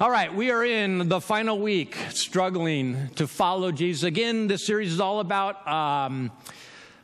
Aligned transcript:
All 0.00 0.12
right, 0.12 0.32
we 0.32 0.52
are 0.52 0.64
in 0.64 1.08
the 1.08 1.20
final 1.20 1.58
week 1.58 1.96
struggling 2.10 3.08
to 3.16 3.26
follow 3.26 3.72
Jesus. 3.72 4.04
Again, 4.04 4.46
this 4.46 4.64
series 4.64 4.92
is 4.92 5.00
all 5.00 5.18
about 5.18 5.66
um, 5.66 6.30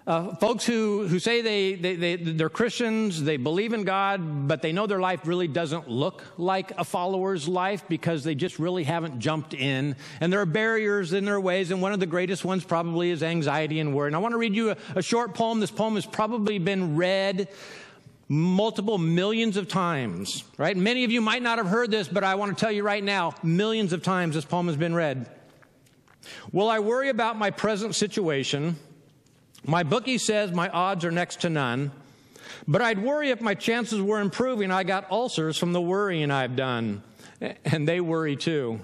uh, 0.07 0.37
folks 0.37 0.65
who, 0.65 1.09
who 1.09 1.19
say 1.19 1.43
they, 1.43 1.75
they, 1.75 1.97
they, 1.97 2.15
they're 2.15 2.49
Christians, 2.49 3.21
they 3.21 3.37
believe 3.37 3.73
in 3.73 3.83
God, 3.83 4.47
but 4.47 4.63
they 4.63 4.71
know 4.71 4.87
their 4.87 5.01
life 5.01 5.27
really 5.27 5.49
doesn't 5.49 5.89
look 5.89 6.23
like 6.39 6.71
a 6.79 6.85
follower's 6.85 7.49
life 7.49 7.83
because 7.89 8.23
they 8.23 8.37
just 8.37 8.61
really 8.61 8.85
haven't 8.85 9.19
jumped 9.19 9.55
in. 9.55 9.97
And 10.21 10.33
there 10.33 10.41
are 10.41 10.47
barriers 10.47 11.13
in 11.13 11.25
their 11.25 11.41
ways, 11.41 11.73
and 11.73 11.83
one 11.83 11.93
of 11.93 11.99
the 11.99 12.07
greatest 12.07 12.45
ones 12.45 12.63
probably 12.63 13.11
is 13.11 13.25
anxiety 13.25 13.81
and 13.81 13.93
worry. 13.93 14.07
And 14.07 14.15
I 14.15 14.21
want 14.21 14.35
to 14.35 14.39
read 14.39 14.55
you 14.55 14.71
a, 14.71 14.77
a 14.95 15.03
short 15.03 15.35
poem. 15.35 15.59
This 15.59 15.73
poem 15.73 15.97
has 15.97 16.07
probably 16.07 16.61
been 16.61 16.95
read 16.95 17.49
multiple 18.35 18.99
millions 18.99 19.57
of 19.57 19.69
times, 19.69 20.43
right? 20.59 20.77
Many 20.77 21.05
of 21.05 21.13
you 21.13 21.21
might 21.21 21.43
not 21.43 21.59
have 21.59 21.69
heard 21.69 21.91
this, 21.91 22.09
but 22.09 22.25
I 22.25 22.35
want 22.35 22.57
to 22.57 22.61
tell 22.61 22.73
you 22.73 22.83
right 22.83 23.03
now, 23.03 23.35
millions 23.43 23.93
of 23.93 24.03
times 24.03 24.35
this 24.35 24.45
poem 24.45 24.67
has 24.67 24.77
been 24.77 24.95
read. 24.95 25.29
Will 26.53 26.69
I 26.69 26.81
worry 26.81 27.11
about 27.11 27.39
my 27.39 27.51
present 27.51 27.95
situation? 27.95 28.77
My 29.65 29.83
bookie 29.83 30.19
says 30.19 30.53
my 30.53 30.69
odds 30.69 31.05
are 31.05 31.11
next 31.11 31.43
to 31.43 31.51
none, 31.51 31.93
but 32.67 32.83
I'd 32.83 33.03
worry 33.03 33.31
if 33.31 33.41
my 33.41 33.55
chances 33.55 34.01
were 34.01 34.21
improving. 34.21 34.71
I 34.71 34.83
got 34.83 35.11
ulcers 35.11 35.57
from 35.57 35.73
the 35.73 35.81
worrying 35.81 36.31
I've 36.31 36.57
done, 36.57 37.03
and 37.41 37.87
they 37.87 38.01
worry 38.01 38.37
too. 38.37 38.81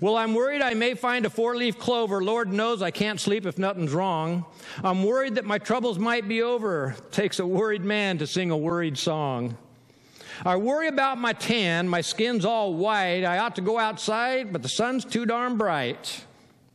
Well, 0.00 0.16
I'm 0.16 0.34
worried 0.34 0.62
I 0.62 0.74
may 0.74 0.94
find 0.94 1.26
a 1.26 1.30
four 1.30 1.56
leaf 1.56 1.78
clover. 1.78 2.22
Lord 2.22 2.52
knows 2.52 2.82
I 2.82 2.90
can't 2.90 3.20
sleep 3.20 3.46
if 3.46 3.58
nothing's 3.58 3.92
wrong. 3.92 4.44
I'm 4.82 5.04
worried 5.04 5.34
that 5.36 5.44
my 5.44 5.58
troubles 5.58 5.98
might 5.98 6.28
be 6.28 6.42
over. 6.42 6.96
Takes 7.10 7.38
a 7.38 7.46
worried 7.46 7.84
man 7.84 8.18
to 8.18 8.26
sing 8.26 8.50
a 8.50 8.56
worried 8.56 8.98
song. 8.98 9.56
I 10.44 10.56
worry 10.56 10.88
about 10.88 11.18
my 11.18 11.32
tan. 11.32 11.88
My 11.88 12.00
skin's 12.00 12.44
all 12.44 12.74
white. 12.74 13.24
I 13.24 13.38
ought 13.38 13.56
to 13.56 13.62
go 13.62 13.78
outside, 13.78 14.52
but 14.52 14.62
the 14.62 14.68
sun's 14.68 15.04
too 15.04 15.26
darn 15.26 15.56
bright. 15.56 16.24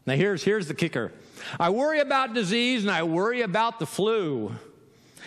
Now, 0.06 0.16
here's, 0.16 0.44
here's 0.44 0.68
the 0.68 0.74
kicker 0.74 1.12
I 1.60 1.70
worry 1.70 2.00
about 2.00 2.34
disease 2.34 2.84
and 2.84 2.92
I 2.92 3.04
worry 3.04 3.42
about 3.42 3.80
the 3.80 3.86
flu. 3.86 4.52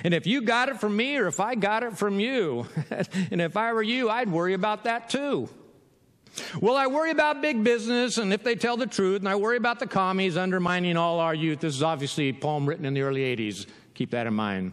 And 0.03 0.13
if 0.13 0.27
you 0.27 0.43
got 0.43 0.69
it 0.69 0.81
from 0.81 0.97
me 0.97 1.17
or 1.17 1.29
if 1.29 1.39
I 1.39 1.55
got 1.55 1.85
it 1.85 1.97
from 1.97 2.19
you, 2.19 2.67
and 3.31 3.41
if 3.41 3.57
I 3.57 3.73
were 3.73 3.83
you, 3.83 4.11
I'd 4.11 4.31
worry 4.31 4.55
about 4.55 4.85
that 4.85 5.09
too. 5.09 5.48
Well, 6.61 6.77
I 6.77 6.87
worry 6.87 7.11
about 7.11 7.43
big 7.43 7.63
business 7.63 8.19
and 8.19 8.33
if 8.33 8.43
they 8.43 8.55
tell 8.55 8.77
the 8.77 8.87
truth, 8.87 9.21
and 9.21 9.29
I 9.29 9.37
worry 9.37 9.57
about 9.57 9.79
the 9.79 9.87
commies 9.87 10.37
undermining 10.37 10.97
all 10.97 11.21
our 11.21 11.35
youth. 11.35 11.61
This 11.61 11.75
is 11.75 11.83
obviously 11.83 12.29
a 12.29 12.33
poem 12.33 12.67
written 12.67 12.85
in 12.85 12.95
the 12.95 13.03
early 13.03 13.21
80s. 13.21 13.67
Keep 13.95 14.11
that 14.11 14.27
in 14.27 14.35
mind. 14.35 14.73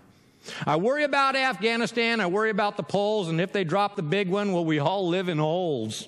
I 0.66 0.76
worry 0.78 1.04
about 1.04 1.36
Afghanistan. 1.36 2.20
I 2.20 2.26
worry 2.26 2.50
about 2.50 2.78
the 2.78 2.84
Poles, 2.84 3.30
and 3.30 3.40
if 3.40 3.52
they 3.54 3.64
drop 3.64 3.96
the 3.96 4.02
big 4.02 4.30
one, 4.30 4.54
will 4.54 4.66
we 4.66 4.80
all 4.80 5.08
live 5.08 5.30
in 5.30 5.38
holes? 5.38 6.08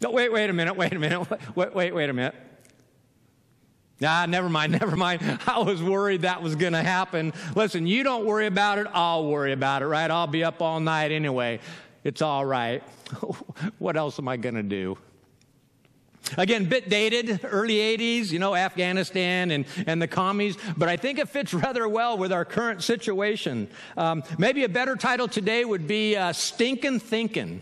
No, 0.00 0.10
wait, 0.10 0.32
wait 0.32 0.50
a 0.50 0.52
minute, 0.52 0.74
wait 0.74 0.92
a 0.92 0.98
minute, 0.98 1.28
wait, 1.56 1.74
wait, 1.74 1.94
wait 1.94 2.10
a 2.10 2.12
minute. 2.12 2.34
Nah, 4.00 4.26
never 4.26 4.48
mind, 4.48 4.72
never 4.80 4.96
mind. 4.96 5.22
I 5.46 5.60
was 5.60 5.82
worried 5.82 6.22
that 6.22 6.42
was 6.42 6.56
going 6.56 6.72
to 6.72 6.82
happen. 6.82 7.32
Listen, 7.54 7.86
you 7.86 8.02
don't 8.02 8.24
worry 8.24 8.46
about 8.46 8.78
it, 8.78 8.86
I'll 8.92 9.26
worry 9.26 9.52
about 9.52 9.82
it, 9.82 9.86
right? 9.86 10.10
I'll 10.10 10.26
be 10.26 10.44
up 10.44 10.60
all 10.60 10.80
night 10.80 11.12
anyway. 11.12 11.60
It's 12.04 12.22
all 12.22 12.44
right. 12.44 12.82
what 13.78 13.96
else 13.96 14.18
am 14.18 14.28
I 14.28 14.36
going 14.36 14.56
to 14.56 14.62
do? 14.62 14.98
Again, 16.38 16.64
bit 16.64 16.88
dated, 16.88 17.40
early 17.44 17.76
80s, 17.76 18.30
you 18.30 18.38
know, 18.38 18.54
Afghanistan 18.54 19.50
and, 19.50 19.66
and 19.86 20.00
the 20.00 20.08
commies, 20.08 20.56
but 20.76 20.88
I 20.88 20.96
think 20.96 21.18
it 21.18 21.28
fits 21.28 21.52
rather 21.52 21.88
well 21.88 22.16
with 22.16 22.32
our 22.32 22.44
current 22.44 22.82
situation. 22.82 23.68
Um, 23.96 24.22
maybe 24.38 24.64
a 24.64 24.68
better 24.68 24.96
title 24.96 25.28
today 25.28 25.64
would 25.64 25.86
be 25.86 26.16
uh, 26.16 26.32
Stinkin' 26.32 27.00
Thinkin'. 27.00 27.60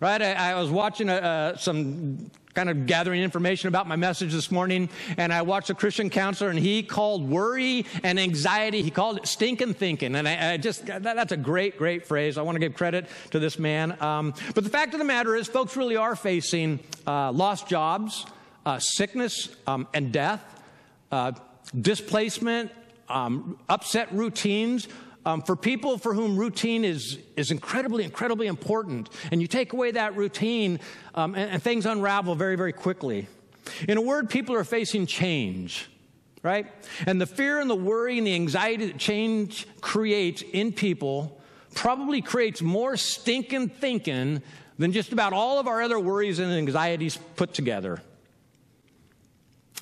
Right? 0.00 0.22
I, 0.22 0.52
I 0.52 0.54
was 0.60 0.70
watching 0.70 1.08
a, 1.08 1.14
uh, 1.14 1.56
some 1.56 2.30
kind 2.58 2.70
of 2.70 2.86
gathering 2.86 3.22
information 3.22 3.68
about 3.68 3.86
my 3.86 3.94
message 3.94 4.32
this 4.32 4.50
morning, 4.50 4.88
and 5.16 5.32
I 5.32 5.42
watched 5.42 5.70
a 5.70 5.74
Christian 5.74 6.10
counselor, 6.10 6.50
and 6.50 6.58
he 6.58 6.82
called 6.82 7.28
worry 7.28 7.86
and 8.02 8.18
anxiety, 8.18 8.82
he 8.82 8.90
called 8.90 9.18
it 9.18 9.28
stinking 9.28 9.74
thinking. 9.74 10.16
And 10.16 10.26
I, 10.26 10.54
I 10.54 10.56
just, 10.56 10.84
that, 10.86 11.04
that's 11.04 11.30
a 11.30 11.36
great, 11.36 11.78
great 11.78 12.04
phrase. 12.04 12.36
I 12.36 12.42
want 12.42 12.56
to 12.56 12.58
give 12.58 12.74
credit 12.74 13.06
to 13.30 13.38
this 13.38 13.60
man. 13.60 13.96
Um, 14.02 14.34
but 14.56 14.64
the 14.64 14.70
fact 14.70 14.92
of 14.92 14.98
the 14.98 15.04
matter 15.04 15.36
is, 15.36 15.46
folks 15.46 15.76
really 15.76 15.94
are 15.94 16.16
facing 16.16 16.80
uh, 17.06 17.30
lost 17.30 17.68
jobs, 17.68 18.26
uh, 18.66 18.80
sickness, 18.80 19.50
um, 19.68 19.86
and 19.94 20.10
death, 20.10 20.42
uh, 21.12 21.30
displacement, 21.80 22.72
um, 23.08 23.56
upset 23.68 24.12
routines. 24.12 24.88
Um, 25.26 25.42
for 25.42 25.56
people 25.56 25.98
for 25.98 26.14
whom 26.14 26.36
routine 26.36 26.84
is, 26.84 27.18
is 27.36 27.50
incredibly, 27.50 28.04
incredibly 28.04 28.46
important, 28.46 29.10
and 29.30 29.42
you 29.42 29.46
take 29.46 29.72
away 29.72 29.90
that 29.90 30.16
routine, 30.16 30.80
um, 31.14 31.34
and, 31.34 31.50
and 31.50 31.62
things 31.62 31.84
unravel 31.84 32.34
very, 32.34 32.56
very 32.56 32.72
quickly. 32.72 33.26
In 33.88 33.98
a 33.98 34.00
word, 34.00 34.30
people 34.30 34.54
are 34.54 34.64
facing 34.64 35.06
change, 35.06 35.90
right? 36.42 36.66
And 37.06 37.20
the 37.20 37.26
fear 37.26 37.60
and 37.60 37.68
the 37.68 37.74
worry 37.76 38.16
and 38.16 38.26
the 38.26 38.34
anxiety 38.34 38.86
that 38.86 38.98
change 38.98 39.66
creates 39.80 40.42
in 40.52 40.72
people 40.72 41.40
probably 41.74 42.22
creates 42.22 42.62
more 42.62 42.96
stinking 42.96 43.68
thinking 43.68 44.42
than 44.78 44.92
just 44.92 45.12
about 45.12 45.32
all 45.32 45.58
of 45.58 45.66
our 45.66 45.82
other 45.82 45.98
worries 45.98 46.38
and 46.38 46.52
anxieties 46.52 47.18
put 47.36 47.52
together. 47.52 48.00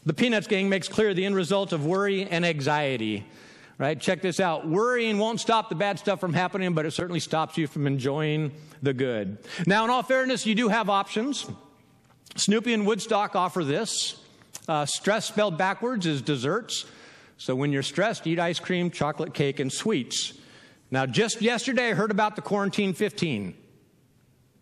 The 0.05 0.15
Peanuts 0.15 0.47
gang 0.47 0.69
makes 0.69 0.89
clear 0.89 1.15
the 1.15 1.25
end 1.25 1.35
result 1.35 1.73
of 1.73 1.85
worry 1.85 2.25
and 2.25 2.45
anxiety 2.45 3.25
right? 3.79 4.01
Check 4.01 4.23
this 4.23 4.41
out. 4.41 4.67
Worrying 4.67 5.19
won't 5.19 5.41
stop 5.41 5.69
the 5.69 5.75
bad 5.75 5.99
stuff 5.99 6.21
from 6.21 6.33
happening, 6.33 6.73
but 6.75 6.87
it 6.87 6.93
certainly 6.93 7.21
stops 7.21 7.59
you 7.59 7.67
from 7.67 7.87
enjoying 7.87 8.53
the 8.83 8.95
good. 8.95 9.39
Now, 9.67 9.85
in 9.85 9.91
all 9.91 10.03
fairness, 10.03 10.47
you 10.47 10.55
do 10.55 10.69
have 10.69 10.89
options. 10.89 11.47
Snoopy 12.37 12.73
and 12.73 12.87
Woodstock 12.87 13.37
offer 13.37 13.65
this. 13.65 14.21
Uh, 14.69 14.87
stress 14.87 15.27
spelled 15.27 15.59
backwards 15.59 16.07
is 16.07 16.23
desserts. 16.23 16.87
So 17.39 17.55
when 17.55 17.73
you're 17.73 17.83
stressed, 17.83 18.27
eat 18.27 18.39
ice 18.39 18.59
cream, 18.59 18.91
chocolate 18.91 19.35
cake, 19.35 19.61
and 19.61 19.73
sweets. 19.73 20.33
Now, 20.91 21.05
just 21.07 21.43
yesterday, 21.43 21.91
I 21.91 21.95
heard 21.95 22.11
about 22.11 22.37
the 22.37 22.43
quarantine 22.43 22.95
15 22.95 23.55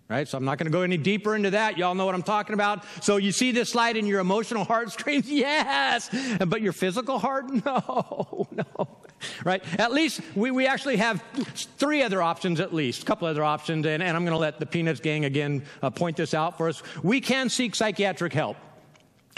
right? 0.09 0.29
So 0.29 0.37
I'm 0.39 0.45
not 0.45 0.59
going 0.59 0.67
to 0.67 0.73
go 0.73 0.83
any 0.83 0.97
deeper 0.97 1.35
into 1.35 1.51
that. 1.51 1.79
Y'all 1.79 1.95
know 1.95 2.07
what 2.07 2.15
I'm 2.15 2.23
talking 2.23 2.55
about. 2.55 2.85
So 3.03 3.17
you 3.17 3.33
see 3.33 3.53
this 3.53 3.71
slide 3.71 3.97
and 3.97 4.07
your 4.07 4.21
emotional 4.21 4.65
heart 4.73 4.93
screams, 4.93 5.31
yes, 5.31 6.11
but 6.47 6.63
your 6.63 6.73
physical 6.73 7.19
heart, 7.19 7.51
no, 7.65 8.49
no, 8.53 8.99
right? 9.45 9.63
At 9.79 9.93
least 9.93 10.21
we, 10.35 10.51
we 10.51 10.67
actually 10.67 10.97
have 10.97 11.23
three 11.79 12.03
other 12.03 12.23
options, 12.23 12.61
at 12.61 12.75
least, 12.75 13.03
a 13.03 13.07
couple 13.07 13.29
other 13.29 13.45
options, 13.45 13.87
and, 13.87 14.03
and 14.03 14.17
I'm 14.17 14.25
going 14.25 14.37
to 14.37 14.39
let 14.39 14.61
the 14.61 14.67
Peanuts 14.67 15.01
gang 15.01 15.25
again 15.25 15.63
uh, 15.83 15.91
point 15.91 16.17
this 16.17 16.35
out 16.35 16.57
for 16.59 16.69
us. 16.69 16.83
We 17.03 17.21
can 17.21 17.49
seek 17.49 17.75
psychiatric 17.75 18.33
help 18.33 18.57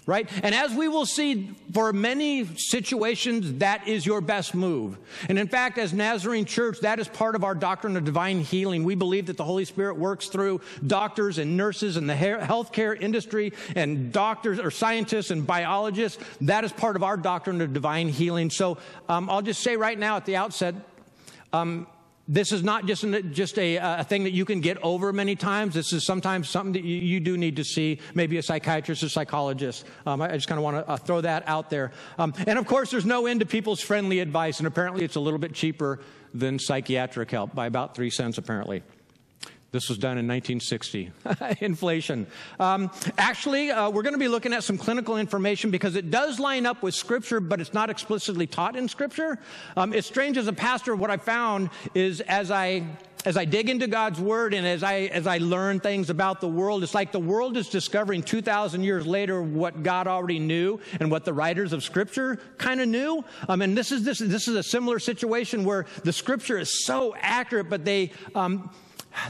right? 0.06 0.31
And 0.44 0.55
as 0.55 0.72
we 0.72 0.87
will 0.87 1.05
see, 1.05 1.50
for 1.72 1.93
many 1.93 2.44
situations, 2.56 3.55
that 3.59 3.89
is 3.89 4.06
your 4.06 4.21
best 4.21 4.55
move. 4.55 4.97
And 5.28 5.37
in 5.39 5.49
fact, 5.49 5.78
as 5.78 5.93
Nazarene 5.93 6.44
Church, 6.44 6.81
that 6.81 7.00
is 7.00 7.09
part 7.09 7.34
of 7.34 7.43
our 7.43 7.56
doctrine 7.56 7.97
of 7.97 8.05
divine 8.05 8.41
healing. 8.41 8.84
We 8.84 8.95
believe 8.95 9.27
that 9.27 9.37
the 9.37 9.45
Holy 9.45 9.65
Spirit 9.65 9.99
works 9.99 10.28
through 10.28 10.61
doctors 10.87 11.39
and 11.39 11.56
nurses 11.56 11.97
and 11.97 12.09
the 12.09 12.15
healthcare 12.15 12.99
industry 12.99 13.53
and 13.75 14.12
doctors 14.12 14.61
or 14.61 14.71
scientists 14.71 15.33
and 15.33 15.45
biologists. 15.45 16.22
That 16.43 16.62
is 16.62 16.72
part 16.72 16.95
of 16.95 17.03
our 17.03 17.16
doctrine 17.16 17.61
of 17.61 17.72
divine 17.72 18.09
healing. 18.09 18.50
So 18.50 18.78
um, 19.09 19.28
I'll 19.28 19.43
just 19.43 19.61
say 19.61 19.77
right 19.77 19.99
now 19.99 20.16
at 20.16 20.25
the 20.25 20.37
outset, 20.37 20.77
um, 21.53 21.89
this 22.29 22.51
is 22.51 22.63
not 22.63 22.87
just, 22.87 23.05
an, 23.05 23.33
just 23.33 23.59
a, 23.59 23.77
a, 23.77 24.05
thing 24.05 24.25
that 24.25 24.33
you 24.33 24.45
can 24.45 24.61
get 24.61 24.79
over 24.83 25.13
many 25.13 25.37
times. 25.37 25.75
This 25.75 25.93
is 25.93 26.05
sometimes 26.05 26.49
something 26.49 26.73
that 26.73 26.85
you, 26.85 26.97
you 26.97 27.21
do 27.21 27.37
need 27.37 27.57
to 27.57 27.65
see, 27.65 28.01
maybe 28.15 28.37
a 28.39 28.43
psychiatrist 28.43 29.03
or 29.03 29.09
psychologist. 29.09 29.85
Um, 30.07 30.21
I 30.21 30.33
just 30.33 30.49
kind 30.49 30.59
of 30.59 30.65
want 30.65 30.85
to 30.85 30.91
uh, 30.91 30.97
throw 30.97 31.21
that 31.21 31.45
out 31.47 31.71
there. 31.71 31.93
Um, 32.19 32.35
and 32.47 32.59
of 32.59 32.67
course, 32.67 32.91
there's 32.91 33.07
no 33.07 33.27
end 33.27 33.41
to 33.41 33.47
people's 33.47 33.81
friendly 33.81 34.21
advice, 34.21 34.59
and 34.59 34.67
apparently 34.67 35.05
it's 35.05 35.17
a 35.17 35.21
little 35.21 35.39
bit 35.39 35.53
cheaper 35.55 36.01
than 36.35 36.59
psychiatric 36.59 37.31
help 37.31 37.55
by 37.55 37.67
about 37.67 37.95
three 37.95 38.11
cents, 38.11 38.39
apparently. 38.39 38.83
This 39.77 39.91
was 39.91 39.99
done 39.99 40.17
in 40.17 40.27
1960. 40.27 41.13
Inflation. 41.61 42.27
Um, 42.59 42.91
actually, 43.19 43.71
uh, 43.71 43.91
we're 43.91 44.05
going 44.05 44.15
to 44.15 44.19
be 44.19 44.27
looking 44.27 44.55
at 44.55 44.65
some 44.65 44.78
clinical 44.78 45.19
information 45.19 45.71
because 45.71 45.97
it 45.97 46.11
does 46.11 46.41
line 46.41 46.65
up 46.65 46.83
with 46.83 46.95
Scripture, 46.95 47.41
but 47.41 47.61
it's 47.61 47.75
not 47.75 47.91
explicitly 47.91 48.47
taught 48.47 48.75
in 48.75 48.89
Scripture. 48.89 49.39
Um, 49.77 49.93
it's 49.93 50.07
strange 50.07 50.39
as 50.39 50.47
a 50.47 50.55
pastor, 50.55 50.97
what 50.97 51.11
I 51.11 51.19
found 51.19 51.69
is 51.95 52.23
as 52.23 52.51
I 52.51 52.87
as 53.27 53.37
I 53.37 53.45
dig 53.45 53.69
into 53.69 53.87
God's 53.87 54.19
Word 54.19 54.55
and 54.55 54.67
as 54.67 54.83
I 54.83 55.11
as 55.13 55.27
I 55.27 55.39
learn 55.39 55.81
things 55.81 56.09
about 56.09 56.41
the 56.41 56.49
world, 56.49 56.83
it's 56.83 56.95
like 56.95 57.13
the 57.13 57.21
world 57.21 57.59
is 57.59 57.69
discovering 57.69 58.22
2,000 58.22 58.83
years 58.83 59.07
later 59.07 59.43
what 59.43 59.83
God 59.83 60.07
already 60.07 60.39
knew 60.39 60.81
and 61.01 61.11
what 61.11 61.27
the 61.27 61.34
writers 61.34 61.75
of 61.75 61.84
Scripture 61.84 62.41
kind 62.57 62.81
of 62.81 62.89
knew. 62.89 63.22
Um, 63.47 63.61
and 63.61 63.77
this 63.77 63.93
is 63.93 64.05
this 64.05 64.21
this 64.21 64.49
is 64.49 64.57
a 64.57 64.63
similar 64.63 64.99
situation 64.99 65.65
where 65.65 65.84
the 66.03 66.15
Scripture 66.15 66.57
is 66.57 66.83
so 66.87 67.15
accurate, 67.21 67.69
but 67.69 67.84
they 67.84 68.13
um, 68.34 68.71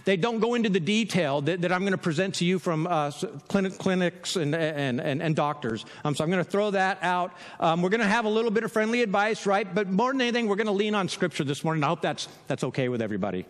they 0.04 0.16
don't 0.16 0.40
go 0.40 0.54
into 0.54 0.68
the 0.68 0.80
detail 0.80 1.40
that, 1.42 1.62
that 1.62 1.72
I'm 1.72 1.80
going 1.80 1.92
to 1.92 1.98
present 1.98 2.36
to 2.36 2.44
you 2.44 2.58
from 2.58 2.86
uh, 2.86 3.10
clinic, 3.48 3.78
clinics 3.78 4.36
and, 4.36 4.54
and, 4.54 5.00
and, 5.00 5.22
and 5.22 5.36
doctors. 5.36 5.84
Um, 6.04 6.14
so 6.14 6.24
I'm 6.24 6.30
going 6.30 6.44
to 6.44 6.50
throw 6.50 6.70
that 6.72 6.98
out. 7.02 7.32
Um, 7.60 7.82
we're 7.82 7.90
going 7.90 8.00
to 8.00 8.06
have 8.06 8.24
a 8.24 8.30
little 8.30 8.50
bit 8.50 8.64
of 8.64 8.72
friendly 8.72 9.02
advice, 9.02 9.46
right? 9.46 9.72
But 9.72 9.88
more 9.88 10.12
than 10.12 10.20
anything, 10.20 10.48
we're 10.48 10.56
going 10.56 10.66
to 10.66 10.72
lean 10.72 10.94
on 10.94 11.08
Scripture 11.08 11.44
this 11.44 11.64
morning. 11.64 11.84
I 11.84 11.88
hope 11.88 12.02
that's, 12.02 12.28
that's 12.46 12.64
okay 12.64 12.88
with 12.88 13.02
everybody. 13.02 13.46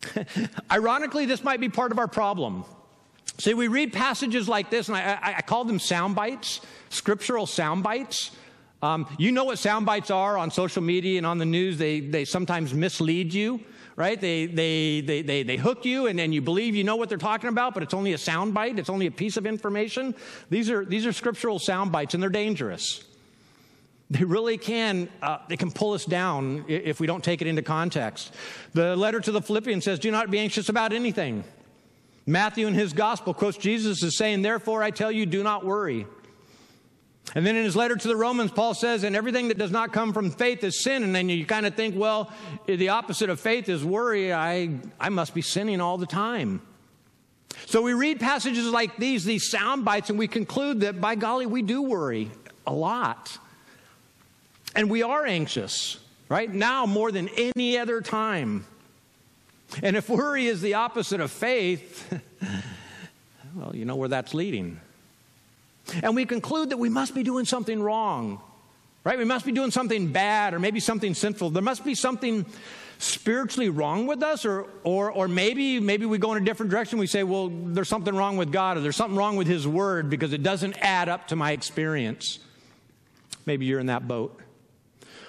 Ironically, 0.70 1.26
this 1.26 1.44
might 1.44 1.60
be 1.60 1.68
part 1.68 1.92
of 1.92 1.98
our 1.98 2.08
problem. 2.08 2.64
See, 3.38 3.54
we 3.54 3.68
read 3.68 3.92
passages 3.92 4.48
like 4.48 4.70
this, 4.70 4.88
and 4.88 4.96
I, 4.96 5.14
I, 5.14 5.34
I 5.38 5.42
call 5.42 5.64
them 5.64 5.78
sound 5.78 6.14
bites, 6.14 6.60
scriptural 6.90 7.46
sound 7.46 7.82
bites. 7.82 8.30
Um, 8.82 9.06
you 9.16 9.30
know 9.30 9.44
what 9.44 9.58
sound 9.58 9.86
bites 9.86 10.10
are 10.10 10.36
on 10.36 10.50
social 10.50 10.82
media 10.82 11.16
and 11.16 11.26
on 11.26 11.38
the 11.38 11.46
news. 11.46 11.78
They, 11.78 12.00
they 12.00 12.24
sometimes 12.24 12.74
mislead 12.74 13.32
you, 13.32 13.60
right? 13.94 14.20
They, 14.20 14.46
they, 14.46 15.00
they, 15.00 15.22
they, 15.22 15.44
they 15.44 15.56
hook 15.56 15.84
you, 15.84 16.08
and 16.08 16.18
then 16.18 16.32
you 16.32 16.42
believe 16.42 16.74
you 16.74 16.82
know 16.82 16.96
what 16.96 17.08
they're 17.08 17.16
talking 17.16 17.48
about, 17.48 17.74
but 17.74 17.84
it's 17.84 17.94
only 17.94 18.12
a 18.12 18.18
sound 18.18 18.54
bite. 18.54 18.80
It's 18.80 18.90
only 18.90 19.06
a 19.06 19.10
piece 19.12 19.36
of 19.36 19.46
information. 19.46 20.16
These 20.50 20.68
are, 20.68 20.84
these 20.84 21.06
are 21.06 21.12
scriptural 21.12 21.60
sound 21.60 21.92
bites, 21.92 22.14
and 22.14 22.22
they're 22.22 22.30
dangerous. 22.30 23.04
They 24.10 24.24
really 24.24 24.58
can, 24.58 25.08
uh, 25.22 25.38
they 25.48 25.56
can 25.56 25.70
pull 25.70 25.92
us 25.92 26.04
down 26.04 26.64
if 26.68 27.00
we 27.00 27.06
don't 27.06 27.22
take 27.24 27.40
it 27.40 27.46
into 27.46 27.62
context. 27.62 28.34
The 28.74 28.96
letter 28.96 29.20
to 29.20 29.32
the 29.32 29.40
Philippians 29.40 29.84
says, 29.84 30.00
Do 30.00 30.10
not 30.10 30.30
be 30.30 30.38
anxious 30.38 30.68
about 30.68 30.92
anything. 30.92 31.44
Matthew 32.26 32.66
in 32.66 32.74
his 32.74 32.92
gospel 32.92 33.32
quotes 33.32 33.56
Jesus 33.56 34.02
as 34.02 34.16
saying, 34.16 34.42
Therefore 34.42 34.82
I 34.82 34.90
tell 34.90 35.10
you, 35.10 35.24
do 35.24 35.42
not 35.42 35.64
worry. 35.64 36.06
And 37.34 37.46
then 37.46 37.56
in 37.56 37.64
his 37.64 37.74
letter 37.74 37.96
to 37.96 38.08
the 38.08 38.16
Romans, 38.16 38.50
Paul 38.50 38.74
says, 38.74 39.04
and 39.04 39.16
everything 39.16 39.48
that 39.48 39.56
does 39.56 39.70
not 39.70 39.92
come 39.92 40.12
from 40.12 40.30
faith 40.30 40.62
is 40.64 40.82
sin. 40.82 41.02
And 41.02 41.14
then 41.14 41.28
you 41.28 41.46
kind 41.46 41.64
of 41.64 41.74
think, 41.74 41.96
well, 41.96 42.30
the 42.66 42.90
opposite 42.90 43.30
of 43.30 43.40
faith 43.40 43.68
is 43.68 43.84
worry. 43.84 44.32
I, 44.32 44.70
I 45.00 45.08
must 45.08 45.34
be 45.34 45.40
sinning 45.40 45.80
all 45.80 45.96
the 45.96 46.06
time. 46.06 46.60
So 47.66 47.80
we 47.80 47.94
read 47.94 48.20
passages 48.20 48.66
like 48.66 48.96
these, 48.96 49.24
these 49.24 49.50
sound 49.50 49.84
bites, 49.84 50.10
and 50.10 50.18
we 50.18 50.28
conclude 50.28 50.80
that 50.80 51.00
by 51.00 51.14
golly, 51.14 51.46
we 51.46 51.62
do 51.62 51.82
worry 51.82 52.30
a 52.66 52.72
lot. 52.72 53.38
And 54.74 54.90
we 54.90 55.02
are 55.02 55.24
anxious, 55.24 55.98
right? 56.28 56.52
Now 56.52 56.86
more 56.86 57.12
than 57.12 57.28
any 57.36 57.78
other 57.78 58.00
time. 58.00 58.66
And 59.82 59.96
if 59.96 60.10
worry 60.10 60.46
is 60.46 60.60
the 60.60 60.74
opposite 60.74 61.20
of 61.20 61.30
faith, 61.30 62.12
well, 63.54 63.74
you 63.74 63.84
know 63.86 63.96
where 63.96 64.08
that's 64.08 64.34
leading. 64.34 64.80
And 66.02 66.14
we 66.14 66.24
conclude 66.24 66.70
that 66.70 66.76
we 66.76 66.88
must 66.88 67.14
be 67.14 67.22
doing 67.22 67.44
something 67.44 67.82
wrong, 67.82 68.40
right? 69.04 69.18
We 69.18 69.24
must 69.24 69.44
be 69.44 69.52
doing 69.52 69.70
something 69.70 70.12
bad 70.12 70.54
or 70.54 70.58
maybe 70.58 70.80
something 70.80 71.14
sinful. 71.14 71.50
There 71.50 71.62
must 71.62 71.84
be 71.84 71.94
something 71.94 72.46
spiritually 72.98 73.68
wrong 73.68 74.06
with 74.06 74.22
us, 74.22 74.44
or, 74.44 74.66
or, 74.84 75.10
or 75.10 75.26
maybe, 75.26 75.80
maybe 75.80 76.06
we 76.06 76.18
go 76.18 76.32
in 76.34 76.42
a 76.42 76.44
different 76.44 76.70
direction. 76.70 77.00
We 77.00 77.08
say, 77.08 77.24
well, 77.24 77.48
there's 77.48 77.88
something 77.88 78.14
wrong 78.14 78.36
with 78.36 78.52
God, 78.52 78.76
or 78.76 78.80
there's 78.80 78.96
something 78.96 79.16
wrong 79.16 79.36
with 79.36 79.48
His 79.48 79.66
Word 79.66 80.08
because 80.08 80.32
it 80.32 80.44
doesn't 80.44 80.76
add 80.80 81.08
up 81.08 81.28
to 81.28 81.36
my 81.36 81.50
experience. 81.50 82.38
Maybe 83.44 83.66
you're 83.66 83.80
in 83.80 83.86
that 83.86 84.06
boat. 84.06 84.38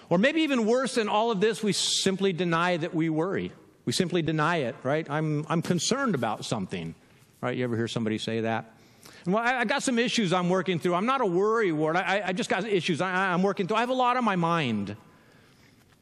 Or 0.10 0.20
maybe 0.20 0.42
even 0.42 0.68
worse 0.68 0.96
than 0.96 1.10
all 1.10 1.32
of 1.32 1.42
this, 1.42 1.64
we 1.64 1.74
simply 1.74 2.32
deny 2.32 2.78
that 2.78 2.94
we 2.94 3.10
worry. 3.10 3.52
We 3.86 3.94
simply 3.94 4.22
deny 4.22 4.58
it, 4.58 4.76
right? 4.84 5.10
I'm, 5.10 5.46
I'm 5.50 5.64
concerned 5.64 6.14
about 6.14 6.46
something, 6.46 6.94
right? 7.42 7.58
You 7.58 7.64
ever 7.64 7.76
hear 7.76 7.88
somebody 7.88 8.20
say 8.20 8.42
that? 8.42 8.72
Well, 9.26 9.38
I, 9.38 9.60
I 9.60 9.66
got 9.66 9.84
some 9.84 9.98
issues 9.98 10.34
I'm 10.34 10.50
working 10.50 10.80
through. 10.80 10.96
I'm 10.96 11.06
not 11.06 11.22
a 11.22 11.26
worry 11.26 11.72
ward. 11.72 11.96
I, 11.96 12.24
I 12.26 12.34
just 12.34 12.50
got 12.50 12.68
issues 12.68 13.02
I, 13.02 13.34
am 13.34 13.44
working 13.44 13.68
through. 13.68 13.78
I 13.78 13.82
have 13.82 13.90
a 13.90 13.94
lot 13.94 14.18
on 14.18 14.24
my 14.24 14.36
mind. 14.36 14.96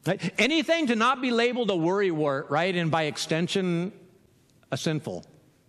Right? 0.06 0.32
Anything 0.38 0.88
to 0.88 0.96
not 0.96 1.20
be 1.22 1.30
labeled 1.30 1.70
a 1.70 1.76
worry 1.76 2.10
wart, 2.10 2.50
right? 2.50 2.74
And 2.74 2.90
by 2.90 3.04
extension, 3.04 3.92
a 4.72 4.76
sinful 4.76 5.24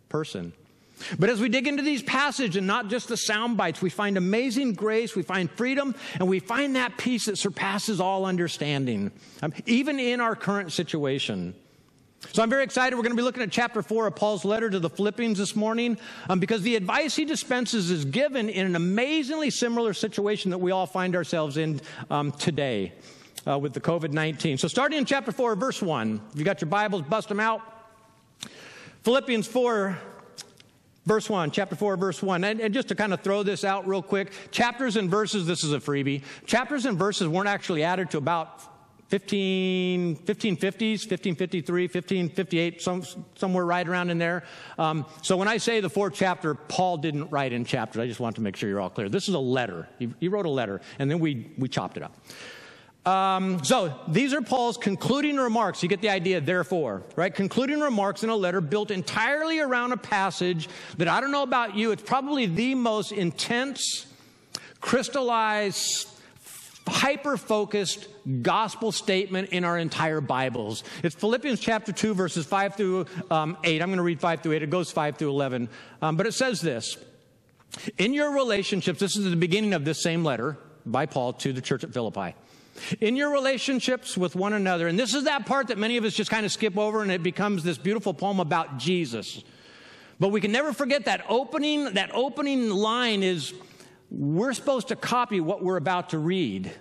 person. 0.10 0.54
But 1.20 1.30
as 1.30 1.40
we 1.40 1.50
dig 1.50 1.68
into 1.68 1.84
these 1.84 2.02
passages 2.02 2.56
and 2.56 2.68
not 2.68 2.88
just 2.88 3.08
the 3.08 3.18
sound 3.18 3.58
bites, 3.58 3.82
we 3.82 3.90
find 3.90 4.18
amazing 4.18 4.74
grace, 4.74 5.16
we 5.16 5.22
find 5.22 5.52
freedom, 5.52 5.96
and 6.20 6.28
we 6.28 6.40
find 6.40 6.76
that 6.76 6.98
peace 6.98 7.26
that 7.26 7.38
surpasses 7.38 8.00
all 8.00 8.26
understanding, 8.26 9.12
um, 9.42 9.54
even 9.66 10.00
in 10.00 10.22
our 10.22 10.36
current 10.36 10.72
situation. 10.72 11.56
So 12.32 12.42
I'm 12.42 12.50
very 12.50 12.64
excited. 12.64 12.96
We're 12.96 13.04
going 13.04 13.12
to 13.12 13.18
be 13.18 13.24
looking 13.24 13.44
at 13.44 13.52
chapter 13.52 13.82
four 13.82 14.08
of 14.08 14.16
Paul's 14.16 14.46
letter 14.46 14.70
to 14.70 14.80
the 14.80 14.90
Philippians 14.90 15.38
this 15.38 15.56
morning 15.56 15.98
um, 16.30 16.40
because 16.40 16.62
the 16.62 16.76
advice 16.76 17.16
he 17.16 17.26
dispenses 17.26 17.92
is 17.92 18.06
given 18.06 18.50
in 18.50 18.66
an 18.66 18.76
amazingly 18.76 19.50
similar 19.50 19.94
situation 19.94 20.50
that 20.52 20.58
we 20.58 20.72
all 20.72 20.88
find 20.88 21.16
ourselves 21.16 21.58
in 21.58 21.82
um, 22.10 22.32
today 22.32 22.94
uh, 23.46 23.60
with 23.60 23.74
the 23.74 23.82
COVID 23.82 24.14
19. 24.14 24.58
So 24.58 24.68
starting 24.68 24.98
in 24.98 25.06
chapter 25.06 25.32
four, 25.32 25.56
verse 25.56 25.82
one, 25.82 26.22
if 26.32 26.40
you 26.40 26.46
got 26.46 26.62
your 26.62 26.70
Bibles, 26.70 27.04
bust 27.04 27.30
them 27.30 27.40
out. 27.40 27.62
Philippians 29.04 29.48
4, 29.48 29.98
Verse 31.06 31.30
1, 31.30 31.52
chapter 31.52 31.76
4, 31.76 31.98
verse 31.98 32.24
1. 32.24 32.46
And, 32.46 32.62
and, 32.62 32.74
just 32.74 32.88
to 32.88 32.96
kind 32.96 33.14
of 33.14 33.20
throw 33.20 33.44
this 33.44 33.66
out 33.66 33.86
real 33.86 34.02
quick, 34.02 34.32
chapters 34.52 34.96
and 34.96 35.12
verses, 35.12 35.46
this 35.46 35.62
is 35.62 35.74
a 35.74 35.80
freebie. 35.80 36.22
Chapters 36.46 36.86
and 36.86 36.98
verses 36.98 37.28
weren't 37.28 37.50
actually 37.50 37.84
added 37.84 38.10
to 38.12 38.18
about 38.18 38.62
15, 39.14 40.16
1550s, 40.26 41.06
1553, 41.06 41.84
1558, 41.84 42.82
some, 42.82 43.04
somewhere 43.36 43.64
right 43.64 43.88
around 43.88 44.10
in 44.10 44.18
there. 44.18 44.44
Um, 44.80 45.06
so 45.22 45.38
when 45.38 45.48
I 45.48 45.58
say 45.58 45.82
the 45.82 45.90
fourth 45.90 46.16
chapter, 46.16 46.56
Paul 46.56 46.98
didn't 46.98 47.30
write 47.30 47.54
in 47.54 47.64
chapters. 47.64 48.02
I 48.02 48.08
just 48.08 48.20
want 48.20 48.38
to 48.38 48.42
make 48.42 48.56
sure 48.56 48.68
you're 48.68 48.82
all 48.82 48.90
clear. 48.90 49.10
This 49.10 49.30
is 49.30 49.36
a 49.36 49.40
letter. 49.40 49.88
He, 50.00 50.12
he 50.20 50.30
wrote 50.30 50.48
a 50.48 50.50
letter, 50.50 50.82
and 50.98 51.12
then 51.12 51.20
we, 51.20 51.52
we 51.60 51.70
chopped 51.70 51.96
it 51.96 52.02
up. 52.02 52.18
Um, 53.06 53.64
so 53.64 53.94
these 54.08 54.34
are 54.34 54.42
Paul's 54.42 54.78
concluding 54.78 55.38
remarks. 55.38 55.84
You 55.84 55.90
get 55.90 56.02
the 56.02 56.10
idea, 56.10 56.42
therefore, 56.42 57.04
right? 57.16 57.36
Concluding 57.36 57.82
remarks 57.82 58.24
in 58.24 58.32
a 58.32 58.36
letter 58.36 58.62
built 58.62 58.90
entirely 58.90 59.60
around 59.60 59.92
a 59.92 59.98
passage 59.98 60.68
that 60.98 61.08
I 61.08 61.22
don't 61.22 61.32
know 61.32 61.44
about 61.44 61.76
you, 61.76 61.92
it's 61.92 62.02
probably 62.02 62.48
the 62.48 62.74
most 62.74 63.12
intense, 63.12 64.08
crystallized, 64.82 66.08
hyper 66.88 67.38
focused 67.38 68.08
gospel 68.42 68.92
statement 68.92 69.50
in 69.50 69.64
our 69.64 69.78
entire 69.78 70.22
Bibles. 70.22 70.84
It's 71.04 71.16
Philippians 71.16 71.60
chapter 71.60 71.92
2, 71.92 72.14
verses 72.14 72.46
5 72.46 72.76
through 72.76 73.06
um, 73.32 73.58
8. 73.64 73.82
I'm 73.82 73.90
going 73.90 73.98
to 73.98 74.04
read 74.04 74.20
5 74.20 74.42
through 74.42 74.54
8. 74.54 74.64
It 74.64 74.70
goes 74.70 74.92
5 74.92 75.18
through 75.18 75.30
11. 75.30 75.70
Um, 76.02 76.18
but 76.18 76.28
it 76.28 76.34
says 76.34 76.62
this 76.62 76.98
In 77.98 78.14
your 78.14 78.34
relationships, 78.34 79.00
this 79.00 79.16
is 79.16 79.30
the 79.30 79.36
beginning 79.36 79.74
of 79.74 79.86
this 79.86 80.02
same 80.02 80.24
letter 80.24 80.58
by 80.86 81.06
Paul 81.06 81.34
to 81.34 81.54
the 81.54 81.62
church 81.62 81.84
at 81.84 81.94
Philippi. 81.94 82.36
In 83.00 83.16
your 83.16 83.32
relationships 83.32 84.18
with 84.18 84.36
one 84.36 84.54
another, 84.54 84.88
and 84.88 84.98
this 84.98 85.14
is 85.14 85.26
that 85.26 85.46
part 85.46 85.68
that 85.68 85.78
many 85.78 85.98
of 85.98 86.06
us 86.06 86.14
just 86.14 86.32
kind 86.32 86.46
of 86.46 86.52
skip 86.52 86.78
over, 86.78 87.04
and 87.04 87.12
it 87.12 87.22
becomes 87.22 87.64
this 87.64 87.78
beautiful 87.78 88.14
poem 88.14 88.40
about 88.40 88.78
Jesus. 88.78 89.44
But 90.20 90.30
we 90.30 90.42
can 90.42 90.52
never 90.52 90.74
forget 90.74 91.06
that 91.06 91.24
opening, 91.30 91.94
that 91.94 92.10
opening 92.14 92.70
line 92.70 93.22
is 93.22 93.54
we're 94.14 94.54
supposed 94.54 94.90
to 94.90 94.96
copy 94.96 95.40
what 95.40 95.64
we're 95.64 95.78
about 95.78 96.12
to 96.12 96.20
read, 96.20 96.72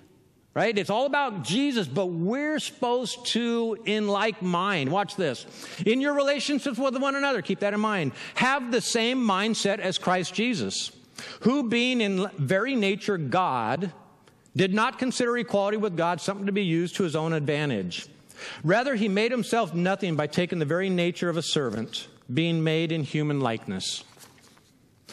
right? 0.55 0.77
It's 0.77 0.91
all 0.91 1.07
about 1.07 1.45
Jesus, 1.45 1.89
but 1.89 2.07
we're 2.07 2.59
supposed 2.59 3.27
to, 3.29 3.79
in 3.87 4.07
like 4.07 4.43
mind, 4.43 4.91
watch 4.91 5.17
this. 5.17 5.47
In 5.87 6.01
your 6.01 6.15
relationships 6.15 6.77
with 6.77 6.97
one 6.99 7.15
another, 7.15 7.41
keep 7.41 7.61
that 7.61 7.73
in 7.73 7.81
mind. 7.81 8.13
Have 8.35 8.71
the 8.71 8.83
same 8.83 9.27
mindset 9.27 9.79
as 9.79 9.97
Christ 9.97 10.35
Jesus, 10.35 10.93
who 11.41 11.69
being 11.69 12.03
in 12.03 12.29
very 12.37 12.77
nature 12.77 13.17
God, 13.17 13.93
did 14.55 14.75
not 14.75 14.99
consider 14.99 15.39
equality 15.39 15.79
with 15.79 15.97
God 15.97 16.21
something 16.21 16.45
to 16.47 16.53
be 16.53 16.65
used 16.65 16.97
to 16.97 17.05
his 17.05 17.17
own 17.17 17.33
advantage. 17.33 18.07
Rather, 18.63 18.95
he 18.95 19.09
made 19.09 19.31
himself 19.31 19.73
nothing 19.73 20.17
by 20.17 20.27
taking 20.27 20.59
the 20.59 20.65
very 20.67 20.91
nature 20.91 21.31
of 21.31 21.39
a 21.39 21.43
servant, 21.43 22.09
being 22.33 22.63
made 22.63 22.93
in 22.93 23.05
human 23.05 23.41
likeness. 23.41 24.05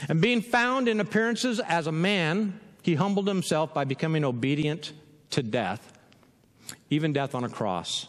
And 0.08 0.22
being 0.22 0.41
found 0.41 0.88
in 0.88 1.00
appearances 1.00 1.60
as 1.60 1.88
a 1.88 1.91
man, 1.91 2.60
he 2.82 2.96
humbled 2.96 3.27
himself 3.27 3.74
by 3.74 3.84
becoming 3.84 4.24
obedient 4.24 4.94
to 5.32 5.44
death, 5.44 5.98
even 6.89 7.13
death 7.13 7.36
on 7.36 7.44
a 7.44 7.50
cross. 7.50 8.08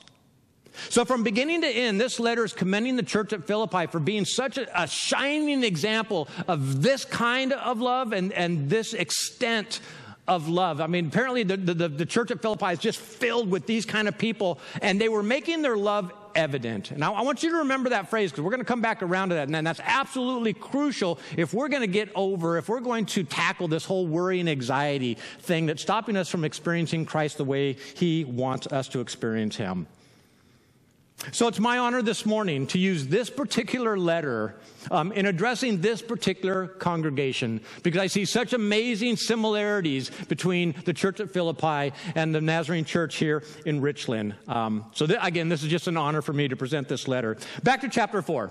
So, 0.89 1.05
from 1.05 1.23
beginning 1.23 1.63
to 1.63 1.69
end, 1.69 2.01
this 2.01 2.21
letter 2.21 2.45
is 2.45 2.53
commending 2.53 2.97
the 2.97 3.03
church 3.03 3.33
at 3.33 3.45
Philippi 3.45 3.87
for 3.87 3.99
being 3.99 4.25
such 4.25 4.57
a, 4.57 4.83
a 4.83 4.87
shining 4.87 5.65
example 5.65 6.29
of 6.47 6.83
this 6.83 7.05
kind 7.05 7.53
of 7.53 7.81
love 7.81 8.13
and, 8.13 8.33
and 8.33 8.71
this 8.71 8.95
extent 8.95 9.81
of 10.31 10.49
love. 10.49 10.81
I 10.81 10.87
mean, 10.87 11.09
apparently 11.09 11.43
the, 11.43 11.57
the, 11.57 11.89
the, 11.89 12.07
church 12.07 12.31
at 12.31 12.41
Philippi 12.41 12.67
is 12.67 12.79
just 12.79 13.01
filled 13.01 13.51
with 13.51 13.67
these 13.67 13.85
kind 13.85 14.07
of 14.07 14.17
people, 14.17 14.61
and 14.81 15.01
they 15.01 15.09
were 15.09 15.25
making 15.25 15.61
their 15.61 15.77
love 15.77 16.13
evident. 16.37 16.93
And 16.93 17.03
I, 17.03 17.11
I 17.11 17.23
want 17.23 17.43
you 17.43 17.51
to 17.51 17.57
remember 17.57 17.91
that 17.91 18.11
phrase 18.11 18.31
because 18.31 18.45
we're 18.45 18.53
going 18.53 18.61
to 18.61 18.67
come 18.67 18.81
back 18.81 19.03
around 19.03 19.31
to 19.31 19.35
that. 19.35 19.49
And 19.51 19.67
that's 19.67 19.81
absolutely 19.83 20.53
crucial 20.53 21.19
if 21.37 21.53
we're 21.53 21.69
going 21.69 21.83
to 21.83 21.89
get 21.89 22.11
over, 22.15 22.59
if 22.59 22.69
we're 22.69 22.79
going 22.79 23.07
to 23.07 23.25
tackle 23.25 23.67
this 23.67 23.85
whole 23.85 24.07
worry 24.07 24.39
and 24.39 24.49
anxiety 24.49 25.15
thing 25.41 25.67
that's 25.67 25.83
stopping 25.83 26.17
us 26.17 26.29
from 26.29 26.45
experiencing 26.45 27.07
Christ 27.07 27.37
the 27.37 27.45
way 27.45 27.73
He 27.73 28.25
wants 28.25 28.69
us 28.69 28.87
to 28.91 29.01
experience 29.01 29.57
Him. 29.57 29.89
So 31.33 31.49
it's 31.49 31.61
my 31.61 31.79
honor 31.79 32.01
this 32.01 32.25
morning 32.25 32.67
to 32.69 32.79
use 32.79 33.07
this 33.07 33.29
particular 33.29 33.99
letter 33.99 34.55
um, 34.91 35.13
in 35.13 35.27
addressing 35.27 35.83
this 35.83 36.01
particular 36.01 36.67
congregation 36.67 37.61
because 37.83 38.01
I 38.01 38.07
see 38.07 38.25
such 38.25 38.55
amazing 38.55 39.17
similarities 39.17 40.11
between 40.29 40.75
the 40.87 40.95
church 40.95 41.21
at 41.21 41.31
Philippi 41.31 41.93
and 42.15 42.35
the 42.35 42.41
Nazarene 42.41 42.87
church 42.87 43.17
here 43.17 43.45
in 43.67 43.83
Richland. 43.83 44.35
Um, 44.49 44.87
so, 44.95 45.07
th- 45.07 45.19
again, 45.23 45.51
this 45.51 45.63
is 45.63 45.69
just 45.69 45.89
an 45.89 45.99
honor 45.99 46.23
for 46.23 46.33
me 46.33 46.49
to 46.49 46.57
present 46.57 46.89
this 46.89 47.07
letter. 47.07 47.37
Back 47.63 47.83
to 47.83 47.89
chapter 47.89 48.23
4. 48.23 48.51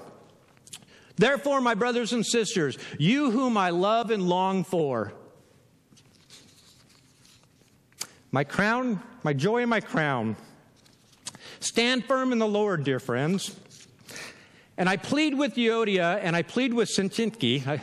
Therefore, 1.16 1.62
my 1.62 1.74
brothers 1.74 2.14
and 2.14 2.26
sisters, 2.26 2.78
you 3.00 3.32
whom 3.32 3.58
I 3.58 3.72
love 3.72 4.12
and 4.12 4.30
long 4.30 4.64
for, 4.64 5.12
my 8.32 8.44
crown, 8.44 9.02
my 9.24 9.34
joy 9.34 9.62
and 9.62 9.70
my 9.70 9.82
crown, 9.82 10.38
Stand 11.60 12.06
firm 12.06 12.32
in 12.32 12.40
the 12.40 12.48
Lord, 12.48 12.84
dear 12.84 13.00
friends. 13.00 13.56
And 14.78 14.88
I 14.88 14.96
plead 14.96 15.38
with 15.38 15.56
Euodia 15.56 16.20
and 16.22 16.36
I 16.36 16.42
plead 16.42 16.74
with 16.74 16.90
Syntyche, 16.90 17.82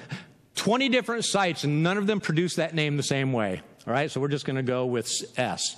20 0.55 0.89
different 0.89 1.25
sites, 1.25 1.65
and 1.65 1.83
none 1.83 1.99
of 1.99 2.07
them 2.07 2.21
produce 2.21 2.57
that 2.57 2.75
name 2.75 2.97
the 2.97 3.03
same 3.03 3.33
way. 3.33 3.61
All 3.87 3.93
right, 3.93 4.11
so 4.11 4.21
we're 4.21 4.29
just 4.29 4.47
going 4.47 4.57
to 4.57 4.65
go 4.65 4.87
with 4.87 5.09
S. 5.39 5.77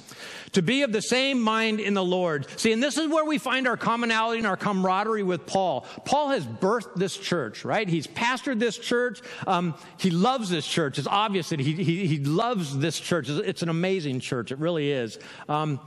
To 0.52 0.62
be 0.62 0.80
of 0.80 0.92
the 0.92 1.02
same 1.02 1.42
mind 1.42 1.78
in 1.78 1.92
the 1.92 2.02
Lord. 2.02 2.46
See, 2.58 2.72
and 2.72 2.82
this 2.82 2.96
is 2.96 3.06
where 3.08 3.24
we 3.24 3.36
find 3.36 3.68
our 3.68 3.76
commonality 3.76 4.38
and 4.38 4.46
our 4.46 4.56
camaraderie 4.56 5.24
with 5.24 5.44
Paul. 5.44 5.84
Paul 6.06 6.30
has 6.30 6.46
birthed 6.46 6.94
this 6.94 7.14
church, 7.18 7.66
right? 7.66 7.86
He's 7.86 8.06
pastored 8.06 8.60
this 8.60 8.78
church. 8.78 9.20
Um, 9.46 9.74
he 9.98 10.10
loves 10.10 10.48
this 10.48 10.66
church. 10.66 10.98
It's 10.98 11.06
obvious 11.06 11.50
that 11.50 11.60
he, 11.60 11.74
he, 11.74 12.06
he, 12.06 12.18
loves 12.18 12.78
this 12.78 12.98
church. 12.98 13.28
It's 13.28 13.60
an 13.60 13.68
amazing 13.68 14.20
church. 14.20 14.52
It 14.52 14.58
really 14.58 14.90
is. 14.90 15.18
Um, 15.46 15.78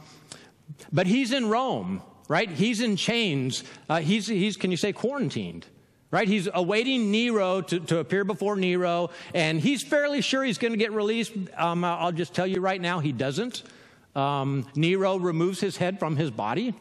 but 0.92 1.08
he's 1.08 1.32
in 1.32 1.50
Rome, 1.50 2.02
right? 2.28 2.50
He's 2.50 2.82
in 2.82 2.96
chains. 2.96 3.64
Uh, 3.90 4.00
he's, 4.00 4.28
he's, 4.28 4.58
can 4.58 4.72
you 4.72 4.78
say, 4.78 4.94
quarantined 4.94 5.66
right? 6.12 6.28
He's 6.28 6.50
awaiting 6.54 7.10
Nero 7.10 7.62
to, 7.62 7.80
to 7.80 8.00
appear 8.00 8.24
before 8.26 8.58
Nero, 8.58 9.10
and 9.34 9.60
he's 9.60 9.82
fairly 9.82 10.22
sure 10.22 10.44
he's 10.44 10.58
going 10.58 10.74
to 10.74 10.78
get 10.78 10.92
released. 10.92 11.32
Um, 11.56 11.84
I'll 11.84 12.12
just 12.12 12.34
tell 12.34 12.46
you 12.46 12.60
right 12.60 12.82
now, 12.82 13.00
he 13.00 13.14
doesn't. 13.14 13.64
Um, 14.14 14.68
Nero 14.76 15.18
removes 15.18 15.62
his 15.62 15.78
head 15.78 16.00
from 16.00 16.18
his 16.18 16.30
body. 16.30 16.76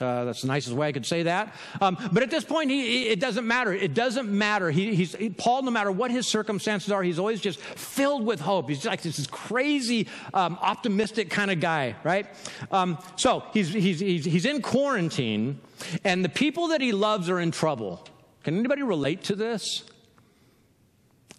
Uh, 0.00 0.24
that's 0.24 0.42
the 0.42 0.48
nicest 0.48 0.74
way 0.74 0.88
I 0.88 0.92
could 0.92 1.06
say 1.06 1.24
that. 1.24 1.54
Um, 1.80 1.96
but 2.12 2.22
at 2.22 2.30
this 2.30 2.44
point, 2.44 2.70
he, 2.70 3.08
it 3.08 3.20
doesn't 3.20 3.46
matter. 3.46 3.72
It 3.72 3.94
doesn't 3.94 4.30
matter. 4.30 4.70
He, 4.70 4.94
he's 4.94 5.14
he, 5.14 5.30
Paul. 5.30 5.62
No 5.62 5.70
matter 5.70 5.92
what 5.92 6.10
his 6.10 6.26
circumstances 6.26 6.90
are, 6.90 7.02
he's 7.02 7.18
always 7.18 7.40
just 7.40 7.60
filled 7.60 8.24
with 8.24 8.40
hope. 8.40 8.68
He's 8.68 8.84
like 8.84 9.02
this 9.02 9.26
crazy, 9.26 10.08
um, 10.32 10.58
optimistic 10.60 11.30
kind 11.30 11.50
of 11.50 11.60
guy, 11.60 11.96
right? 12.04 12.26
Um, 12.70 12.98
so 13.16 13.44
he's, 13.52 13.72
he's 13.72 14.00
he's 14.00 14.24
he's 14.24 14.44
in 14.44 14.62
quarantine, 14.62 15.60
and 16.04 16.24
the 16.24 16.28
people 16.28 16.68
that 16.68 16.80
he 16.80 16.92
loves 16.92 17.28
are 17.28 17.40
in 17.40 17.50
trouble. 17.50 18.06
Can 18.44 18.58
anybody 18.58 18.82
relate 18.82 19.24
to 19.24 19.36
this? 19.36 19.84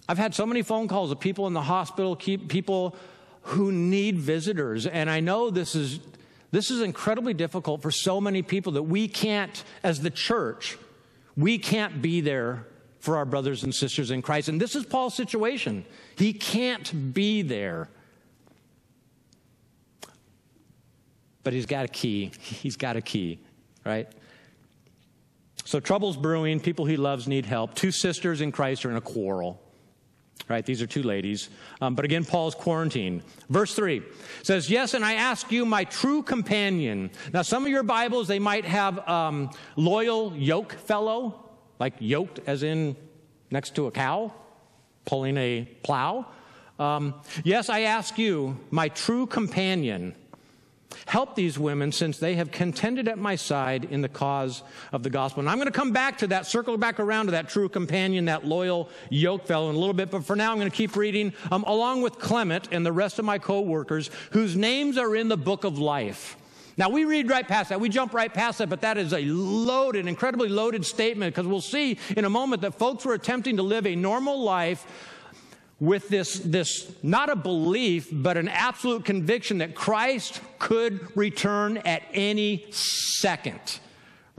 I've 0.07 0.17
had 0.17 0.35
so 0.35 0.45
many 0.45 0.61
phone 0.61 0.87
calls 0.87 1.11
of 1.11 1.19
people 1.19 1.47
in 1.47 1.53
the 1.53 1.61
hospital, 1.61 2.15
keep 2.15 2.49
people 2.49 2.95
who 3.43 3.71
need 3.71 4.17
visitors, 4.17 4.85
and 4.85 5.09
I 5.09 5.19
know 5.19 5.49
this 5.49 5.73
is 5.73 5.99
this 6.51 6.69
is 6.69 6.81
incredibly 6.81 7.33
difficult 7.33 7.81
for 7.81 7.91
so 7.91 8.19
many 8.21 8.41
people 8.41 8.73
that 8.73 8.83
we 8.83 9.07
can't, 9.07 9.63
as 9.83 10.01
the 10.01 10.09
church, 10.09 10.77
we 11.37 11.57
can't 11.57 12.01
be 12.01 12.21
there 12.21 12.67
for 12.99 13.17
our 13.17 13.25
brothers 13.25 13.63
and 13.63 13.73
sisters 13.73 14.11
in 14.11 14.21
Christ. 14.21 14.49
And 14.49 14.61
this 14.61 14.75
is 14.75 14.85
Paul's 14.85 15.15
situation. 15.15 15.85
He 16.17 16.33
can't 16.33 17.13
be 17.13 17.41
there. 17.41 17.89
But 21.43 21.53
he's 21.53 21.65
got 21.65 21.85
a 21.85 21.87
key. 21.87 22.31
He's 22.39 22.75
got 22.75 22.97
a 22.97 23.01
key, 23.01 23.39
right? 23.83 24.07
So 25.65 25.79
trouble's 25.79 26.17
brewing. 26.17 26.59
People 26.59 26.85
he 26.85 26.97
loves 26.97 27.27
need 27.27 27.45
help. 27.45 27.73
Two 27.73 27.91
sisters 27.91 28.41
in 28.41 28.51
Christ 28.51 28.85
are 28.85 28.91
in 28.91 28.97
a 28.97 29.01
quarrel. 29.01 29.59
Right? 30.47 30.65
These 30.65 30.81
are 30.81 30.87
two 30.87 31.03
ladies. 31.03 31.49
Um, 31.79 31.95
but 31.95 32.05
again, 32.05 32.25
Paul's 32.25 32.55
quarantined. 32.55 33.23
Verse 33.49 33.73
3 33.75 34.01
says, 34.43 34.69
Yes, 34.69 34.93
and 34.93 35.05
I 35.05 35.13
ask 35.13 35.51
you, 35.51 35.65
my 35.65 35.83
true 35.85 36.23
companion. 36.23 37.09
Now, 37.33 37.41
some 37.41 37.63
of 37.63 37.71
your 37.71 37.83
Bibles, 37.83 38.27
they 38.27 38.39
might 38.39 38.65
have 38.65 39.07
um, 39.07 39.51
loyal 39.75 40.35
yoke 40.35 40.73
fellow, 40.73 41.51
like 41.79 41.93
yoked 41.99 42.39
as 42.47 42.63
in 42.63 42.95
next 43.49 43.75
to 43.75 43.87
a 43.87 43.91
cow, 43.91 44.33
pulling 45.05 45.37
a 45.37 45.67
plow. 45.83 46.25
Um, 46.79 47.15
yes, 47.43 47.69
I 47.69 47.81
ask 47.81 48.17
you, 48.17 48.59
my 48.71 48.89
true 48.89 49.27
companion. 49.27 50.15
Help 51.05 51.35
these 51.35 51.57
women 51.57 51.91
since 51.91 52.17
they 52.17 52.35
have 52.35 52.51
contended 52.51 53.07
at 53.07 53.17
my 53.17 53.35
side 53.35 53.85
in 53.85 54.01
the 54.01 54.09
cause 54.09 54.63
of 54.91 55.03
the 55.03 55.09
gospel. 55.09 55.41
And 55.41 55.49
I'm 55.49 55.57
going 55.57 55.67
to 55.67 55.71
come 55.71 55.91
back 55.91 56.17
to 56.19 56.27
that, 56.27 56.45
circle 56.45 56.77
back 56.77 56.99
around 56.99 57.27
to 57.27 57.31
that 57.33 57.49
true 57.49 57.69
companion, 57.69 58.25
that 58.25 58.45
loyal 58.45 58.89
yoke 59.09 59.45
fellow 59.45 59.69
in 59.69 59.75
a 59.75 59.79
little 59.79 59.93
bit. 59.93 60.11
But 60.11 60.25
for 60.25 60.35
now, 60.35 60.51
I'm 60.51 60.57
going 60.57 60.69
to 60.69 60.75
keep 60.75 60.95
reading 60.95 61.33
um, 61.51 61.63
along 61.63 62.01
with 62.01 62.19
Clement 62.19 62.69
and 62.71 62.85
the 62.85 62.91
rest 62.91 63.19
of 63.19 63.25
my 63.25 63.37
co 63.37 63.61
workers 63.61 64.09
whose 64.31 64.55
names 64.55 64.97
are 64.97 65.15
in 65.15 65.27
the 65.27 65.37
book 65.37 65.63
of 65.63 65.79
life. 65.79 66.37
Now, 66.77 66.89
we 66.89 67.05
read 67.05 67.29
right 67.29 67.47
past 67.47 67.69
that. 67.69 67.79
We 67.79 67.89
jump 67.89 68.13
right 68.13 68.33
past 68.33 68.59
that, 68.59 68.69
but 68.69 68.81
that 68.81 68.97
is 68.97 69.13
a 69.13 69.21
loaded, 69.21 70.07
incredibly 70.07 70.49
loaded 70.49 70.85
statement 70.85 71.35
because 71.35 71.47
we'll 71.47 71.61
see 71.61 71.97
in 72.15 72.25
a 72.25 72.29
moment 72.29 72.61
that 72.61 72.75
folks 72.75 73.05
were 73.05 73.13
attempting 73.13 73.57
to 73.57 73.63
live 73.63 73.85
a 73.85 73.95
normal 73.95 74.41
life 74.41 74.87
with 75.81 76.07
this, 76.09 76.39
this 76.39 76.89
not 77.03 77.29
a 77.29 77.35
belief, 77.35 78.07
but 78.11 78.37
an 78.37 78.47
absolute 78.47 79.03
conviction 79.03 79.57
that 79.57 79.75
Christ 79.75 80.39
could 80.59 81.05
return 81.17 81.77
at 81.77 82.03
any 82.13 82.67
second 82.69 83.59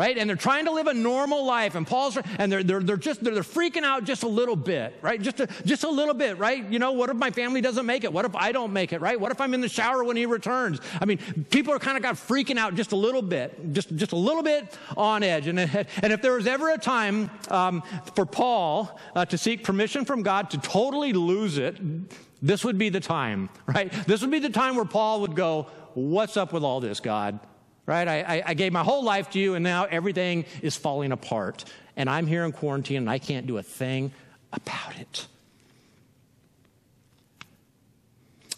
right? 0.02 0.18
And 0.18 0.28
they're 0.28 0.34
trying 0.34 0.64
to 0.64 0.72
live 0.72 0.88
a 0.88 0.94
normal 0.94 1.46
life, 1.46 1.76
and 1.76 1.86
Paul's 1.86 2.18
and 2.38 2.50
they're 2.50 2.64
they're, 2.64 2.80
they're 2.80 2.96
just 2.96 3.22
they're, 3.22 3.34
they're, 3.34 3.44
freaking 3.44 3.84
out 3.84 4.02
just 4.02 4.24
a 4.24 4.28
little 4.28 4.56
bit, 4.56 4.98
right? 5.00 5.22
Just 5.22 5.38
a, 5.38 5.46
just 5.64 5.84
a 5.84 5.88
little 5.88 6.12
bit, 6.12 6.38
right? 6.38 6.68
You 6.68 6.80
know, 6.80 6.90
what 6.90 7.08
if 7.08 7.16
my 7.16 7.30
family 7.30 7.60
doesn't 7.60 7.86
make 7.86 8.02
it? 8.02 8.12
What 8.12 8.24
if 8.24 8.34
I 8.34 8.50
don't 8.50 8.72
make 8.72 8.92
it, 8.92 9.00
right? 9.00 9.18
What 9.18 9.30
if 9.30 9.40
I'm 9.40 9.54
in 9.54 9.60
the 9.60 9.68
shower 9.68 10.02
when 10.02 10.16
he 10.16 10.26
returns? 10.26 10.80
I 11.00 11.04
mean, 11.04 11.18
people 11.50 11.72
are 11.72 11.78
kind 11.78 11.96
of 11.96 12.02
got 12.02 12.16
freaking 12.16 12.58
out 12.58 12.74
just 12.74 12.90
a 12.90 12.96
little 12.96 13.22
bit, 13.22 13.72
just 13.72 13.94
just 13.94 14.10
a 14.10 14.16
little 14.16 14.42
bit 14.42 14.76
on 14.96 15.22
edge. 15.22 15.46
And 15.46 15.60
and 15.60 16.12
if 16.12 16.20
there 16.20 16.32
was 16.32 16.48
ever 16.48 16.70
a 16.70 16.78
time 16.78 17.30
um, 17.48 17.84
for 18.16 18.26
Paul 18.26 18.98
uh, 19.14 19.24
to 19.26 19.38
seek 19.38 19.62
permission 19.62 20.04
from 20.04 20.22
God 20.22 20.50
to 20.50 20.58
totally 20.58 21.12
lose 21.12 21.58
it. 21.58 21.78
This 22.44 22.64
would 22.64 22.76
be 22.76 22.88
the 22.88 22.98
time, 22.98 23.50
right? 23.66 23.92
This 24.08 24.20
would 24.20 24.32
be 24.32 24.40
the 24.40 24.50
time 24.50 24.74
where 24.74 24.84
Paul 24.84 25.20
would 25.20 25.36
go, 25.36 25.68
What's 25.94 26.36
up 26.36 26.52
with 26.52 26.64
all 26.64 26.80
this, 26.80 26.98
God? 26.98 27.38
Right? 27.86 28.06
I, 28.06 28.42
I, 28.46 28.54
gave 28.54 28.72
my 28.72 28.82
whole 28.82 29.02
life 29.02 29.30
to 29.30 29.38
you, 29.38 29.54
and 29.54 29.64
now 29.64 29.84
everything 29.84 30.44
is 30.62 30.76
falling 30.76 31.12
apart. 31.12 31.64
And 31.96 32.08
I'm 32.08 32.26
here 32.26 32.44
in 32.44 32.52
quarantine, 32.52 32.98
and 32.98 33.10
I 33.10 33.18
can't 33.18 33.46
do 33.46 33.58
a 33.58 33.62
thing 33.62 34.12
about 34.52 34.98
it. 34.98 35.26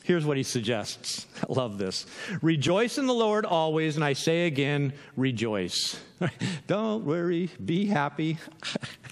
Here's 0.04 0.26
what 0.26 0.37
he 0.37 0.43
suggests. 0.43 1.26
I 1.43 1.52
love 1.52 1.78
this. 1.78 2.04
Rejoice 2.43 2.99
in 2.99 3.07
the 3.07 3.14
Lord 3.14 3.47
always, 3.47 3.97
and 3.97 4.04
I 4.04 4.12
say 4.12 4.47
again, 4.47 4.93
rejoice. 5.16 5.99
Don't 6.66 7.04
worry, 7.04 7.50
be 7.64 7.87
happy. 7.87 8.38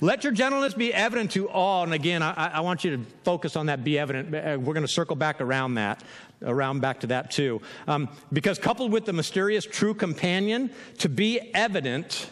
Let 0.00 0.24
your 0.24 0.32
gentleness 0.32 0.74
be 0.74 0.92
evident 0.92 1.32
to 1.32 1.48
all. 1.48 1.84
And 1.84 1.92
again, 1.92 2.22
I, 2.22 2.52
I, 2.54 2.60
want 2.60 2.84
you 2.84 2.96
to 2.96 3.04
focus 3.24 3.56
on 3.56 3.66
that 3.66 3.84
be 3.84 3.98
evident. 3.98 4.34
Uh, 4.34 4.58
we're 4.58 4.74
going 4.74 4.86
to 4.86 4.88
circle 4.88 5.16
back 5.16 5.40
around 5.40 5.74
that, 5.74 6.02
around 6.42 6.80
back 6.80 7.00
to 7.00 7.08
that 7.08 7.30
too. 7.30 7.60
Um, 7.86 8.08
because 8.32 8.58
coupled 8.58 8.92
with 8.92 9.04
the 9.04 9.12
mysterious 9.12 9.64
true 9.64 9.94
companion, 9.94 10.70
to 10.98 11.08
be 11.08 11.40
evident, 11.54 12.30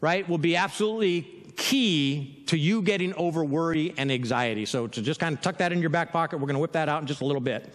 right, 0.00 0.28
will 0.28 0.38
be 0.38 0.56
absolutely 0.56 1.22
key 1.56 2.42
to 2.46 2.56
you 2.56 2.82
getting 2.82 3.14
over 3.14 3.44
worry 3.44 3.94
and 3.96 4.10
anxiety. 4.10 4.64
So 4.64 4.86
to 4.86 5.02
just 5.02 5.20
kind 5.20 5.36
of 5.36 5.42
tuck 5.42 5.58
that 5.58 5.72
in 5.72 5.80
your 5.80 5.90
back 5.90 6.12
pocket, 6.12 6.38
we're 6.38 6.46
going 6.46 6.54
to 6.54 6.60
whip 6.60 6.72
that 6.72 6.88
out 6.88 7.02
in 7.02 7.06
just 7.06 7.20
a 7.20 7.26
little 7.26 7.40
bit. 7.40 7.72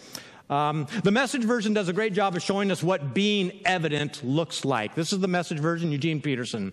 Um, 0.50 0.88
the 1.04 1.12
message 1.12 1.44
version 1.44 1.74
does 1.74 1.88
a 1.88 1.94
great 1.94 2.14
job 2.14 2.36
of 2.36 2.42
showing 2.42 2.72
us 2.72 2.84
what 2.84 3.14
being 3.14 3.62
evident 3.66 4.24
looks 4.24 4.64
like. 4.64 4.94
This 4.94 5.12
is 5.12 5.20
the 5.20 5.28
message 5.28 5.60
version, 5.60 5.92
Eugene 5.92 6.22
Peterson. 6.22 6.72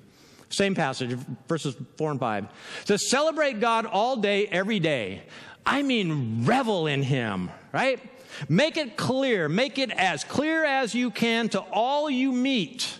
Same 0.52 0.74
passage, 0.74 1.12
verses 1.48 1.74
4 1.96 2.12
and 2.12 2.20
5. 2.20 2.46
To 2.86 2.98
Celebrate 2.98 3.58
God 3.58 3.86
all 3.86 4.16
day, 4.16 4.46
every 4.46 4.80
day. 4.80 5.22
I 5.64 5.82
mean, 5.82 6.44
revel 6.44 6.86
in 6.86 7.02
Him, 7.02 7.50
right? 7.72 8.00
Make 8.48 8.76
it 8.76 8.96
clear, 8.96 9.48
make 9.48 9.78
it 9.78 9.90
as 9.90 10.24
clear 10.24 10.64
as 10.64 10.94
you 10.94 11.10
can 11.10 11.48
to 11.50 11.60
all 11.60 12.10
you 12.10 12.32
meet 12.32 12.98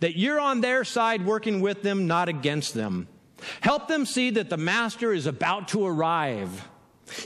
that 0.00 0.16
you're 0.16 0.40
on 0.40 0.60
their 0.60 0.84
side 0.84 1.24
working 1.24 1.60
with 1.60 1.82
them, 1.82 2.06
not 2.06 2.28
against 2.28 2.74
them. 2.74 3.08
Help 3.60 3.88
them 3.88 4.06
see 4.06 4.30
that 4.30 4.50
the 4.50 4.56
Master 4.56 5.12
is 5.12 5.26
about 5.26 5.68
to 5.68 5.84
arrive. 5.84 6.68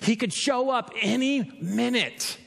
He 0.02 0.16
could 0.16 0.32
show 0.32 0.70
up 0.70 0.92
any 1.00 1.58
minute. 1.60 2.38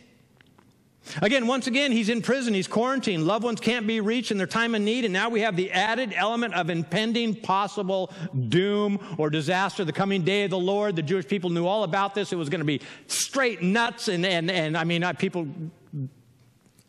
Again, 1.22 1.48
once 1.48 1.68
again, 1.68 1.92
he's 1.92 2.10
in 2.10 2.22
prison, 2.22 2.54
he's 2.54 2.68
quarantined. 2.68 3.26
Loved 3.26 3.44
ones 3.44 3.60
can't 3.60 3.86
be 3.86 4.00
reached 4.00 4.32
in 4.32 4.38
their 4.38 4.48
time 4.48 4.74
of 4.74 4.82
need, 4.82 5.04
and 5.04 5.14
now 5.14 5.30
we 5.30 5.42
have 5.42 5.56
the 5.56 5.72
added 5.72 6.14
element 6.16 6.54
of 6.54 6.70
impending 6.70 7.36
possible 7.36 8.12
doom 8.50 9.00
or 9.18 9.30
disaster, 9.30 9.84
the 9.84 9.94
coming 9.94 10.24
day 10.24 10.44
of 10.44 10.50
the 10.50 10.60
Lord. 10.60 10.96
The 10.96 11.02
Jewish 11.02 11.28
people 11.28 11.50
knew 11.50 11.68
all 11.68 11.84
about 11.84 12.16
this. 12.16 12.32
It 12.32 12.38
was 12.38 12.50
going 12.50 12.62
to 12.62 12.66
be 12.66 12.82
straight 13.08 13.62
nuts, 13.62 14.08
and, 14.08 14.26
and, 14.26 14.50
and 14.50 14.78
I 14.78 14.86
mean, 14.86 15.04
people 15.18 15.48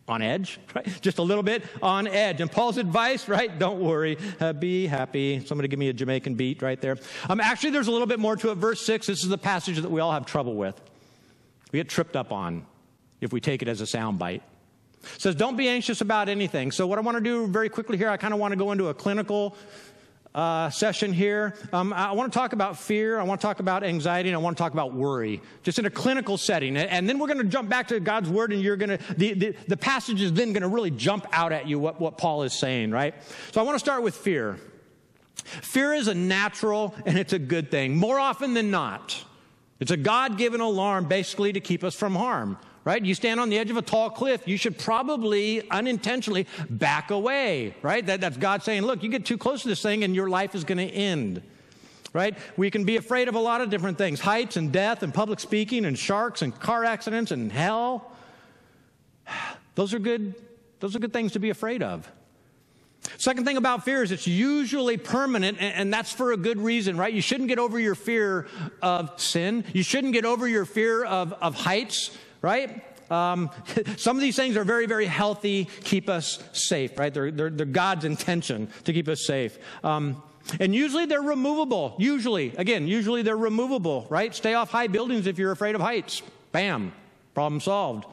on 0.07 0.23
edge, 0.23 0.61
right? 0.75 0.87
Just 1.01 1.19
a 1.19 1.23
little 1.23 1.43
bit 1.43 1.65
on 1.83 2.07
edge. 2.07 2.41
And 2.41 2.51
Paul's 2.51 2.77
advice, 2.77 3.29
right? 3.29 3.59
Don't 3.59 3.81
worry, 3.81 4.19
uh, 4.41 4.53
be 4.53 4.87
happy. 4.87 5.45
Somebody 5.45 5.69
give 5.69 5.79
me 5.79 5.89
a 5.89 5.93
Jamaican 5.93 6.35
beat 6.35 6.63
right 6.63 6.81
there. 6.81 6.99
Um, 7.29 7.41
actually, 7.41 7.71
there's 7.71 7.89
a 7.89 7.93
little 7.93 8.07
bit 8.07 8.21
more 8.21 8.37
to 8.37 8.51
it. 8.51 8.57
Verse 8.57 8.85
6, 8.85 9.07
this 9.07 9.23
is 9.23 9.29
the 9.29 9.39
passage 9.39 9.79
that 9.79 9.91
we 9.91 10.01
all 10.01 10.13
have 10.13 10.27
trouble 10.27 10.55
with. 10.55 10.81
We 11.73 11.79
get 11.79 11.89
tripped 11.89 12.17
up 12.17 12.33
on 12.33 12.67
if 13.25 13.33
we 13.33 13.41
take 13.41 13.63
it 13.63 13.69
as 13.69 13.81
a 13.81 13.85
soundbite. 13.85 14.43
It 15.15 15.21
says, 15.21 15.35
Don't 15.35 15.57
be 15.57 15.69
anxious 15.69 16.01
about 16.01 16.29
anything. 16.29 16.71
So, 16.71 16.87
what 16.87 16.99
I 16.99 17.03
want 17.03 17.17
to 17.17 17.23
do 17.23 17.47
very 17.47 17.69
quickly 17.69 17.97
here, 17.97 18.09
I 18.09 18.17
kind 18.17 18.33
of 18.33 18.41
want 18.41 18.53
to 18.53 18.57
go 18.57 18.73
into 18.73 18.89
a 18.89 18.95
clinical 18.95 19.57
uh, 20.35 20.69
session 20.71 21.13
here. 21.13 21.55
Um, 21.73 21.93
I 21.93 22.13
want 22.13 22.33
to 22.33 22.37
talk 22.37 22.53
about 22.53 22.79
fear. 22.79 23.21
I 23.21 23.23
want 23.23 23.41
to 23.41 23.47
talk 23.47 23.61
about 23.61 23.85
anxiety. 23.85 24.29
And 24.29 24.37
I 24.37 24.41
want 24.41 24.57
to 24.57 24.63
talk 24.63 24.73
about 24.73 24.93
worry, 24.93 25.41
just 25.63 25.79
in 25.79 25.87
a 25.87 25.91
clinical 25.91 26.37
setting. 26.37 26.77
And 26.77 27.09
then 27.09 27.19
we're 27.19 27.29
going 27.29 27.39
to 27.39 27.45
jump 27.45 27.69
back 27.69 27.89
to 27.89 28.01
God's 28.01 28.29
word, 28.29 28.53
and 28.53 28.61
you're 28.61 28.77
going 28.77 28.99
to, 28.99 29.15
the, 29.15 29.35
the, 29.35 29.57
the 29.69 29.77
passage 29.77 30.21
is 30.21 30.33
then 30.33 30.53
going 30.53 30.63
to 30.63 30.69
really 30.69 30.91
jump 30.91 31.27
out 31.33 31.53
at 31.53 31.69
you 31.69 31.79
what, 31.79 32.01
what 32.01 32.19
Paul 32.19 32.43
is 32.43 32.53
saying, 32.53 32.91
right? 32.91 33.15
So 33.53 33.61
I 33.61 33.65
want 33.65 33.77
to 33.77 33.81
start 33.81 34.03
with 34.03 34.17
fear. 34.17 34.59
Fear 35.45 35.95
is 35.95 36.09
a 36.09 36.15
natural 36.15 36.95
and 37.05 37.19
it's 37.19 37.33
a 37.33 37.39
good 37.39 37.71
thing, 37.71 37.97
more 37.97 38.19
often 38.19 38.55
than 38.55 38.71
not. 38.71 39.23
It's 39.81 39.91
a 39.91 39.97
God 39.97 40.39
given 40.39 40.61
alarm 40.61 41.07
basically 41.07 41.53
to 41.53 41.61
keep 41.61 41.85
us 41.85 41.95
from 41.95 42.15
harm, 42.15 42.57
right? 42.85 43.03
You 43.05 43.15
stand 43.15 43.41
on 43.41 43.49
the 43.49 43.59
edge 43.59 43.71
of 43.71 43.77
a 43.77 43.83
tall 43.83 44.11
cliff, 44.11 44.47
you 44.47 44.57
should 44.57 44.79
probably 44.79 45.69
unintentionally 45.71 46.47
back 46.69 47.11
away, 47.11 47.75
right? 47.83 48.05
That, 48.05 48.21
that's 48.21 48.37
God 48.37 48.63
saying, 48.63 48.83
look, 48.83 49.03
you 49.03 49.09
get 49.09 49.25
too 49.25 49.39
close 49.39 49.63
to 49.63 49.69
this 49.69 49.83
thing 49.83 50.05
and 50.05 50.15
your 50.15 50.29
life 50.29 50.55
is 50.55 50.65
going 50.65 50.79
to 50.79 50.85
end, 50.85 51.43
right? 52.13 52.37
We 52.57 52.71
can 52.71 52.85
be 52.85 52.97
afraid 52.97 53.29
of 53.29 53.35
a 53.35 53.41
lot 53.41 53.61
of 53.61 53.71
different 53.71 53.99
things 53.99 54.21
heights 54.21 54.57
and 54.57 54.71
death 54.71 55.03
and 55.03 55.13
public 55.15 55.41
speaking 55.41 55.87
and 55.87 55.99
sharks 55.99 56.43
and 56.43 56.59
car 56.59 56.85
accidents 56.85 57.31
and 57.31 57.51
hell. 57.51 58.13
Those 59.75 59.93
are 59.93 59.99
good, 59.99 60.37
those 60.79 60.95
are 60.95 61.01
good 61.01 61.13
things 61.13 61.33
to 61.33 61.41
be 61.41 61.51
afraid 61.51 61.83
of. 61.83 62.09
Second 63.17 63.45
thing 63.45 63.57
about 63.57 63.85
fear 63.85 64.03
is 64.03 64.13
it's 64.13 64.27
usually 64.27 64.97
permanent, 64.97 65.59
and 65.61 65.93
that's 65.93 66.13
for 66.13 66.33
a 66.33 66.37
good 66.37 66.59
reason, 66.59 66.97
right? 66.97 67.13
You 67.13 67.21
shouldn't 67.21 67.49
get 67.49 67.59
over 67.59 67.79
your 67.79 67.95
fear 67.95 68.47
of 68.83 69.21
sin. 69.21 69.65
You 69.73 69.83
shouldn't 69.83 70.13
get 70.13 70.25
over 70.25 70.49
your 70.49 70.65
fear 70.65 71.05
of, 71.05 71.33
of 71.35 71.55
heights, 71.55 72.17
right? 72.45 72.85
Um, 73.11 73.51
some 73.97 74.17
of 74.17 74.21
these 74.21 74.37
things 74.37 74.57
are 74.57 74.65
very, 74.65 74.87
very 74.87 75.07
healthy, 75.07 75.65
keep 75.83 76.09
us 76.09 76.45
safe, 76.53 76.99
right? 76.99 77.13
They're, 77.13 77.31
they're, 77.31 77.51
they're 77.51 77.67
God's 77.67 78.05
intention 78.05 78.69
to 78.85 78.93
keep 78.93 79.09
us 79.09 79.27
safe. 79.27 79.59
Um, 79.83 80.23
and 80.61 80.75
usually 80.75 81.07
they're 81.07 81.23
removable. 81.23 81.97
Usually, 81.99 82.55
again, 82.57 82.87
usually 82.87 83.23
they're 83.23 83.37
removable, 83.37 84.07
right? 84.11 84.35
Stay 84.35 84.53
off 84.53 84.71
high 84.71 84.89
buildings 84.89 85.27
if 85.27 85.39
you're 85.39 85.53
afraid 85.53 85.75
of 85.75 85.81
heights. 85.81 86.21
Bam, 86.53 86.93
problem 87.33 87.61
solved. 87.61 88.05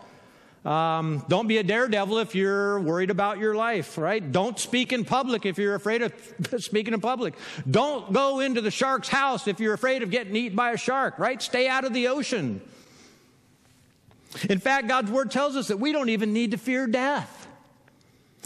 Um, 0.63 1.25
don't 1.27 1.47
be 1.47 1.57
a 1.57 1.63
daredevil 1.63 2.19
if 2.19 2.33
you're 2.33 2.79
worried 2.79 3.09
about 3.09 3.39
your 3.39 3.55
life, 3.55 3.97
right? 3.97 4.31
Don't 4.31 4.57
speak 4.57 4.93
in 4.93 5.03
public 5.03 5.45
if 5.45 5.57
you're 5.57 5.75
afraid 5.75 6.03
of 6.03 6.13
speaking 6.59 6.93
in 6.93 7.01
public. 7.01 7.33
Don't 7.69 8.13
go 8.13 8.39
into 8.39 8.61
the 8.61 8.71
shark's 8.71 9.09
house 9.09 9.47
if 9.47 9.59
you're 9.59 9.73
afraid 9.73 10.03
of 10.03 10.11
getting 10.11 10.35
eaten 10.35 10.55
by 10.55 10.71
a 10.71 10.77
shark, 10.77 11.19
right? 11.19 11.41
Stay 11.41 11.67
out 11.67 11.83
of 11.83 11.93
the 11.93 12.07
ocean. 12.07 12.61
In 14.49 14.59
fact, 14.59 14.87
God's 14.87 15.11
word 15.11 15.31
tells 15.31 15.55
us 15.55 15.67
that 15.67 15.77
we 15.77 15.91
don't 15.91 16.09
even 16.09 16.33
need 16.33 16.51
to 16.51 16.57
fear 16.57 16.87
death. 16.87 17.37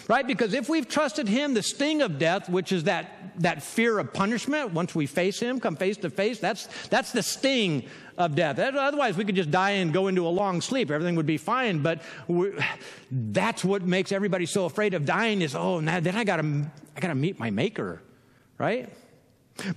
Right? 0.08 0.28
Because 0.28 0.54
if 0.54 0.70
we've 0.70 0.88
trusted 0.88 1.28
him, 1.28 1.54
the 1.54 1.64
sting 1.64 2.02
of 2.02 2.20
death, 2.20 2.48
which 2.50 2.72
is 2.72 2.84
that, 2.84 3.32
that 3.40 3.64
fear 3.64 3.98
of 3.98 4.14
punishment, 4.14 4.72
once 4.72 4.94
we 4.94 5.08
face 5.08 5.40
him, 5.40 5.60
come 5.60 5.76
face 5.76 5.98
to 5.98 6.10
face, 6.10 6.38
that's, 6.40 6.68
that's 6.88 7.12
the 7.12 7.24
sting 7.24 7.86
of 8.18 8.36
death. 8.36 8.60
Otherwise, 8.60 9.18
we 9.18 9.26
could 9.26 9.36
just 9.36 9.50
die 9.50 9.72
and 9.72 9.94
go 9.94 10.08
into 10.08 10.28
a 10.28 10.30
long 10.30 10.62
sleep. 10.62 10.92
Everything 10.92 11.16
would 11.16 11.26
be 11.26 11.38
fine. 11.38 11.80
But 11.80 12.04
that's 13.10 13.64
what 13.64 13.84
makes 13.84 14.12
everybody 14.12 14.46
so 14.46 14.66
afraid 14.66 14.94
of 14.94 15.06
dying 15.06 15.42
is, 15.42 15.56
oh, 15.56 15.80
now 15.80 16.00
then 16.00 16.16
I 16.16 16.24
gotta, 16.24 16.66
I 16.96 17.00
gotta 17.00 17.16
meet 17.16 17.40
my 17.40 17.50
maker, 17.50 18.02
right? 18.60 18.90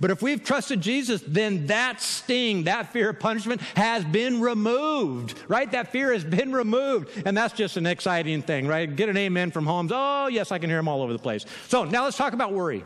But 0.01 0.11
if 0.11 0.21
we've 0.21 0.43
trusted 0.43 0.81
Jesus, 0.81 1.23
then 1.25 1.67
that 1.67 2.01
sting, 2.01 2.65
that 2.65 2.91
fear 2.91 3.11
of 3.11 3.19
punishment 3.19 3.61
has 3.75 4.03
been 4.03 4.41
removed, 4.41 5.39
right? 5.47 5.71
That 5.71 5.91
fear 5.91 6.11
has 6.11 6.23
been 6.23 6.51
removed. 6.51 7.09
And 7.25 7.35
that's 7.35 7.53
just 7.53 7.77
an 7.77 7.85
exciting 7.85 8.41
thing, 8.41 8.67
right? 8.67 8.93
Get 8.93 9.07
an 9.07 9.15
amen 9.15 9.51
from 9.51 9.65
homes. 9.65 9.91
Oh, 9.93 10.27
yes, 10.27 10.51
I 10.51 10.59
can 10.59 10.69
hear 10.69 10.79
them 10.79 10.89
all 10.89 11.01
over 11.01 11.13
the 11.13 11.19
place. 11.19 11.45
So 11.69 11.85
now 11.85 12.03
let's 12.03 12.17
talk 12.17 12.33
about 12.33 12.51
worry. 12.51 12.83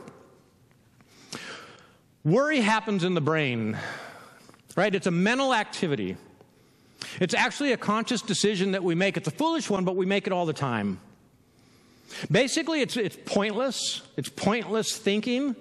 Worry 2.23 2.61
happens 2.61 3.03
in 3.03 3.15
the 3.15 3.21
brain, 3.21 3.77
right? 4.75 4.93
It's 4.93 5.07
a 5.07 5.11
mental 5.11 5.53
activity. 5.53 6.15
It's 7.19 7.33
actually 7.33 7.73
a 7.73 7.77
conscious 7.77 8.21
decision 8.21 8.71
that 8.73 8.83
we 8.83 8.93
make. 8.93 9.17
It's 9.17 9.27
a 9.27 9.31
foolish 9.31 9.69
one, 9.69 9.83
but 9.83 9.95
we 9.95 10.05
make 10.05 10.27
it 10.27 10.31
all 10.31 10.45
the 10.45 10.53
time. 10.53 10.99
Basically, 12.29 12.81
it's, 12.81 12.95
it's 12.95 13.17
pointless. 13.25 14.03
It's 14.15 14.29
pointless 14.29 14.95
thinking 14.95 15.55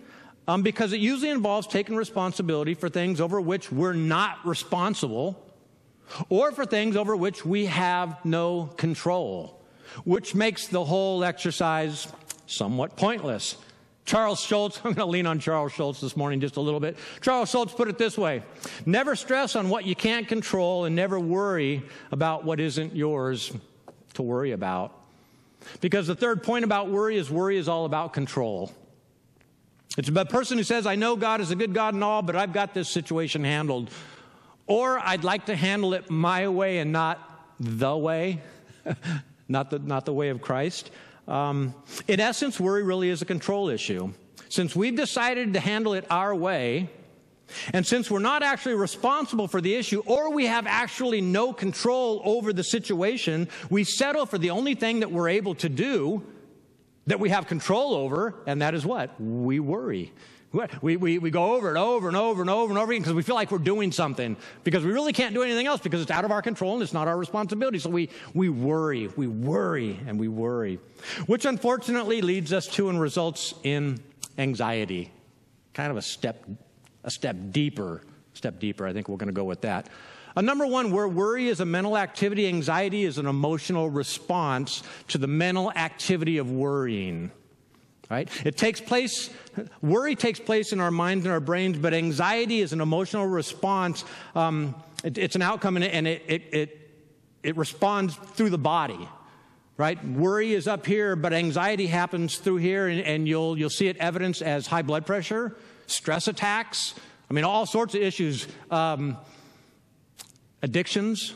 um, 0.49 0.63
because 0.63 0.93
it 0.93 1.01
usually 1.01 1.31
involves 1.31 1.67
taking 1.67 1.97
responsibility 1.97 2.75
for 2.75 2.89
things 2.89 3.21
over 3.21 3.41
which 3.41 3.71
we're 3.71 3.93
not 3.93 4.45
responsible 4.45 5.43
or 6.29 6.53
for 6.53 6.67
things 6.67 6.97
over 6.97 7.15
which 7.17 7.45
we 7.45 7.67
have 7.67 8.23
no 8.25 8.67
control, 8.77 9.63
which 10.05 10.35
makes 10.35 10.67
the 10.69 10.85
whole 10.85 11.25
exercise 11.25 12.09
somewhat 12.47 12.97
pointless. 12.97 13.57
Charles 14.05 14.41
Schulz, 14.41 14.77
I'm 14.85 14.93
going 14.93 14.97
to 14.97 15.07
lean 15.07 15.27
on 15.27 15.39
Charles 15.39 15.73
Schulz 15.73 16.01
this 16.01 16.17
morning 16.17 16.41
just 16.41 16.57
a 16.57 16.61
little 16.61 16.81
bit. 16.81 16.97
Charles 17.21 17.51
Schulz 17.51 17.73
put 17.73 17.89
it 17.89 17.99
this 17.99 18.19
way 18.19 18.43
Never 18.85 19.17
stress 19.17 19.57
on 19.57 19.69
what 19.69 19.85
you 19.85 19.95
can't 19.95 20.27
control 20.27 20.85
and 20.85 20.97
never 20.97 21.19
worry 21.19 21.83
about 22.11 22.45
what 22.45 22.61
isn't 22.61 22.95
yours 22.95 23.53
to 24.15 24.23
worry 24.23 24.53
about. 24.53 24.99
Because 25.81 26.09
the 26.09 26.17
third 26.17 26.43
point 26.43 26.65
about 26.65 26.91
worry 26.91 27.17
is 27.17 27.31
worry 27.31 27.57
is 27.57 27.69
all 27.69 27.85
about 27.85 28.13
control. 28.13 28.73
It's 29.99 30.09
a 30.09 30.25
person 30.25 30.57
who 30.57 30.65
says, 30.65 30.87
I 30.87 30.95
know 30.95 31.17
God 31.17 31.41
is 31.41 31.51
a 31.51 31.57
good 31.57 31.75
God 31.75 31.95
and 31.95 32.03
all, 32.03 32.23
but 32.23 32.35
I've 32.35 32.53
got 32.53 32.73
this 32.73 32.89
situation 32.89 33.45
handled. 33.45 33.91
Or 34.67 34.99
I'd 34.99 35.25
like 35.25 35.47
to 35.47 35.57
handle 35.57 35.93
it 35.93 36.09
my 36.09 36.49
way 36.49 36.79
and 36.79 36.93
not 36.93 37.19
the 37.61 37.97
way, 37.97 38.41
not, 39.49 39.71
the, 39.71 39.79
not 39.79 40.07
the 40.07 40.13
way 40.15 40.31
of 40.31 40.41
Christ. 40.41 40.91
Um, 41.29 41.75
in 42.09 42.21
essence, 42.21 42.59
worry 42.59 42.83
really 42.83 43.11
is 43.11 43.21
a 43.21 43.27
control 43.27 43.69
issue. 43.69 44.13
Since 44.49 44.75
we've 44.75 44.97
decided 44.97 45.53
to 45.55 45.61
handle 45.61 45.95
it 45.95 46.07
our 46.11 46.35
way, 46.35 46.89
and 47.73 47.87
since 47.87 48.11
we're 48.11 48.19
not 48.19 48.43
actually 48.43 48.75
responsible 48.75 49.47
for 49.47 49.61
the 49.61 49.75
issue, 49.75 50.03
or 50.07 50.31
we 50.31 50.47
have 50.47 50.67
actually 50.67 51.21
no 51.21 51.53
control 51.53 52.23
over 52.25 52.53
the 52.53 52.65
situation, 52.65 53.49
we 53.69 53.85
settle 53.85 54.27
for 54.27 54.39
the 54.39 54.51
only 54.51 54.75
thing 54.75 55.01
that 55.01 55.13
we're 55.13 55.29
able 55.29 55.55
to 55.57 55.69
do, 55.69 56.23
that 57.07 57.21
we 57.21 57.31
have 57.31 57.47
control 57.47 57.95
over, 57.95 58.35
and 58.47 58.63
that 58.63 58.75
is 58.75 58.87
what? 58.87 59.21
We 59.21 59.61
worry. 59.61 60.13
We, 60.83 60.99
we, 60.99 61.19
we 61.19 61.31
go 61.31 61.55
over 61.55 61.71
and 61.71 61.79
over 61.79 62.09
and 62.09 62.17
over 62.17 62.43
and 62.43 62.51
over 62.51 62.71
and 62.71 62.79
over 62.79 62.93
again 62.93 63.01
because 63.01 63.15
we 63.15 63.23
feel 63.23 63.35
like 63.35 63.51
we're 63.51 63.57
doing 63.57 63.91
something 63.91 64.37
because 64.65 64.85
we 64.85 64.93
really 64.93 65.15
can't 65.15 65.35
do 65.35 65.43
anything 65.43 65.67
else 65.67 65.81
because 65.81 66.03
it's 66.03 66.11
out 66.11 66.27
of 66.27 66.31
our 66.31 66.43
control 66.43 66.75
and 66.75 66.83
it's 66.83 66.93
not 66.93 67.09
our 67.09 67.17
responsibility. 67.17 67.79
So 67.79 67.89
we, 67.89 68.11
we 68.35 68.51
worry, 68.51 69.09
we 69.17 69.27
worry, 69.27 69.99
and 70.07 70.21
we 70.21 70.29
worry, 70.29 70.79
which 71.27 71.47
unfortunately 71.47 72.21
leads 72.21 72.53
us 72.53 72.67
to 72.69 72.91
and 72.91 73.01
results 73.01 73.55
in 73.63 74.03
anxiety. 74.37 75.11
Kind 75.73 75.91
of 75.91 75.97
a 75.97 76.03
step, 76.03 76.45
a 77.03 77.11
step 77.11 77.35
deeper, 77.51 78.03
step 78.35 78.61
deeper. 78.61 78.87
I 78.87 78.93
think 78.93 79.09
we're 79.09 79.17
going 79.17 79.29
to 79.29 79.33
go 79.33 79.45
with 79.45 79.63
that. 79.63 79.89
Uh, 80.35 80.41
number 80.41 80.67
one, 80.67 80.91
where 80.91 81.07
worry 81.09 81.49
is 81.49 81.61
a 81.61 81.65
mental 81.65 81.97
activity, 81.97 82.47
anxiety 82.47 83.05
is 83.05 83.19
an 83.19 83.27
emotional 83.27 83.91
response 83.91 84.83
to 85.09 85.19
the 85.19 85.27
mental 85.27 85.71
activity 85.73 86.39
of 86.39 86.51
worrying. 86.51 87.31
Right? 88.11 88.29
It 88.45 88.57
takes 88.57 88.81
place, 88.81 89.31
worry 89.81 90.17
takes 90.17 90.39
place 90.39 90.73
in 90.73 90.81
our 90.81 90.91
minds 90.91 91.25
and 91.25 91.33
our 91.33 91.41
brains, 91.41 91.79
but 91.79 91.95
anxiety 91.95 92.61
is 92.61 92.73
an 92.73 92.81
emotional 92.81 93.27
response. 93.27 94.05
Um, 94.35 94.75
it, 95.03 95.17
it's 95.17 95.35
an 95.35 95.43
outcome 95.43 95.77
and, 95.77 95.85
it, 95.85 95.95
and 95.95 96.07
it, 96.07 96.23
it, 96.27 96.43
it, 96.53 96.91
it 97.43 97.57
responds 97.57 98.15
through 98.15 98.51
the 98.51 98.59
body 98.59 99.09
right? 99.79 100.05
Worry 100.07 100.53
is 100.53 100.69
up 100.69 100.87
here, 100.87 101.17
but 101.17 101.33
anxiety 101.33 101.87
happens 101.87 102.39
through 102.39 102.59
here, 102.59 102.87
and, 102.87 103.01
and, 103.01 103.27
you'll, 103.27 103.59
you'll 103.59 103.71
see 103.71 103.89
it 103.89 103.97
evidenced 103.97 104.43
as 104.43 104.67
high 104.67 104.83
blood 104.83 105.07
pressure, 105.07 105.57
stress 105.87 106.29
attacks. 106.29 106.95
I 107.29 107.35
mean, 107.35 107.45
all 107.45 107.67
sorts 107.67 107.95
of 107.95 108.03
issues. 108.03 108.47
Um, 108.71 109.17
addictions, 110.63 111.35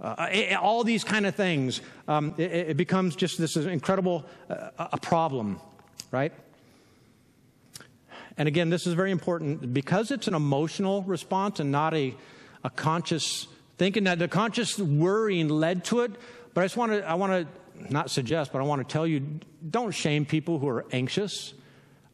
uh, 0.00 0.28
all 0.60 0.84
these 0.84 1.04
kind 1.04 1.26
of 1.26 1.34
things. 1.34 1.80
Um, 2.06 2.34
it, 2.36 2.52
it, 2.52 2.76
becomes 2.76 3.16
just 3.16 3.38
this 3.38 3.56
incredible 3.56 4.26
uh, 4.50 4.70
a 4.78 4.98
problem, 4.98 5.60
right? 6.10 6.32
And 8.36 8.48
again, 8.48 8.68
this 8.68 8.86
is 8.86 8.92
very 8.92 9.10
important 9.10 9.72
because 9.72 10.10
it's 10.10 10.28
an 10.28 10.34
emotional 10.34 11.02
response 11.02 11.58
and 11.60 11.72
not 11.72 11.94
a, 11.94 12.14
a 12.62 12.70
conscious 12.70 13.46
thinking. 13.78 14.04
That 14.04 14.18
the 14.18 14.28
conscious 14.28 14.78
worrying 14.78 15.48
led 15.48 15.84
to 15.86 16.00
it, 16.00 16.12
but 16.52 16.60
I 16.60 16.64
just 16.64 16.76
want 16.76 16.92
to 16.92 17.08
I 17.08 17.14
want 17.14 17.32
to 17.32 17.92
not 17.92 18.10
suggest, 18.10 18.52
but 18.52 18.60
I 18.60 18.64
want 18.64 18.86
to 18.86 18.92
tell 18.92 19.06
you: 19.06 19.40
don't 19.68 19.92
shame 19.92 20.26
people 20.26 20.58
who 20.58 20.68
are 20.68 20.84
anxious. 20.92 21.54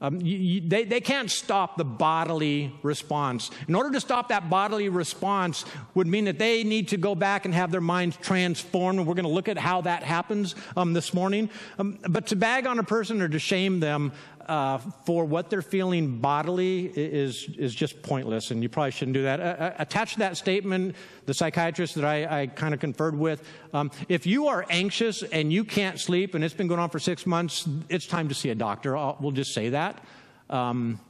Um, 0.03 0.21
you, 0.21 0.37
you, 0.37 0.61
they, 0.61 0.83
they 0.83 1.01
can't 1.01 1.31
stop 1.31 1.77
the 1.77 1.85
bodily 1.85 2.75
response. 2.83 3.53
In 3.69 3.77
order 3.77 3.93
to 3.93 4.01
stop 4.01 4.29
that 4.31 4.51
bodily 4.51 4.89
response 4.89 5.65
would 5.95 6.09
mean 6.09 6.25
that 6.25 6.41
they 6.41 6.65
need 6.65 6.89
to 6.89 6.97
go 6.97 7.15
back 7.15 7.45
and 7.45 7.55
have 7.55 7.71
their 7.71 7.81
minds 7.81 8.17
transformed. 8.21 8.99
And 8.99 9.07
we're 9.07 9.15
going 9.15 9.27
to 9.27 9.31
look 9.31 9.49
at 9.49 9.57
how 9.57 9.81
that 9.83 10.03
happens 10.03 10.57
um, 10.77 10.93
this 10.93 11.15
morning. 11.15 11.49
Um, 11.79 12.01
but 12.09 12.27
to 12.27 12.37
bag 12.37 12.67
on 12.67 12.81
a 12.81 12.83
person 12.83 13.23
or 13.23 13.29
to 13.29 13.39
shame 13.39 13.79
them 13.79 14.11
uh, 14.49 14.79
for 15.05 15.25
what 15.25 15.51
they're 15.51 15.63
feeling 15.63 16.19
bodily 16.19 16.87
is, 16.87 17.49
is 17.59 17.75
just 17.75 18.03
pointless, 18.03 18.51
and 18.51 18.63
you 18.63 18.69
probably 18.69 18.91
shouldn't 18.91 19.15
do 19.15 19.23
that. 19.23 19.41
Uh, 19.41 19.73
attached 19.79 20.15
to 20.15 20.19
that 20.21 20.37
statement, 20.37 20.97
the 21.27 21.35
psychiatrist 21.35 21.95
that 21.95 22.05
I, 22.05 22.43
I 22.43 22.47
kind 22.47 22.75
of 22.75 22.81
conferred 22.81 23.19
with, 23.19 23.47
um, 23.73 23.91
if 24.09 24.27
you 24.27 24.49
are 24.49 24.67
anxious 24.71 25.23
and 25.23 25.53
you 25.53 25.65
can't 25.65 25.99
sleep 25.99 26.35
and 26.35 26.45
it's 26.45 26.55
been 26.55 26.69
going 26.69 26.81
on 26.81 26.91
for 26.91 26.99
six 26.99 27.27
months, 27.27 27.69
it's 27.89 28.07
time 28.07 28.29
to 28.29 28.35
see 28.35 28.51
a 28.51 28.55
doctor. 28.55 28.97
I'll, 28.97 29.17
we'll 29.21 29.33
just 29.33 29.55
say 29.55 29.71
that. 29.71 30.03
Um, 30.51 31.01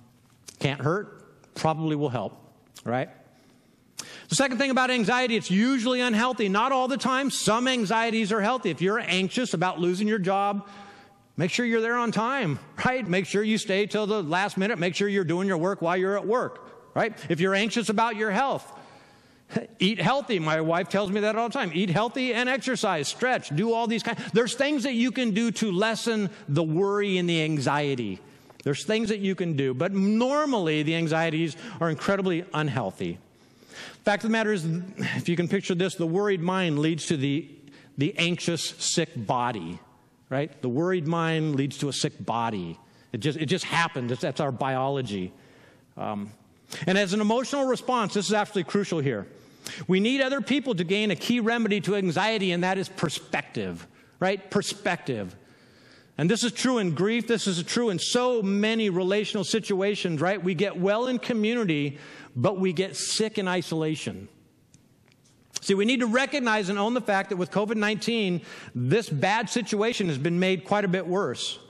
can't 0.58 0.80
hurt, 0.80 1.54
probably 1.54 1.96
will 1.96 2.08
help, 2.08 2.38
right? 2.84 3.08
The 4.28 4.36
second 4.36 4.58
thing 4.58 4.70
about 4.70 4.90
anxiety, 4.90 5.36
it's 5.36 5.50
usually 5.50 6.00
unhealthy. 6.00 6.48
Not 6.48 6.72
all 6.72 6.88
the 6.88 6.96
time. 6.96 7.30
Some 7.30 7.68
anxieties 7.68 8.32
are 8.32 8.40
healthy. 8.40 8.70
If 8.70 8.80
you're 8.80 8.98
anxious 8.98 9.52
about 9.54 9.78
losing 9.78 10.08
your 10.08 10.18
job, 10.18 10.68
Make 11.36 11.50
sure 11.50 11.64
you're 11.64 11.80
there 11.80 11.96
on 11.96 12.12
time, 12.12 12.58
right? 12.84 13.06
Make 13.06 13.26
sure 13.26 13.42
you 13.42 13.58
stay 13.58 13.86
till 13.86 14.06
the 14.06 14.22
last 14.22 14.58
minute. 14.58 14.78
Make 14.78 14.94
sure 14.94 15.08
you're 15.08 15.24
doing 15.24 15.48
your 15.48 15.56
work 15.56 15.80
while 15.80 15.96
you're 15.96 16.16
at 16.16 16.26
work, 16.26 16.94
right? 16.94 17.16
If 17.30 17.40
you're 17.40 17.54
anxious 17.54 17.88
about 17.88 18.16
your 18.16 18.30
health, 18.30 18.70
eat 19.78 20.00
healthy. 20.00 20.38
My 20.38 20.60
wife 20.60 20.88
tells 20.88 21.10
me 21.10 21.20
that 21.20 21.36
all 21.36 21.48
the 21.48 21.54
time. 21.54 21.70
Eat 21.74 21.90
healthy 21.90 22.34
and 22.34 22.48
exercise, 22.48 23.08
stretch, 23.08 23.54
do 23.54 23.72
all 23.72 23.86
these 23.86 24.02
kinds. 24.02 24.20
There's 24.32 24.54
things 24.54 24.82
that 24.82 24.94
you 24.94 25.10
can 25.10 25.32
do 25.32 25.50
to 25.52 25.72
lessen 25.72 26.30
the 26.48 26.62
worry 26.62 27.18
and 27.18 27.28
the 27.28 27.42
anxiety. 27.42 28.20
There's 28.64 28.84
things 28.84 29.08
that 29.08 29.18
you 29.18 29.34
can 29.34 29.56
do, 29.56 29.74
but 29.74 29.92
normally 29.92 30.82
the 30.82 30.94
anxieties 30.94 31.56
are 31.80 31.90
incredibly 31.90 32.44
unhealthy. 32.54 33.18
Fact 34.04 34.22
of 34.22 34.30
the 34.30 34.32
matter 34.32 34.52
is, 34.52 34.64
if 35.16 35.28
you 35.28 35.36
can 35.36 35.48
picture 35.48 35.74
this, 35.74 35.94
the 35.94 36.06
worried 36.06 36.40
mind 36.40 36.78
leads 36.78 37.06
to 37.06 37.16
the, 37.16 37.48
the 37.98 38.16
anxious, 38.18 38.62
sick 38.78 39.10
body, 39.16 39.80
right? 40.32 40.62
The 40.62 40.68
worried 40.68 41.06
mind 41.06 41.56
leads 41.56 41.76
to 41.78 41.90
a 41.90 41.92
sick 41.92 42.14
body. 42.24 42.78
It 43.12 43.18
just, 43.18 43.38
it 43.38 43.46
just 43.46 43.66
happened. 43.66 44.08
That's 44.08 44.40
our 44.40 44.50
biology. 44.50 45.30
Um, 45.98 46.32
and 46.86 46.96
as 46.96 47.12
an 47.12 47.20
emotional 47.20 47.66
response, 47.66 48.14
this 48.14 48.28
is 48.28 48.32
absolutely 48.32 48.70
crucial 48.70 48.98
here. 48.98 49.26
We 49.86 50.00
need 50.00 50.22
other 50.22 50.40
people 50.40 50.74
to 50.76 50.84
gain 50.84 51.10
a 51.10 51.16
key 51.16 51.38
remedy 51.38 51.82
to 51.82 51.96
anxiety, 51.96 52.52
and 52.52 52.64
that 52.64 52.78
is 52.78 52.88
perspective, 52.88 53.86
right? 54.20 54.50
Perspective. 54.50 55.36
And 56.16 56.30
this 56.30 56.44
is 56.44 56.52
true 56.52 56.78
in 56.78 56.94
grief. 56.94 57.28
This 57.28 57.46
is 57.46 57.62
true 57.62 57.90
in 57.90 57.98
so 57.98 58.42
many 58.42 58.88
relational 58.88 59.44
situations, 59.44 60.22
right? 60.22 60.42
We 60.42 60.54
get 60.54 60.78
well 60.78 61.08
in 61.08 61.18
community, 61.18 61.98
but 62.34 62.58
we 62.58 62.72
get 62.72 62.96
sick 62.96 63.36
in 63.36 63.46
isolation. 63.48 64.28
See, 65.62 65.74
we 65.74 65.84
need 65.84 66.00
to 66.00 66.06
recognize 66.06 66.68
and 66.68 66.78
own 66.78 66.92
the 66.92 67.00
fact 67.00 67.30
that 67.30 67.36
with 67.36 67.52
COVID 67.52 67.76
19, 67.76 68.42
this 68.74 69.08
bad 69.08 69.48
situation 69.48 70.08
has 70.08 70.18
been 70.18 70.38
made 70.38 70.64
quite 70.64 70.84
a 70.84 70.88
bit 70.88 71.06
worse. 71.06 71.60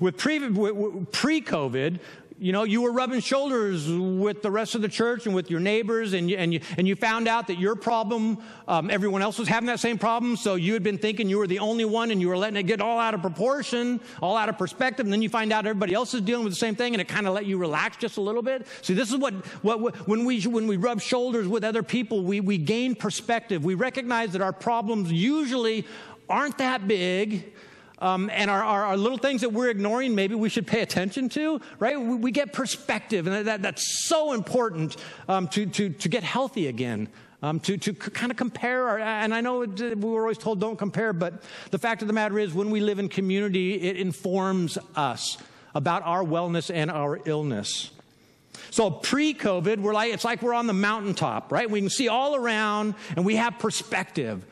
With 0.00 0.18
pre 0.18 0.40
COVID, 0.40 2.00
you 2.38 2.52
know, 2.52 2.64
you 2.64 2.82
were 2.82 2.92
rubbing 2.92 3.20
shoulders 3.20 3.88
with 3.88 4.42
the 4.42 4.50
rest 4.50 4.74
of 4.74 4.82
the 4.82 4.88
church 4.88 5.26
and 5.26 5.34
with 5.34 5.50
your 5.50 5.60
neighbors, 5.60 6.12
and 6.12 6.28
you, 6.30 6.36
and 6.36 6.52
you, 6.52 6.60
and 6.76 6.86
you 6.86 6.94
found 6.94 7.28
out 7.28 7.46
that 7.46 7.58
your 7.58 7.74
problem, 7.74 8.38
um, 8.68 8.90
everyone 8.90 9.22
else 9.22 9.38
was 9.38 9.48
having 9.48 9.68
that 9.68 9.80
same 9.80 9.96
problem, 9.98 10.36
so 10.36 10.54
you 10.54 10.74
had 10.74 10.82
been 10.82 10.98
thinking 10.98 11.28
you 11.30 11.38
were 11.38 11.46
the 11.46 11.60
only 11.60 11.84
one 11.84 12.10
and 12.10 12.20
you 12.20 12.28
were 12.28 12.36
letting 12.36 12.56
it 12.56 12.64
get 12.64 12.80
all 12.80 12.98
out 12.98 13.14
of 13.14 13.22
proportion, 13.22 14.00
all 14.20 14.36
out 14.36 14.48
of 14.48 14.58
perspective, 14.58 15.06
and 15.06 15.12
then 15.12 15.22
you 15.22 15.30
find 15.30 15.52
out 15.52 15.66
everybody 15.66 15.94
else 15.94 16.12
is 16.12 16.20
dealing 16.20 16.44
with 16.44 16.52
the 16.52 16.58
same 16.58 16.74
thing, 16.74 16.94
and 16.94 17.00
it 17.00 17.08
kind 17.08 17.26
of 17.26 17.32
let 17.32 17.46
you 17.46 17.56
relax 17.56 17.96
just 17.96 18.18
a 18.18 18.20
little 18.20 18.42
bit. 18.42 18.66
See, 18.82 18.92
this 18.92 19.10
is 19.10 19.16
what, 19.16 19.32
what, 19.62 19.80
what, 19.80 20.08
when, 20.08 20.24
we, 20.26 20.42
when 20.42 20.66
we 20.66 20.76
rub 20.76 21.00
shoulders 21.00 21.48
with 21.48 21.64
other 21.64 21.82
people, 21.82 22.22
we, 22.22 22.40
we 22.40 22.58
gain 22.58 22.94
perspective. 22.94 23.64
We 23.64 23.74
recognize 23.74 24.32
that 24.32 24.42
our 24.42 24.52
problems 24.52 25.10
usually 25.10 25.86
aren't 26.28 26.58
that 26.58 26.86
big 26.86 27.52
um, 27.98 28.30
and 28.30 28.50
our, 28.50 28.62
our, 28.62 28.84
our, 28.84 28.96
little 28.96 29.18
things 29.18 29.40
that 29.40 29.52
we're 29.52 29.70
ignoring, 29.70 30.14
maybe 30.14 30.34
we 30.34 30.50
should 30.50 30.66
pay 30.66 30.82
attention 30.82 31.30
to, 31.30 31.60
right? 31.78 31.98
We, 31.98 32.16
we 32.16 32.30
get 32.30 32.52
perspective, 32.52 33.26
and 33.26 33.46
that, 33.46 33.62
that's 33.62 34.06
so 34.06 34.32
important 34.32 34.96
um, 35.28 35.48
to, 35.48 35.64
to, 35.66 35.88
to 35.90 36.08
get 36.08 36.22
healthy 36.22 36.66
again. 36.66 37.08
Um, 37.42 37.60
to, 37.60 37.76
to 37.76 37.92
kind 37.92 38.32
of 38.32 38.38
compare 38.38 38.88
our, 38.88 38.98
and 38.98 39.34
I 39.34 39.42
know 39.42 39.58
we 39.60 39.94
were 39.94 40.22
always 40.22 40.38
told 40.38 40.58
don't 40.58 40.78
compare, 40.78 41.12
but 41.12 41.42
the 41.70 41.78
fact 41.78 42.00
of 42.00 42.08
the 42.08 42.14
matter 42.14 42.38
is 42.38 42.54
when 42.54 42.70
we 42.70 42.80
live 42.80 42.98
in 42.98 43.10
community, 43.10 43.74
it 43.74 43.98
informs 43.98 44.78
us 44.96 45.36
about 45.74 46.02
our 46.04 46.24
wellness 46.24 46.74
and 46.74 46.90
our 46.90 47.20
illness. 47.26 47.90
So 48.70 48.90
pre-COVID, 48.90 49.80
we're 49.80 49.92
like, 49.92 50.14
it's 50.14 50.24
like 50.24 50.40
we're 50.40 50.54
on 50.54 50.66
the 50.66 50.72
mountaintop, 50.72 51.52
right? 51.52 51.70
We 51.70 51.80
can 51.80 51.90
see 51.90 52.08
all 52.08 52.34
around 52.34 52.94
and 53.16 53.24
we 53.24 53.36
have 53.36 53.58
perspective. 53.58 54.44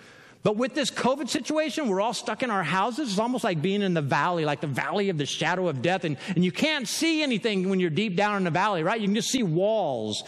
But 0.44 0.58
with 0.58 0.74
this 0.74 0.90
COVID 0.90 1.30
situation, 1.30 1.88
we're 1.88 2.02
all 2.02 2.12
stuck 2.12 2.42
in 2.42 2.50
our 2.50 2.62
houses. 2.62 3.08
It's 3.08 3.18
almost 3.18 3.44
like 3.44 3.62
being 3.62 3.80
in 3.80 3.94
the 3.94 4.02
valley, 4.02 4.44
like 4.44 4.60
the 4.60 4.66
valley 4.66 5.08
of 5.08 5.16
the 5.16 5.24
shadow 5.24 5.68
of 5.68 5.80
death. 5.80 6.04
And, 6.04 6.18
and 6.28 6.44
you 6.44 6.52
can't 6.52 6.86
see 6.86 7.22
anything 7.22 7.70
when 7.70 7.80
you're 7.80 7.88
deep 7.88 8.14
down 8.14 8.36
in 8.36 8.44
the 8.44 8.50
valley, 8.50 8.82
right? 8.82 9.00
You 9.00 9.06
can 9.06 9.14
just 9.14 9.30
see 9.30 9.42
walls. 9.42 10.22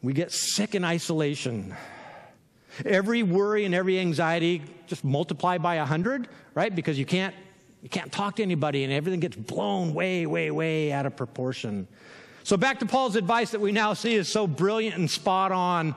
We 0.00 0.12
get 0.12 0.30
sick 0.30 0.76
in 0.76 0.84
isolation. 0.84 1.74
Every 2.84 3.24
worry 3.24 3.64
and 3.64 3.74
every 3.74 3.98
anxiety 3.98 4.62
just 4.86 5.02
multiply 5.02 5.58
by 5.58 5.74
a 5.74 5.84
hundred, 5.84 6.28
right? 6.54 6.72
Because 6.74 6.96
you 6.96 7.04
can't 7.04 7.34
you 7.82 7.88
can't 7.88 8.12
talk 8.12 8.36
to 8.36 8.42
anybody 8.42 8.84
and 8.84 8.92
everything 8.92 9.20
gets 9.20 9.36
blown 9.36 9.92
way, 9.92 10.26
way, 10.26 10.50
way 10.50 10.92
out 10.92 11.06
of 11.06 11.16
proportion. 11.16 11.88
So 12.44 12.56
back 12.56 12.78
to 12.80 12.86
Paul's 12.86 13.16
advice 13.16 13.50
that 13.52 13.60
we 13.60 13.72
now 13.72 13.94
see 13.94 14.14
is 14.14 14.28
so 14.28 14.46
brilliant 14.46 14.96
and 14.96 15.10
spot 15.10 15.50
on 15.50 15.94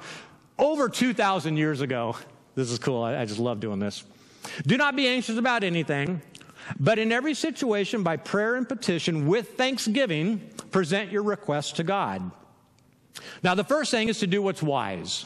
over 0.57 0.87
2,000 0.87 1.57
years 1.57 1.81
ago. 1.81 2.15
This 2.55 2.71
is 2.71 2.79
cool. 2.79 3.01
I, 3.03 3.17
I 3.17 3.25
just 3.25 3.39
love 3.39 3.59
doing 3.59 3.79
this. 3.79 4.03
Do 4.65 4.77
not 4.77 4.95
be 4.95 5.07
anxious 5.07 5.37
about 5.37 5.63
anything, 5.63 6.21
but 6.79 6.99
in 6.99 7.11
every 7.11 7.33
situation, 7.33 8.03
by 8.03 8.17
prayer 8.17 8.55
and 8.55 8.67
petition, 8.67 9.27
with 9.27 9.57
thanksgiving, 9.57 10.39
present 10.71 11.11
your 11.11 11.23
requests 11.23 11.73
to 11.73 11.83
God. 11.83 12.31
Now, 13.43 13.55
the 13.55 13.63
first 13.63 13.91
thing 13.91 14.09
is 14.09 14.19
to 14.19 14.27
do 14.27 14.41
what's 14.41 14.61
wise, 14.61 15.25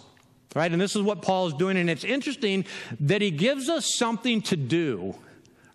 right? 0.56 0.72
And 0.72 0.80
this 0.80 0.96
is 0.96 1.02
what 1.02 1.22
Paul 1.22 1.48
is 1.48 1.54
doing. 1.54 1.78
And 1.78 1.90
it's 1.90 2.04
interesting 2.04 2.66
that 3.00 3.22
he 3.22 3.32
gives 3.32 3.70
us 3.70 3.96
something 3.96 4.42
to 4.44 4.56
do, 4.56 5.16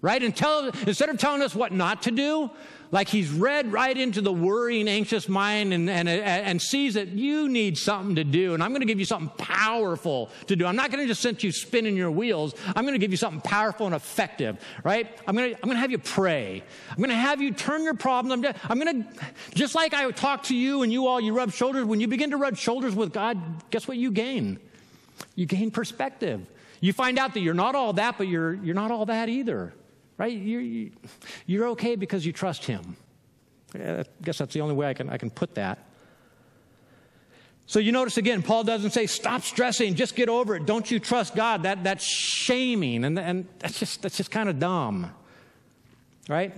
right? 0.01 0.23
And 0.23 0.35
tell, 0.37 0.71
instead 0.87 1.09
of 1.09 1.19
telling 1.19 1.43
us 1.43 1.55
what 1.55 1.73
not 1.73 2.03
to 2.03 2.11
do, 2.11 2.51
like 2.93 3.09
he's 3.09 3.31
read 3.31 3.73
right 3.73 3.97
into 3.97 4.21
the 4.21 4.33
worrying, 4.33 4.87
anxious 4.87 5.27
mind 5.27 5.73
and, 5.73 5.89
and, 5.89 6.07
and 6.09 6.61
sees 6.61 6.93
that 6.95 7.09
you 7.09 7.49
need 7.49 7.79
something 7.79 8.17
to 8.17 8.23
do. 8.23 8.53
And 8.53 8.63
I'm 8.63 8.71
going 8.71 8.83
to 8.83 8.87
give 8.87 8.99
you 8.99 9.07
something 9.07 9.31
powerful 9.39 10.29
to 10.47 10.55
do. 10.55 10.67
I'm 10.67 10.77
not 10.77 10.91
going 10.91 11.03
to 11.03 11.09
just 11.09 11.23
send 11.23 11.43
you 11.43 11.53
spinning 11.53 11.97
your 11.97 12.11
wheels. 12.11 12.55
I'm 12.77 12.85
going 12.85 12.93
to 12.93 12.99
give 12.99 13.11
you 13.11 13.17
something 13.17 13.41
powerful 13.41 13.87
and 13.87 13.95
effective, 13.95 14.63
right? 14.85 15.19
I'm 15.27 15.35
going 15.35 15.55
to, 15.55 15.57
I'm 15.57 15.69
going 15.69 15.77
to 15.77 15.81
have 15.81 15.91
you 15.91 15.99
pray. 15.99 16.63
I'm 16.91 16.99
going 16.99 17.09
to 17.09 17.17
have 17.17 17.41
you 17.41 17.53
turn 17.53 17.83
your 17.83 17.95
problem. 17.95 18.45
I'm, 18.45 18.55
I'm 18.69 18.79
going 18.79 19.05
to, 19.05 19.25
just 19.55 19.75
like 19.75 19.95
I 19.95 20.11
talk 20.11 20.45
to 20.45 20.55
you 20.55 20.83
and 20.83 20.93
you 20.93 21.07
all, 21.07 21.19
you 21.19 21.35
rub 21.35 21.51
shoulders. 21.51 21.87
When 21.87 21.99
you 21.99 22.09
begin 22.09 22.31
to 22.33 22.37
rub 22.37 22.59
shoulders 22.59 22.95
with 22.95 23.15
God, 23.15 23.39
guess 23.71 23.89
what 23.89 23.97
you 23.97 24.11
gain? 24.11 24.61
You 25.35 25.47
gain 25.47 25.71
perspective. 25.71 26.47
You 26.83 26.93
find 26.93 27.19
out 27.19 27.33
that 27.33 27.41
you're 27.41 27.55
not 27.55 27.75
all 27.75 27.95
that, 27.95 28.19
but 28.19 28.29
you're, 28.29 28.53
you're 28.53 28.75
not 28.75 28.91
all 28.91 29.07
that 29.07 29.31
either 29.31 29.73
right? 30.19 30.33
You're, 30.33 30.91
you're 31.47 31.69
okay 31.69 31.97
because 31.97 32.25
you 32.25 32.33
trust 32.33 32.65
Him. 32.65 32.97
I 33.75 34.05
guess 34.23 34.39
that's 34.39 34.55
the 34.55 34.61
only 34.61 34.75
way 34.75 34.89
I 34.89 34.95
can, 34.95 35.09
I 35.09 35.17
can 35.17 35.31
put 35.31 35.55
that. 35.55 35.87
So 37.67 37.79
you 37.79 37.93
notice 37.93 38.19
again, 38.19 38.43
Paul 38.43 38.65
doesn't 38.65 38.91
say, 38.91 39.07
stop 39.07 39.43
stressing, 39.43 39.95
just 39.95 40.15
get 40.15 40.29
over 40.29 40.57
it. 40.57 40.67
Don't 40.67 40.91
you 40.91 40.99
trust 40.99 41.35
God? 41.35 41.63
That, 41.63 41.85
that's 41.85 42.05
shaming, 42.05 43.05
and, 43.05 43.19
and 43.19 43.49
that's 43.61 43.79
just, 43.79 44.03
that's 44.03 44.17
just 44.17 44.31
kind 44.31 44.49
of 44.49 44.59
dumb, 44.59 45.11
right? 46.29 46.55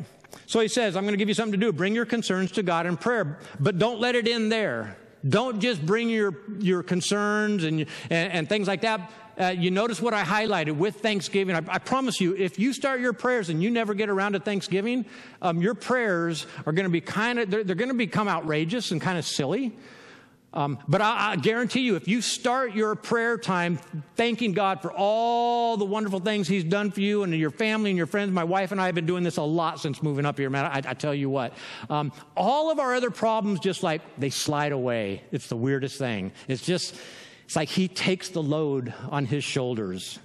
So 0.46 0.60
he 0.60 0.68
says, 0.68 0.96
I'm 0.96 1.04
going 1.04 1.12
to 1.12 1.18
give 1.18 1.28
you 1.28 1.34
something 1.34 1.58
to 1.60 1.66
do. 1.66 1.72
Bring 1.72 1.94
your 1.94 2.06
concerns 2.06 2.50
to 2.52 2.62
God 2.62 2.86
in 2.86 2.96
prayer, 2.96 3.38
but 3.60 3.78
don't 3.78 4.00
let 4.00 4.16
it 4.16 4.26
end 4.26 4.50
there. 4.50 4.96
Don't 5.26 5.60
just 5.60 5.86
bring 5.86 6.10
your, 6.10 6.34
your 6.58 6.82
concerns 6.82 7.64
and, 7.64 7.80
and, 8.10 8.32
and 8.32 8.48
things 8.48 8.66
like 8.66 8.82
that 8.82 9.10
uh, 9.38 9.54
you 9.56 9.70
notice 9.70 10.00
what 10.00 10.14
I 10.14 10.22
highlighted 10.22 10.76
with 10.76 10.96
Thanksgiving. 10.96 11.54
I, 11.56 11.62
I, 11.68 11.78
promise 11.78 12.20
you, 12.20 12.36
if 12.36 12.58
you 12.58 12.72
start 12.72 13.00
your 13.00 13.12
prayers 13.12 13.48
and 13.48 13.62
you 13.62 13.70
never 13.70 13.94
get 13.94 14.08
around 14.08 14.32
to 14.32 14.40
Thanksgiving, 14.40 15.06
um, 15.42 15.60
your 15.60 15.74
prayers 15.74 16.46
are 16.66 16.72
going 16.72 16.84
to 16.84 16.90
be 16.90 17.00
kind 17.00 17.38
of, 17.38 17.50
they're, 17.50 17.64
they're 17.64 17.76
going 17.76 17.88
to 17.88 17.94
become 17.94 18.28
outrageous 18.28 18.90
and 18.90 19.00
kind 19.00 19.18
of 19.18 19.26
silly. 19.26 19.76
Um, 20.54 20.78
but 20.86 21.00
I, 21.00 21.32
I, 21.32 21.36
guarantee 21.36 21.80
you, 21.80 21.96
if 21.96 22.06
you 22.06 22.22
start 22.22 22.74
your 22.74 22.94
prayer 22.94 23.36
time 23.36 23.80
thanking 24.14 24.52
God 24.52 24.80
for 24.82 24.92
all 24.92 25.76
the 25.76 25.84
wonderful 25.84 26.20
things 26.20 26.46
He's 26.46 26.62
done 26.62 26.92
for 26.92 27.00
you 27.00 27.24
and 27.24 27.34
your 27.34 27.50
family 27.50 27.90
and 27.90 27.96
your 27.96 28.06
friends, 28.06 28.30
my 28.30 28.44
wife 28.44 28.70
and 28.70 28.80
I 28.80 28.86
have 28.86 28.94
been 28.94 29.04
doing 29.04 29.24
this 29.24 29.36
a 29.36 29.42
lot 29.42 29.80
since 29.80 30.00
moving 30.00 30.24
up 30.24 30.38
here, 30.38 30.50
man. 30.50 30.64
I, 30.64 30.76
I 30.90 30.94
tell 30.94 31.12
you 31.12 31.28
what, 31.28 31.54
um, 31.90 32.12
all 32.36 32.70
of 32.70 32.78
our 32.78 32.94
other 32.94 33.10
problems 33.10 33.58
just 33.58 33.82
like 33.82 34.00
they 34.16 34.30
slide 34.30 34.70
away. 34.70 35.24
It's 35.32 35.48
the 35.48 35.56
weirdest 35.56 35.98
thing. 35.98 36.30
It's 36.46 36.62
just, 36.62 36.94
it's 37.44 37.56
like 37.56 37.68
he 37.68 37.88
takes 37.88 38.30
the 38.30 38.42
load 38.42 38.92
on 39.10 39.26
his 39.26 39.44
shoulders. 39.44 40.18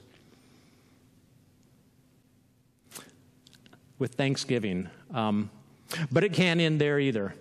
With 3.98 4.16
thanksgiving. 4.16 4.90
Um, 5.14 5.50
but 6.12 6.24
it 6.24 6.34
can't 6.34 6.62
end 6.62 6.80
there 6.80 7.00
either. 7.00 7.36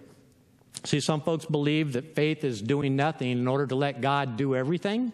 See, 0.84 1.00
some 1.00 1.20
folks 1.20 1.44
believe 1.44 1.92
that 1.92 2.14
faith 2.14 2.44
is 2.44 2.60
doing 2.62 2.96
nothing 2.96 3.30
in 3.30 3.46
order 3.46 3.66
to 3.66 3.74
let 3.74 4.00
God 4.00 4.36
do 4.36 4.54
everything. 4.56 5.12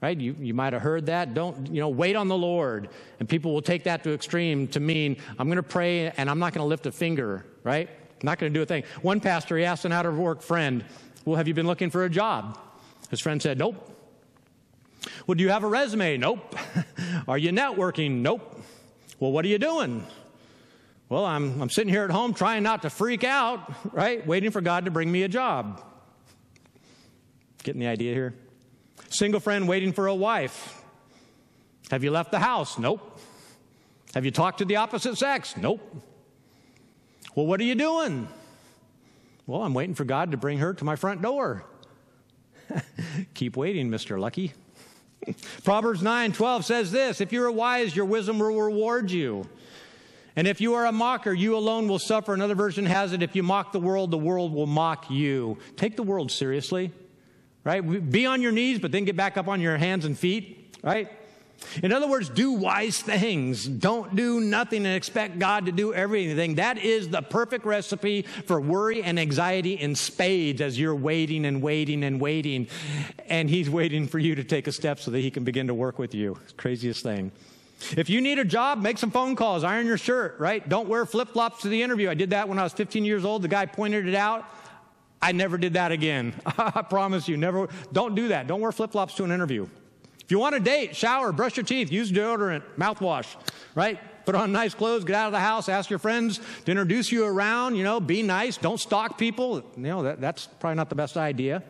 Right? 0.00 0.18
You, 0.18 0.34
you 0.38 0.54
might 0.54 0.72
have 0.72 0.82
heard 0.82 1.06
that. 1.06 1.34
Don't, 1.34 1.72
you 1.72 1.80
know, 1.80 1.90
wait 1.90 2.16
on 2.16 2.28
the 2.28 2.36
Lord. 2.36 2.88
And 3.18 3.28
people 3.28 3.52
will 3.52 3.62
take 3.62 3.84
that 3.84 4.02
to 4.04 4.14
extreme 4.14 4.66
to 4.68 4.80
mean, 4.80 5.16
I'm 5.38 5.46
going 5.48 5.56
to 5.56 5.62
pray 5.62 6.10
and 6.10 6.30
I'm 6.30 6.38
not 6.38 6.54
going 6.54 6.64
to 6.64 6.68
lift 6.68 6.86
a 6.86 6.92
finger, 6.92 7.44
right? 7.64 7.88
I'm 7.88 8.24
not 8.24 8.38
going 8.38 8.52
to 8.52 8.58
do 8.58 8.62
a 8.62 8.66
thing. 8.66 8.84
One 9.02 9.20
pastor, 9.20 9.58
he 9.58 9.64
asked 9.64 9.84
an 9.84 9.92
out 9.92 10.06
of 10.06 10.16
work 10.18 10.40
friend, 10.40 10.84
Well, 11.24 11.36
have 11.36 11.48
you 11.48 11.54
been 11.54 11.66
looking 11.66 11.90
for 11.90 12.04
a 12.04 12.10
job? 12.10 12.58
His 13.10 13.20
friend 13.20 13.42
said, 13.42 13.58
Nope. 13.58 13.96
Well, 15.26 15.34
do 15.34 15.42
you 15.42 15.50
have 15.50 15.64
a 15.64 15.68
resume? 15.68 16.16
Nope. 16.16 16.56
are 17.28 17.38
you 17.38 17.50
networking? 17.50 18.22
Nope. 18.22 18.60
Well, 19.18 19.32
what 19.32 19.44
are 19.44 19.48
you 19.48 19.58
doing? 19.58 20.06
Well, 21.08 21.24
I'm, 21.24 21.60
I'm 21.60 21.70
sitting 21.70 21.92
here 21.92 22.04
at 22.04 22.10
home 22.10 22.34
trying 22.34 22.62
not 22.62 22.82
to 22.82 22.90
freak 22.90 23.24
out, 23.24 23.92
right? 23.92 24.24
Waiting 24.26 24.50
for 24.50 24.60
God 24.60 24.84
to 24.84 24.90
bring 24.90 25.10
me 25.10 25.24
a 25.24 25.28
job. 25.28 25.82
Getting 27.64 27.80
the 27.80 27.88
idea 27.88 28.14
here? 28.14 28.34
Single 29.08 29.40
friend 29.40 29.66
waiting 29.66 29.92
for 29.92 30.06
a 30.06 30.14
wife. 30.14 30.82
Have 31.90 32.04
you 32.04 32.10
left 32.10 32.30
the 32.30 32.38
house? 32.38 32.78
Nope. 32.78 33.18
Have 34.14 34.24
you 34.24 34.30
talked 34.30 34.58
to 34.58 34.64
the 34.64 34.76
opposite 34.76 35.18
sex? 35.18 35.56
Nope. 35.56 35.80
Well, 37.34 37.46
what 37.46 37.60
are 37.60 37.64
you 37.64 37.74
doing? 37.74 38.28
Well, 39.46 39.62
I'm 39.62 39.74
waiting 39.74 39.94
for 39.94 40.04
God 40.04 40.30
to 40.30 40.36
bring 40.36 40.58
her 40.58 40.74
to 40.74 40.84
my 40.84 40.94
front 40.94 41.22
door. 41.22 41.64
Keep 43.34 43.56
waiting, 43.56 43.90
Mr. 43.90 44.18
Lucky. 44.18 44.52
Proverbs 45.64 46.02
9 46.02 46.32
12 46.32 46.64
says 46.64 46.92
this 46.92 47.20
If 47.20 47.32
you 47.32 47.44
are 47.44 47.50
wise, 47.50 47.94
your 47.94 48.06
wisdom 48.06 48.38
will 48.38 48.60
reward 48.60 49.10
you. 49.10 49.46
And 50.36 50.46
if 50.46 50.60
you 50.60 50.74
are 50.74 50.86
a 50.86 50.92
mocker, 50.92 51.32
you 51.32 51.56
alone 51.56 51.88
will 51.88 51.98
suffer. 51.98 52.32
Another 52.32 52.54
version 52.54 52.86
has 52.86 53.12
it 53.12 53.22
if 53.22 53.34
you 53.34 53.42
mock 53.42 53.72
the 53.72 53.80
world, 53.80 54.10
the 54.10 54.18
world 54.18 54.54
will 54.54 54.66
mock 54.66 55.10
you. 55.10 55.58
Take 55.76 55.96
the 55.96 56.02
world 56.02 56.30
seriously, 56.30 56.92
right? 57.64 57.80
Be 57.80 58.26
on 58.26 58.40
your 58.40 58.52
knees, 58.52 58.78
but 58.78 58.92
then 58.92 59.04
get 59.04 59.16
back 59.16 59.36
up 59.36 59.48
on 59.48 59.60
your 59.60 59.76
hands 59.76 60.04
and 60.04 60.16
feet, 60.16 60.78
right? 60.82 61.10
In 61.82 61.92
other 61.92 62.08
words, 62.08 62.28
do 62.28 62.52
wise 62.52 63.00
things. 63.00 63.66
Don't 63.66 64.16
do 64.16 64.40
nothing 64.40 64.86
and 64.86 64.94
expect 64.94 65.38
God 65.38 65.66
to 65.66 65.72
do 65.72 65.94
everything. 65.94 66.56
That 66.56 66.78
is 66.78 67.08
the 67.08 67.22
perfect 67.22 67.64
recipe 67.64 68.22
for 68.46 68.60
worry 68.60 69.02
and 69.02 69.18
anxiety 69.18 69.74
in 69.74 69.94
spades 69.94 70.60
as 70.60 70.78
you're 70.78 70.94
waiting 70.94 71.44
and 71.44 71.62
waiting 71.62 72.02
and 72.04 72.20
waiting. 72.20 72.66
And 73.28 73.48
He's 73.48 73.70
waiting 73.70 74.08
for 74.08 74.18
you 74.18 74.34
to 74.34 74.44
take 74.44 74.66
a 74.66 74.72
step 74.72 74.98
so 74.98 75.10
that 75.10 75.20
He 75.20 75.30
can 75.30 75.44
begin 75.44 75.68
to 75.68 75.74
work 75.74 75.98
with 75.98 76.14
you. 76.14 76.38
Craziest 76.56 77.02
thing. 77.02 77.30
If 77.96 78.10
you 78.10 78.20
need 78.20 78.38
a 78.38 78.44
job, 78.44 78.80
make 78.82 78.98
some 78.98 79.10
phone 79.10 79.36
calls, 79.36 79.64
iron 79.64 79.86
your 79.86 79.96
shirt, 79.96 80.38
right? 80.38 80.66
Don't 80.68 80.88
wear 80.88 81.06
flip 81.06 81.30
flops 81.30 81.62
to 81.62 81.68
the 81.68 81.82
interview. 81.82 82.10
I 82.10 82.14
did 82.14 82.30
that 82.30 82.48
when 82.48 82.58
I 82.58 82.62
was 82.62 82.72
15 82.74 83.04
years 83.04 83.24
old. 83.24 83.42
The 83.42 83.48
guy 83.48 83.66
pointed 83.66 84.06
it 84.06 84.14
out. 84.14 84.44
I 85.22 85.32
never 85.32 85.58
did 85.58 85.74
that 85.74 85.92
again. 85.92 86.34
I 86.46 86.82
promise 86.82 87.28
you, 87.28 87.36
never. 87.36 87.68
Don't 87.92 88.14
do 88.14 88.28
that. 88.28 88.46
Don't 88.46 88.60
wear 88.60 88.72
flip 88.72 88.92
flops 88.92 89.14
to 89.14 89.24
an 89.24 89.30
interview. 89.30 89.66
If 90.30 90.32
you 90.32 90.38
want 90.38 90.54
a 90.54 90.60
date, 90.60 90.94
shower, 90.94 91.32
brush 91.32 91.56
your 91.56 91.66
teeth, 91.66 91.90
use 91.90 92.12
deodorant, 92.12 92.62
mouthwash, 92.78 93.26
right? 93.74 93.98
Put 94.24 94.36
on 94.36 94.52
nice 94.52 94.74
clothes, 94.74 95.02
get 95.02 95.16
out 95.16 95.26
of 95.26 95.32
the 95.32 95.40
house, 95.40 95.68
ask 95.68 95.90
your 95.90 95.98
friends 95.98 96.38
to 96.66 96.70
introduce 96.70 97.10
you 97.10 97.24
around, 97.24 97.74
you 97.74 97.82
know, 97.82 97.98
be 97.98 98.22
nice, 98.22 98.56
don't 98.56 98.78
stalk 98.78 99.18
people. 99.18 99.56
You 99.76 99.82
know, 99.82 100.02
that, 100.04 100.20
that's 100.20 100.46
probably 100.46 100.76
not 100.76 100.88
the 100.88 100.94
best 100.94 101.16
idea. 101.16 101.64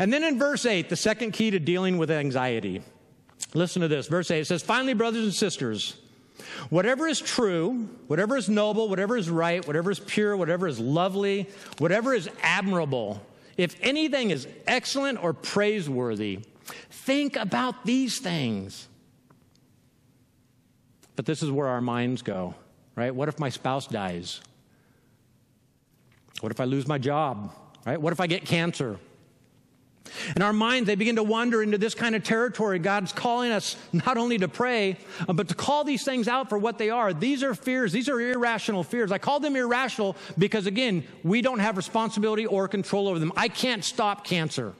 And 0.00 0.12
then 0.12 0.24
in 0.24 0.36
verse 0.36 0.66
8, 0.66 0.88
the 0.88 0.96
second 0.96 1.30
key 1.30 1.52
to 1.52 1.60
dealing 1.60 1.96
with 1.96 2.10
anxiety. 2.10 2.82
Listen 3.54 3.82
to 3.82 3.86
this. 3.86 4.08
Verse 4.08 4.32
8 4.32 4.40
it 4.40 4.46
says, 4.48 4.64
Finally, 4.64 4.94
brothers 4.94 5.22
and 5.22 5.32
sisters, 5.32 5.94
whatever 6.70 7.06
is 7.06 7.20
true, 7.20 7.88
whatever 8.08 8.36
is 8.36 8.48
noble, 8.48 8.88
whatever 8.88 9.16
is 9.16 9.30
right, 9.30 9.64
whatever 9.64 9.92
is 9.92 10.00
pure, 10.00 10.36
whatever 10.36 10.66
is 10.66 10.80
lovely, 10.80 11.48
whatever 11.78 12.14
is 12.14 12.28
admirable, 12.42 13.24
if 13.56 13.76
anything 13.80 14.32
is 14.32 14.48
excellent 14.66 15.22
or 15.22 15.32
praiseworthy, 15.32 16.40
Think 17.04 17.36
about 17.36 17.86
these 17.86 18.18
things. 18.18 18.86
But 21.16 21.24
this 21.24 21.42
is 21.42 21.50
where 21.50 21.66
our 21.66 21.80
minds 21.80 22.22
go, 22.22 22.54
right? 22.94 23.14
What 23.14 23.28
if 23.28 23.38
my 23.38 23.48
spouse 23.48 23.86
dies? 23.86 24.40
What 26.40 26.52
if 26.52 26.60
I 26.60 26.64
lose 26.64 26.86
my 26.86 26.98
job? 26.98 27.54
Right? 27.86 28.00
What 28.00 28.12
if 28.12 28.20
I 28.20 28.26
get 28.26 28.44
cancer? 28.44 28.98
And 30.34 30.44
our 30.44 30.52
minds, 30.52 30.86
they 30.86 30.94
begin 30.94 31.16
to 31.16 31.22
wander 31.22 31.62
into 31.62 31.78
this 31.78 31.94
kind 31.94 32.14
of 32.14 32.22
territory. 32.22 32.78
God's 32.78 33.12
calling 33.12 33.50
us 33.50 33.76
not 33.92 34.18
only 34.18 34.36
to 34.38 34.48
pray, 34.48 34.98
uh, 35.26 35.32
but 35.32 35.48
to 35.48 35.54
call 35.54 35.84
these 35.84 36.04
things 36.04 36.28
out 36.28 36.48
for 36.50 36.58
what 36.58 36.76
they 36.76 36.90
are. 36.90 37.14
These 37.14 37.42
are 37.42 37.54
fears. 37.54 37.92
These 37.92 38.08
are 38.10 38.20
irrational 38.20 38.82
fears. 38.82 39.10
I 39.10 39.18
call 39.18 39.40
them 39.40 39.56
irrational 39.56 40.16
because, 40.36 40.66
again, 40.66 41.04
we 41.22 41.40
don't 41.40 41.60
have 41.60 41.76
responsibility 41.76 42.44
or 42.44 42.68
control 42.68 43.08
over 43.08 43.18
them. 43.18 43.32
I 43.36 43.48
can't 43.48 43.84
stop 43.84 44.24
cancer. 44.24 44.74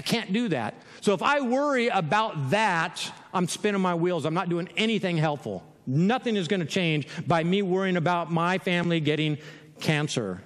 I 0.00 0.02
can't 0.02 0.32
do 0.32 0.48
that. 0.48 0.76
So 1.02 1.12
if 1.12 1.22
I 1.22 1.42
worry 1.42 1.88
about 1.88 2.52
that, 2.52 3.12
I'm 3.34 3.46
spinning 3.46 3.82
my 3.82 3.94
wheels. 3.94 4.24
I'm 4.24 4.32
not 4.32 4.48
doing 4.48 4.70
anything 4.78 5.18
helpful. 5.18 5.62
Nothing 5.86 6.36
is 6.36 6.48
going 6.48 6.60
to 6.60 6.66
change 6.66 7.06
by 7.26 7.44
me 7.44 7.60
worrying 7.60 7.98
about 7.98 8.32
my 8.32 8.56
family 8.56 9.00
getting 9.00 9.36
cancer. 9.78 10.42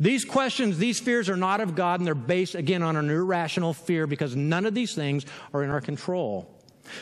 These 0.00 0.24
questions, 0.24 0.78
these 0.78 1.00
fears 1.00 1.28
are 1.28 1.36
not 1.36 1.60
of 1.60 1.74
God, 1.74 2.00
and 2.00 2.06
they're 2.06 2.14
based, 2.14 2.54
again, 2.54 2.82
on 2.82 2.96
an 2.96 3.10
irrational 3.10 3.74
fear 3.74 4.06
because 4.06 4.34
none 4.34 4.64
of 4.64 4.72
these 4.72 4.94
things 4.94 5.26
are 5.52 5.62
in 5.62 5.68
our 5.68 5.82
control. 5.82 6.48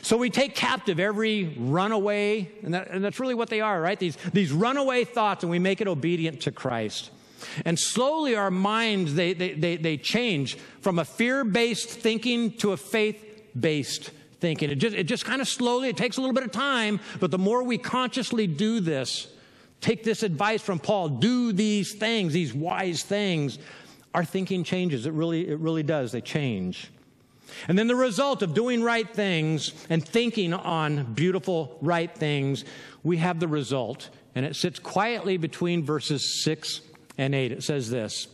So 0.03 0.16
we 0.16 0.29
take 0.29 0.57
captive 0.57 0.99
every 0.99 1.55
runaway, 1.57 2.51
and, 2.64 2.75
that, 2.75 2.90
and 2.90 3.05
that's 3.05 3.20
really 3.20 3.37
what 3.37 3.49
they 3.49 3.61
are, 3.61 3.81
right? 3.81 3.96
These, 3.96 4.16
these 4.33 4.51
runaway 4.51 5.05
thoughts, 5.05 5.44
and 5.44 5.53
we 5.53 5.61
make 5.61 5.81
it 5.81 5.87
obedient 5.87 6.40
to 6.40 6.51
Christ. 6.51 7.12
And 7.64 7.79
slowly 7.79 8.35
our 8.35 8.51
minds, 8.51 9.14
they, 9.14 9.33
they, 9.33 9.53
they, 9.55 9.77
they 9.77 9.96
change 9.96 10.57
from 10.81 10.99
a 10.99 11.05
fear-based 11.05 11.88
thinking 11.88 12.53
to 12.59 12.72
a 12.72 12.77
faith-based 12.77 14.11
thinking. 14.40 14.70
It 14.70 14.77
just, 14.77 14.96
it 14.96 15.05
just 15.05 15.25
kind 15.25 15.40
of 15.40 15.49
slowly, 15.49 15.88
it 15.88 15.96
takes 15.96 16.16
a 16.16 16.20
little 16.20 16.35
bit 16.35 16.44
of 16.44 16.53
time, 16.53 17.01
but 17.20 17.31
the 17.31 17.38
more 17.38 17.62
we 17.62 17.79
consciously 17.79 18.46
do 18.46 18.81
this, 18.81 19.29
take 19.81 20.05
this 20.05 20.22
advice 20.22 20.62
from 20.62 20.79
Paul, 20.79 21.09
do 21.09 21.53
these 21.53 21.94
things, 21.94 22.33
these 22.33 22.55
wise 22.55 23.03
things, 23.03 23.59
our 24.14 24.25
thinking 24.25 24.64
changes. 24.64 25.07
It 25.07 25.12
really, 25.12 25.49
it 25.49 25.59
really 25.59 25.83
does. 25.83 26.12
They 26.12 26.20
change. 26.20 26.90
And 27.68 27.79
then 27.79 27.87
the 27.87 27.96
result 27.96 28.42
of 28.42 28.55
doing 28.55 28.83
right 28.83 29.09
things 29.09 29.72
and 29.88 30.07
thinking 30.07 30.53
on 30.53 31.14
beautiful 31.14 31.79
right 31.81 32.12
things, 32.12 32.64
we 33.03 33.18
have 33.18 33.40
the 33.40 33.49
result. 33.49 34.11
And 34.35 34.44
it 34.44 34.57
sits 34.57 34.79
quietly 34.79 35.37
between 35.37 35.85
verses 35.85 36.42
6 36.42 36.81
and 37.18 37.35
8. 37.35 37.52
It 37.52 37.62
says 37.62 37.90
this 37.90 38.29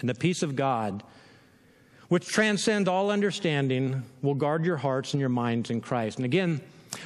And 0.00 0.08
the 0.08 0.14
peace 0.14 0.42
of 0.42 0.56
God, 0.56 1.02
which 2.08 2.26
transcends 2.26 2.88
all 2.88 3.10
understanding, 3.10 4.02
will 4.22 4.34
guard 4.34 4.64
your 4.64 4.76
hearts 4.76 5.12
and 5.12 5.20
your 5.20 5.28
minds 5.28 5.70
in 5.70 5.80
Christ. 5.80 6.18
And 6.18 6.24
again, 6.24 6.60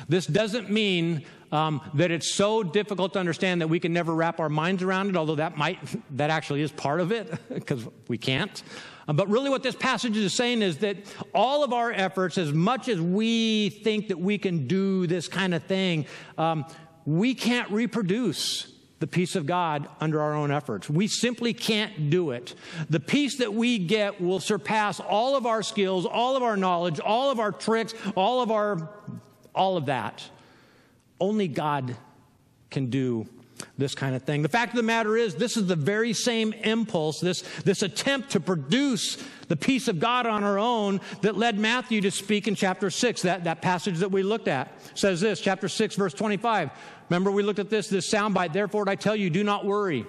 this 0.08 0.26
doesn't 0.26 0.70
mean 0.70 1.24
um, 1.52 1.80
that 1.94 2.10
it's 2.10 2.32
so 2.32 2.62
difficult 2.62 3.12
to 3.12 3.18
understand 3.18 3.60
that 3.60 3.68
we 3.68 3.78
can 3.78 3.92
never 3.92 4.14
wrap 4.14 4.40
our 4.40 4.48
minds 4.48 4.82
around 4.82 5.10
it, 5.10 5.16
although 5.16 5.36
that 5.36 5.56
might, 5.56 5.78
that 6.16 6.30
actually 6.30 6.62
is 6.62 6.72
part 6.72 7.00
of 7.00 7.12
it, 7.12 7.32
because 7.54 7.86
we 8.08 8.18
can't. 8.18 8.62
But 9.06 9.28
really, 9.28 9.50
what 9.50 9.62
this 9.62 9.74
passage 9.74 10.16
is 10.16 10.32
saying 10.32 10.62
is 10.62 10.78
that 10.78 10.96
all 11.34 11.62
of 11.62 11.72
our 11.72 11.92
efforts, 11.92 12.38
as 12.38 12.52
much 12.52 12.88
as 12.88 13.00
we 13.00 13.68
think 13.68 14.08
that 14.08 14.18
we 14.18 14.38
can 14.38 14.66
do 14.66 15.06
this 15.06 15.28
kind 15.28 15.54
of 15.54 15.62
thing, 15.64 16.06
um, 16.38 16.64
we 17.04 17.34
can't 17.34 17.70
reproduce 17.70 18.73
the 19.00 19.06
peace 19.06 19.36
of 19.36 19.46
God 19.46 19.88
under 20.00 20.20
our 20.20 20.34
own 20.34 20.50
efforts. 20.50 20.88
We 20.88 21.08
simply 21.08 21.52
can't 21.52 22.10
do 22.10 22.30
it. 22.30 22.54
The 22.88 23.00
peace 23.00 23.38
that 23.38 23.52
we 23.52 23.78
get 23.78 24.20
will 24.20 24.40
surpass 24.40 25.00
all 25.00 25.36
of 25.36 25.46
our 25.46 25.62
skills, 25.62 26.06
all 26.06 26.36
of 26.36 26.42
our 26.42 26.56
knowledge, 26.56 27.00
all 27.00 27.30
of 27.30 27.40
our 27.40 27.52
tricks, 27.52 27.94
all 28.16 28.40
of 28.40 28.50
our, 28.50 28.88
all 29.54 29.76
of 29.76 29.86
that. 29.86 30.24
Only 31.20 31.48
God 31.48 31.96
can 32.70 32.86
do 32.90 33.26
this 33.78 33.94
kind 33.94 34.14
of 34.14 34.22
thing. 34.22 34.42
The 34.42 34.48
fact 34.48 34.72
of 34.72 34.76
the 34.76 34.82
matter 34.82 35.16
is, 35.16 35.34
this 35.34 35.56
is 35.56 35.66
the 35.66 35.76
very 35.76 36.12
same 36.12 36.52
impulse, 36.52 37.20
this, 37.20 37.42
this 37.64 37.82
attempt 37.82 38.30
to 38.30 38.40
produce 38.40 39.16
the 39.48 39.56
peace 39.56 39.88
of 39.88 40.00
God 40.00 40.26
on 40.26 40.44
our 40.44 40.58
own 40.58 41.00
that 41.22 41.36
led 41.36 41.58
Matthew 41.58 42.00
to 42.02 42.10
speak 42.10 42.48
in 42.48 42.54
chapter 42.54 42.90
6. 42.90 43.22
That, 43.22 43.44
that 43.44 43.62
passage 43.62 43.98
that 43.98 44.10
we 44.10 44.22
looked 44.22 44.48
at 44.48 44.72
says 44.94 45.20
this, 45.20 45.40
chapter 45.40 45.68
6, 45.68 45.96
verse 45.96 46.14
25. 46.14 46.70
Remember, 47.08 47.30
we 47.30 47.42
looked 47.42 47.58
at 47.58 47.70
this, 47.70 47.88
this 47.88 48.10
soundbite. 48.10 48.52
Therefore, 48.52 48.88
I 48.88 48.94
tell 48.94 49.16
you, 49.16 49.30
do 49.30 49.44
not 49.44 49.64
worry. 49.64 50.06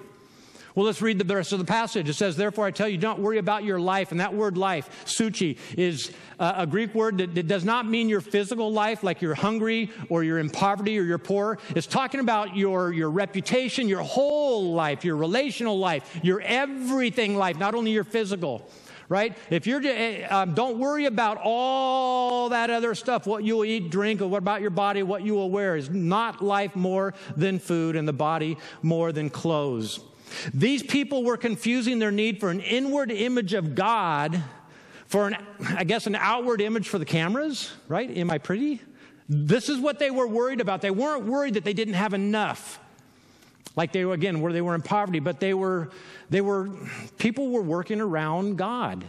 Well, 0.76 0.84
let's 0.84 1.00
read 1.00 1.18
the 1.18 1.34
rest 1.34 1.52
of 1.52 1.58
the 1.58 1.64
passage. 1.64 2.06
It 2.06 2.14
says, 2.14 2.36
Therefore, 2.36 2.66
I 2.66 2.70
tell 2.70 2.86
you, 2.86 2.98
don't 2.98 3.20
worry 3.20 3.38
about 3.38 3.64
your 3.64 3.80
life. 3.80 4.10
And 4.10 4.20
that 4.20 4.34
word 4.34 4.58
life, 4.58 5.06
psuche, 5.06 5.56
is 5.74 6.12
a 6.38 6.66
Greek 6.66 6.94
word 6.94 7.16
that, 7.16 7.34
that, 7.34 7.48
does 7.48 7.64
not 7.64 7.86
mean 7.88 8.10
your 8.10 8.20
physical 8.20 8.70
life, 8.70 9.02
like 9.02 9.22
you're 9.22 9.34
hungry 9.34 9.90
or 10.10 10.22
you're 10.22 10.38
in 10.38 10.50
poverty 10.50 10.98
or 10.98 11.02
you're 11.02 11.16
poor. 11.16 11.58
It's 11.70 11.86
talking 11.86 12.20
about 12.20 12.58
your, 12.58 12.92
your 12.92 13.10
reputation, 13.10 13.88
your 13.88 14.02
whole 14.02 14.74
life, 14.74 15.02
your 15.02 15.16
relational 15.16 15.78
life, 15.78 16.20
your 16.22 16.42
everything 16.42 17.38
life, 17.38 17.58
not 17.58 17.74
only 17.74 17.92
your 17.92 18.04
physical 18.04 18.68
right? 19.08 19.36
If 19.50 19.66
you're, 19.66 19.80
eh, 19.84 20.24
um, 20.26 20.54
don't 20.54 20.78
worry 20.78 21.06
about 21.06 21.38
all 21.42 22.48
that 22.50 22.70
other 22.70 22.94
stuff, 22.94 23.26
what 23.26 23.44
you'll 23.44 23.64
eat, 23.64 23.90
drink, 23.90 24.20
or 24.20 24.26
what 24.26 24.38
about 24.38 24.60
your 24.60 24.70
body, 24.70 25.02
what 25.02 25.22
you 25.22 25.34
will 25.34 25.50
wear 25.50 25.76
is 25.76 25.90
not 25.90 26.42
life 26.42 26.74
more 26.74 27.14
than 27.36 27.58
food 27.58 27.96
and 27.96 28.06
the 28.06 28.12
body 28.12 28.58
more 28.82 29.12
than 29.12 29.30
clothes. 29.30 30.00
These 30.52 30.82
people 30.82 31.24
were 31.24 31.36
confusing 31.36 31.98
their 31.98 32.10
need 32.10 32.40
for 32.40 32.50
an 32.50 32.60
inward 32.60 33.10
image 33.10 33.54
of 33.54 33.74
God 33.74 34.42
for 35.06 35.28
an, 35.28 35.36
I 35.60 35.84
guess, 35.84 36.06
an 36.06 36.16
outward 36.16 36.60
image 36.60 36.88
for 36.88 36.98
the 36.98 37.04
cameras, 37.04 37.72
right? 37.88 38.10
Am 38.10 38.30
I 38.30 38.38
pretty? 38.38 38.80
This 39.28 39.68
is 39.68 39.78
what 39.78 39.98
they 39.98 40.10
were 40.10 40.26
worried 40.26 40.60
about. 40.60 40.82
They 40.82 40.90
weren't 40.90 41.26
worried 41.26 41.54
that 41.54 41.64
they 41.64 41.72
didn't 41.72 41.94
have 41.94 42.12
enough. 42.12 42.80
Like 43.76 43.92
they 43.92 44.04
were, 44.04 44.14
again, 44.14 44.40
where 44.40 44.52
they 44.52 44.62
were 44.62 44.74
in 44.74 44.82
poverty, 44.82 45.20
but 45.20 45.38
they 45.38 45.52
were, 45.52 45.90
they 46.30 46.40
were, 46.40 46.70
people 47.18 47.50
were 47.50 47.62
working 47.62 48.00
around 48.00 48.56
God. 48.56 49.04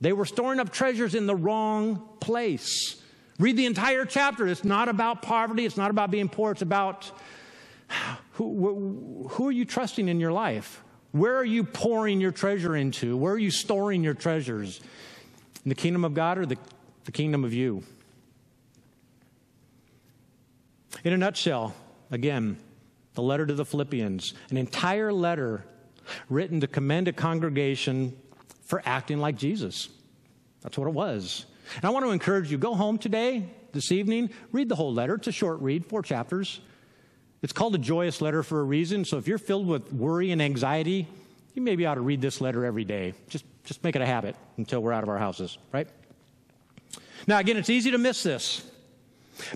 They 0.00 0.12
were 0.12 0.24
storing 0.24 0.60
up 0.60 0.70
treasures 0.70 1.14
in 1.14 1.26
the 1.26 1.34
wrong 1.34 2.00
place. 2.20 3.00
Read 3.40 3.56
the 3.56 3.66
entire 3.66 4.04
chapter. 4.04 4.46
It's 4.46 4.64
not 4.64 4.88
about 4.88 5.22
poverty. 5.22 5.66
It's 5.66 5.76
not 5.76 5.90
about 5.90 6.12
being 6.12 6.28
poor. 6.28 6.52
It's 6.52 6.62
about 6.62 7.10
who, 8.32 9.28
who 9.30 9.48
are 9.48 9.52
you 9.52 9.64
trusting 9.64 10.08
in 10.08 10.20
your 10.20 10.32
life? 10.32 10.82
Where 11.10 11.36
are 11.36 11.44
you 11.44 11.64
pouring 11.64 12.20
your 12.20 12.32
treasure 12.32 12.76
into? 12.76 13.16
Where 13.16 13.32
are 13.32 13.38
you 13.38 13.50
storing 13.50 14.04
your 14.04 14.14
treasures? 14.14 14.80
In 15.64 15.68
the 15.68 15.74
kingdom 15.74 16.04
of 16.04 16.14
God 16.14 16.38
or 16.38 16.46
the, 16.46 16.56
the 17.04 17.12
kingdom 17.12 17.44
of 17.44 17.52
you? 17.52 17.82
In 21.02 21.12
a 21.12 21.16
nutshell, 21.16 21.74
again, 22.10 22.56
the 23.14 23.22
letter 23.22 23.46
to 23.46 23.54
the 23.54 23.64
Philippians, 23.64 24.34
an 24.50 24.56
entire 24.56 25.12
letter 25.12 25.64
written 26.28 26.60
to 26.60 26.66
commend 26.66 27.08
a 27.08 27.12
congregation 27.12 28.16
for 28.64 28.82
acting 28.84 29.18
like 29.18 29.36
Jesus. 29.36 29.88
That's 30.62 30.76
what 30.76 30.88
it 30.88 30.94
was. 30.94 31.46
And 31.76 31.84
I 31.84 31.90
want 31.90 32.04
to 32.04 32.10
encourage 32.10 32.50
you 32.50 32.58
go 32.58 32.74
home 32.74 32.98
today, 32.98 33.48
this 33.72 33.90
evening, 33.92 34.30
read 34.52 34.68
the 34.68 34.76
whole 34.76 34.92
letter. 34.92 35.14
It's 35.14 35.28
a 35.28 35.32
short 35.32 35.60
read, 35.60 35.86
four 35.86 36.02
chapters. 36.02 36.60
It's 37.42 37.52
called 37.52 37.74
a 37.74 37.78
joyous 37.78 38.20
letter 38.20 38.42
for 38.42 38.60
a 38.60 38.64
reason. 38.64 39.04
So 39.04 39.18
if 39.18 39.28
you're 39.28 39.38
filled 39.38 39.66
with 39.66 39.92
worry 39.92 40.30
and 40.30 40.40
anxiety, 40.40 41.06
you 41.54 41.62
maybe 41.62 41.86
ought 41.86 41.96
to 41.96 42.00
read 42.00 42.20
this 42.20 42.40
letter 42.40 42.64
every 42.64 42.84
day. 42.84 43.14
Just, 43.28 43.44
just 43.64 43.84
make 43.84 43.96
it 43.96 44.02
a 44.02 44.06
habit 44.06 44.36
until 44.56 44.80
we're 44.80 44.92
out 44.92 45.02
of 45.02 45.08
our 45.08 45.18
houses, 45.18 45.58
right? 45.72 45.88
Now, 47.26 47.38
again, 47.38 47.56
it's 47.56 47.70
easy 47.70 47.90
to 47.92 47.98
miss 47.98 48.22
this. 48.22 48.68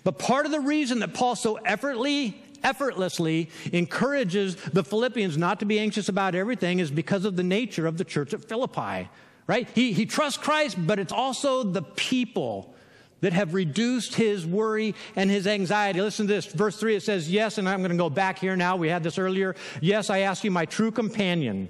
But 0.05 0.19
part 0.19 0.47
of 0.47 0.53
the 0.53 0.61
reason 0.61 1.01
that 1.01 1.15
Paul 1.15 1.37
so 1.37 1.57
effortlessly, 1.57 2.41
effortlessly 2.63 3.51
encourages 3.73 4.57
the 4.57 4.85
Philippians 4.85 5.37
not 5.37 5.61
to 5.61 5.67
be 5.67 5.79
anxious 5.79 6.09
about 6.09 6.35
everything 6.35 6.79
is 6.79 6.91
because 6.91 7.25
of 7.25 7.37
the 7.37 7.43
nature 7.43 7.87
of 7.87 7.99
the 7.99 8.05
church 8.05 8.35
at 8.35 8.45
Philippi, 8.45 9.09
right? 9.47 9.69
He, 9.75 9.93
he 9.93 10.07
trusts 10.07 10.39
Christ, 10.39 10.77
but 10.87 10.99
it's 10.99 11.13
also 11.13 11.63
the 11.63 11.83
people 11.83 12.75
that 13.21 13.33
have 13.33 13.55
reduced 13.55 14.15
his 14.15 14.47
worry 14.47 14.95
and 15.17 15.29
his 15.31 15.47
anxiety. 15.47 16.01
Listen 16.01 16.27
to 16.27 16.35
this. 16.35 16.47
Verse 16.47 16.79
3, 16.79 16.97
it 16.97 17.03
says, 17.03 17.31
Yes, 17.31 17.59
and 17.59 17.69
I'm 17.69 17.81
going 17.81 17.91
to 17.91 17.97
go 17.97 18.11
back 18.11 18.39
here 18.39 18.57
now. 18.57 18.77
We 18.77 18.89
had 18.89 19.03
this 19.03 19.19
earlier. 19.19 19.57
Yes, 19.81 20.09
I 20.09 20.21
ask 20.21 20.45
you, 20.45 20.51
my 20.51 20.67
true 20.67 20.91
companion. 20.91 21.69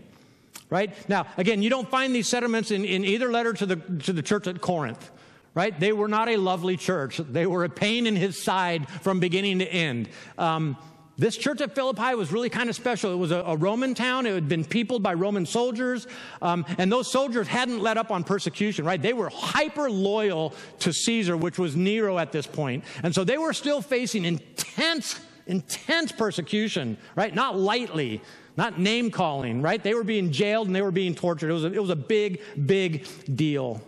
Right? 0.71 0.93
Now, 1.09 1.27
again, 1.39 1.63
you 1.63 1.71
don't 1.71 1.89
find 1.89 2.15
these 2.15 2.29
sentiments 2.29 2.71
in, 2.71 2.85
in 2.85 3.03
either 3.03 3.33
letter 3.33 3.55
to 3.55 3.65
the, 3.65 3.77
to 3.77 4.13
the 4.13 4.21
church 4.21 4.47
at 4.47 4.61
Corinth 4.61 5.11
right? 5.55 5.79
They 5.79 5.93
were 5.93 6.09
not 6.09 6.29
a 6.29 6.37
lovely 6.37 6.77
church. 6.77 7.19
They 7.19 7.47
were 7.47 7.65
a 7.65 7.69
pain 7.69 8.07
in 8.07 8.17
his 8.17 8.43
side 8.43 8.89
from 8.89 9.21
beginning 9.21 9.59
to 9.61 9.67
end. 9.67 10.09
Um, 10.37 10.77
this 11.19 11.37
church 11.37 11.61
at 11.61 11.75
Philippi 11.75 12.15
was 12.15 12.31
really 12.31 12.49
kind 12.49 12.71
of 12.71 12.77
special. 12.77 13.13
It 13.13 13.17
was 13.17 13.33
a, 13.33 13.39
a 13.41 13.57
Roman 13.57 13.93
town. 13.93 14.25
It 14.25 14.35
had 14.35 14.49
been 14.49 14.65
peopled 14.65 15.03
by 15.03 15.15
Roman 15.15 15.47
soldiers. 15.47 16.07
Um, 16.41 16.65
and 16.79 16.93
those 16.93 17.11
soldiers 17.11 17.49
hadn't 17.49 17.81
let 17.81 17.99
up 17.99 18.13
on 18.13 18.23
persecution, 18.23 18.85
right? 18.85 19.03
They 19.03 19.13
were 19.13 19.29
hyper 19.29 19.91
loyal 19.91 20.55
to 20.79 20.93
Caesar, 20.93 21.37
which 21.37 21.59
was 21.59 21.75
Nero 21.75 22.19
at 22.19 22.31
this 22.31 22.47
point. 22.47 22.85
And 23.03 23.13
so 23.13 23.25
they 23.25 23.37
were 23.37 23.53
still 23.53 23.83
facing 23.83 24.25
intense, 24.25 25.21
intense 25.49 26.13
persecution, 26.13 26.97
right? 27.17 27.35
Not 27.35 27.59
lightly, 27.59 28.23
not 28.57 28.79
name 28.79 29.11
calling, 29.11 29.61
right? 29.61 29.83
They 29.83 29.95
were 29.95 30.05
being 30.05 30.31
jailed 30.31 30.69
and 30.69 30.77
they 30.77 30.83
were 30.83 30.93
being 30.93 31.17
tortured. 31.17 31.51
It 31.51 31.55
was 31.55 31.65
a, 31.65 31.73
it 31.73 31.81
was 31.81 31.91
a 31.91 31.97
big, 31.97 32.41
big 32.65 33.09
deal. 33.35 33.83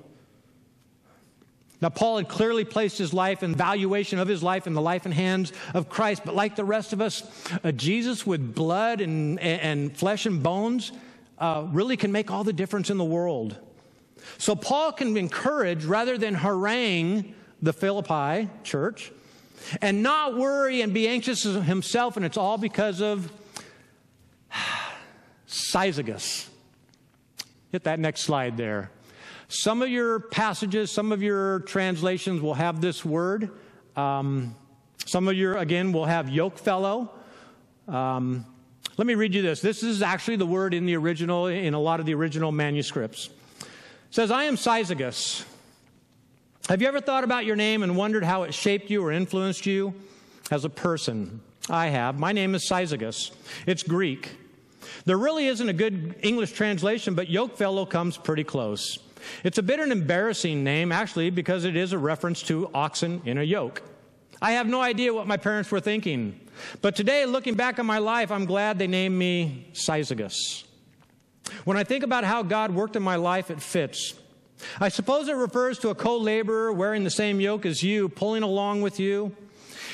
Now, 1.80 1.88
Paul 1.88 2.18
had 2.18 2.28
clearly 2.28 2.64
placed 2.64 2.98
his 2.98 3.14
life 3.14 3.42
and 3.42 3.56
valuation 3.56 4.18
of 4.18 4.28
his 4.28 4.42
life 4.42 4.66
in 4.66 4.74
the 4.74 4.82
life 4.82 5.06
and 5.06 5.14
hands 5.14 5.52
of 5.72 5.88
Christ, 5.88 6.22
but 6.24 6.34
like 6.34 6.54
the 6.54 6.64
rest 6.64 6.92
of 6.92 7.00
us, 7.00 7.22
uh, 7.64 7.72
Jesus 7.72 8.26
with 8.26 8.54
blood 8.54 9.00
and, 9.00 9.40
and 9.40 9.96
flesh 9.96 10.26
and 10.26 10.42
bones 10.42 10.92
uh, 11.38 11.66
really 11.70 11.96
can 11.96 12.12
make 12.12 12.30
all 12.30 12.44
the 12.44 12.52
difference 12.52 12.90
in 12.90 12.98
the 12.98 13.04
world. 13.04 13.56
So, 14.36 14.54
Paul 14.54 14.92
can 14.92 15.16
encourage 15.16 15.86
rather 15.86 16.18
than 16.18 16.34
harangue 16.34 17.34
the 17.62 17.72
Philippi 17.72 18.50
church 18.62 19.10
and 19.80 20.02
not 20.02 20.36
worry 20.36 20.82
and 20.82 20.92
be 20.92 21.08
anxious 21.08 21.44
himself, 21.44 22.16
and 22.16 22.26
it's 22.26 22.36
all 22.36 22.58
because 22.58 23.00
of 23.00 23.32
Syzygus. 25.48 26.48
Hit 27.72 27.84
that 27.84 27.98
next 27.98 28.22
slide 28.22 28.56
there. 28.56 28.90
Some 29.50 29.82
of 29.82 29.88
your 29.88 30.20
passages, 30.20 30.92
some 30.92 31.10
of 31.10 31.24
your 31.24 31.58
translations 31.60 32.40
will 32.40 32.54
have 32.54 32.80
this 32.80 33.04
word. 33.04 33.50
Um, 33.96 34.54
some 35.06 35.26
of 35.26 35.34
your, 35.34 35.56
again, 35.56 35.90
will 35.90 36.04
have 36.04 36.28
yoke 36.28 36.56
fellow. 36.56 37.10
Um, 37.88 38.46
let 38.96 39.08
me 39.08 39.16
read 39.16 39.34
you 39.34 39.42
this. 39.42 39.60
This 39.60 39.82
is 39.82 40.02
actually 40.02 40.36
the 40.36 40.46
word 40.46 40.72
in 40.72 40.86
the 40.86 40.96
original, 40.96 41.48
in 41.48 41.74
a 41.74 41.80
lot 41.80 41.98
of 41.98 42.06
the 42.06 42.14
original 42.14 42.52
manuscripts. 42.52 43.28
It 43.58 43.66
says, 44.12 44.30
I 44.30 44.44
am 44.44 44.54
Syzygus. 44.54 45.44
Have 46.68 46.80
you 46.80 46.86
ever 46.86 47.00
thought 47.00 47.24
about 47.24 47.44
your 47.44 47.56
name 47.56 47.82
and 47.82 47.96
wondered 47.96 48.22
how 48.22 48.44
it 48.44 48.54
shaped 48.54 48.88
you 48.88 49.04
or 49.04 49.10
influenced 49.10 49.66
you 49.66 49.94
as 50.52 50.64
a 50.64 50.70
person? 50.70 51.40
I 51.68 51.88
have. 51.88 52.20
My 52.20 52.30
name 52.30 52.54
is 52.54 52.70
Syzygus. 52.70 53.32
It's 53.66 53.82
Greek. 53.82 54.30
There 55.06 55.18
really 55.18 55.48
isn't 55.48 55.68
a 55.68 55.72
good 55.72 56.14
English 56.22 56.52
translation, 56.52 57.16
but 57.16 57.28
yoke 57.28 57.56
fellow 57.56 57.84
comes 57.84 58.16
pretty 58.16 58.44
close. 58.44 59.00
It's 59.44 59.59
a 59.59 59.62
bit 59.62 59.80
an 59.80 59.92
embarrassing 59.92 60.64
name, 60.64 60.92
actually, 60.92 61.30
because 61.30 61.64
it 61.64 61.76
is 61.76 61.92
a 61.92 61.98
reference 61.98 62.42
to 62.44 62.70
oxen 62.74 63.22
in 63.24 63.38
a 63.38 63.42
yoke. 63.42 63.83
I 64.42 64.52
have 64.52 64.66
no 64.66 64.80
idea 64.80 65.12
what 65.12 65.26
my 65.26 65.37
parents 65.37 65.70
were 65.70 65.80
thinking. 65.80 66.40
But 66.80 66.96
today, 66.96 67.26
looking 67.26 67.54
back 67.54 67.78
on 67.78 67.87
my 67.87 67.98
life, 67.98 68.30
I'm 68.30 68.46
glad 68.46 68.78
they 68.78 68.87
named 68.87 69.18
me 69.18 69.68
Syzygus. 69.72 70.64
When 71.64 71.76
I 71.76 71.85
think 71.85 72.04
about 72.04 72.24
how 72.24 72.42
God 72.42 72.70
worked 72.72 72.96
in 72.96 73.02
my 73.02 73.16
life, 73.16 73.50
it 73.50 73.61
fits. 73.61 74.14
I 74.78 74.88
suppose 74.88 75.28
it 75.28 75.35
refers 75.35 75.78
to 75.80 75.90
a 75.90 75.94
co 75.94 76.16
laborer 76.16 76.72
wearing 76.72 77.04
the 77.04 77.11
same 77.11 77.40
yoke 77.40 77.66
as 77.66 77.83
you, 77.83 78.09
pulling 78.09 78.42
along 78.42 78.83
with 78.83 79.00
you. 79.00 79.35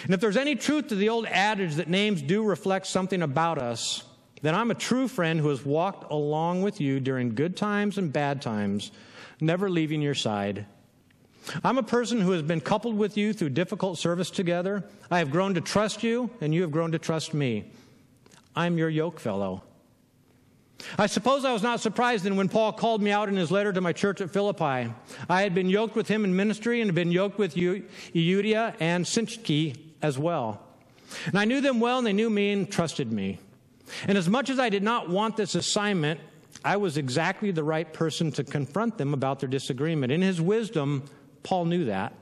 And 0.04 0.14
if 0.14 0.20
there's 0.20 0.36
any 0.36 0.54
truth 0.54 0.88
to 0.88 0.94
the 0.94 1.08
old 1.08 1.26
adage 1.26 1.76
that 1.76 1.88
names 1.88 2.22
do 2.22 2.44
reflect 2.44 2.86
something 2.86 3.22
about 3.22 3.58
us, 3.58 4.04
then 4.42 4.54
I'm 4.54 4.70
a 4.70 4.74
true 4.74 5.08
friend 5.08 5.40
who 5.40 5.48
has 5.48 5.64
walked 5.64 6.10
along 6.12 6.62
with 6.62 6.80
you 6.80 7.00
during 7.00 7.34
good 7.34 7.56
times 7.56 7.98
and 7.98 8.12
bad 8.12 8.42
times 8.42 8.92
never 9.40 9.68
leaving 9.70 10.02
your 10.02 10.14
side. 10.14 10.66
I'm 11.62 11.78
a 11.78 11.82
person 11.82 12.20
who 12.20 12.32
has 12.32 12.42
been 12.42 12.60
coupled 12.60 12.96
with 12.96 13.16
you 13.16 13.32
through 13.32 13.50
difficult 13.50 13.98
service 13.98 14.30
together. 14.30 14.84
I 15.10 15.18
have 15.18 15.30
grown 15.30 15.54
to 15.54 15.60
trust 15.60 16.02
you, 16.02 16.30
and 16.40 16.54
you 16.54 16.62
have 16.62 16.72
grown 16.72 16.92
to 16.92 16.98
trust 16.98 17.34
me. 17.34 17.70
I'm 18.54 18.78
your 18.78 18.88
yoke 18.88 19.20
fellow. 19.20 19.62
I 20.98 21.06
suppose 21.06 21.44
I 21.44 21.52
was 21.52 21.62
not 21.62 21.80
surprised 21.80 22.24
then 22.24 22.36
when 22.36 22.48
Paul 22.48 22.72
called 22.72 23.02
me 23.02 23.10
out 23.10 23.28
in 23.28 23.36
his 23.36 23.50
letter 23.50 23.72
to 23.72 23.80
my 23.80 23.92
church 23.92 24.20
at 24.20 24.30
Philippi. 24.30 24.92
I 25.28 25.42
had 25.42 25.54
been 25.54 25.68
yoked 25.68 25.94
with 25.94 26.08
him 26.08 26.24
in 26.24 26.36
ministry 26.36 26.80
and 26.80 26.88
had 26.88 26.94
been 26.94 27.12
yoked 27.12 27.38
with 27.38 27.54
Euodia 27.54 28.74
and 28.80 29.04
Syntyche 29.04 29.78
as 30.02 30.18
well. 30.18 30.62
And 31.26 31.38
I 31.38 31.44
knew 31.44 31.60
them 31.60 31.80
well, 31.80 31.98
and 31.98 32.06
they 32.06 32.12
knew 32.12 32.28
me 32.28 32.52
and 32.52 32.70
trusted 32.70 33.12
me. 33.12 33.38
And 34.06 34.18
as 34.18 34.28
much 34.28 34.50
as 34.50 34.58
I 34.58 34.68
did 34.68 34.82
not 34.82 35.08
want 35.08 35.36
this 35.36 35.54
assignment, 35.54 36.20
I 36.66 36.78
was 36.78 36.96
exactly 36.96 37.52
the 37.52 37.62
right 37.62 37.90
person 37.92 38.32
to 38.32 38.42
confront 38.42 38.98
them 38.98 39.14
about 39.14 39.38
their 39.38 39.48
disagreement. 39.48 40.10
In 40.10 40.20
his 40.20 40.40
wisdom, 40.40 41.04
Paul 41.44 41.66
knew 41.66 41.84
that. 41.84 42.12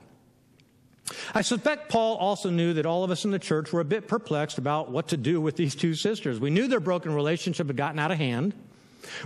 I 1.33 1.41
suspect 1.41 1.89
Paul 1.89 2.17
also 2.17 2.51
knew 2.51 2.73
that 2.73 2.85
all 2.85 3.03
of 3.03 3.09
us 3.09 3.25
in 3.25 3.31
the 3.31 3.39
church 3.39 3.73
were 3.73 3.81
a 3.81 3.85
bit 3.85 4.07
perplexed 4.07 4.59
about 4.59 4.91
what 4.91 5.07
to 5.07 5.17
do 5.17 5.41
with 5.41 5.55
these 5.55 5.73
two 5.73 5.95
sisters. 5.95 6.39
We 6.39 6.51
knew 6.51 6.67
their 6.67 6.79
broken 6.79 7.15
relationship 7.15 7.65
had 7.65 7.75
gotten 7.75 7.97
out 7.97 8.11
of 8.11 8.19
hand. 8.19 8.53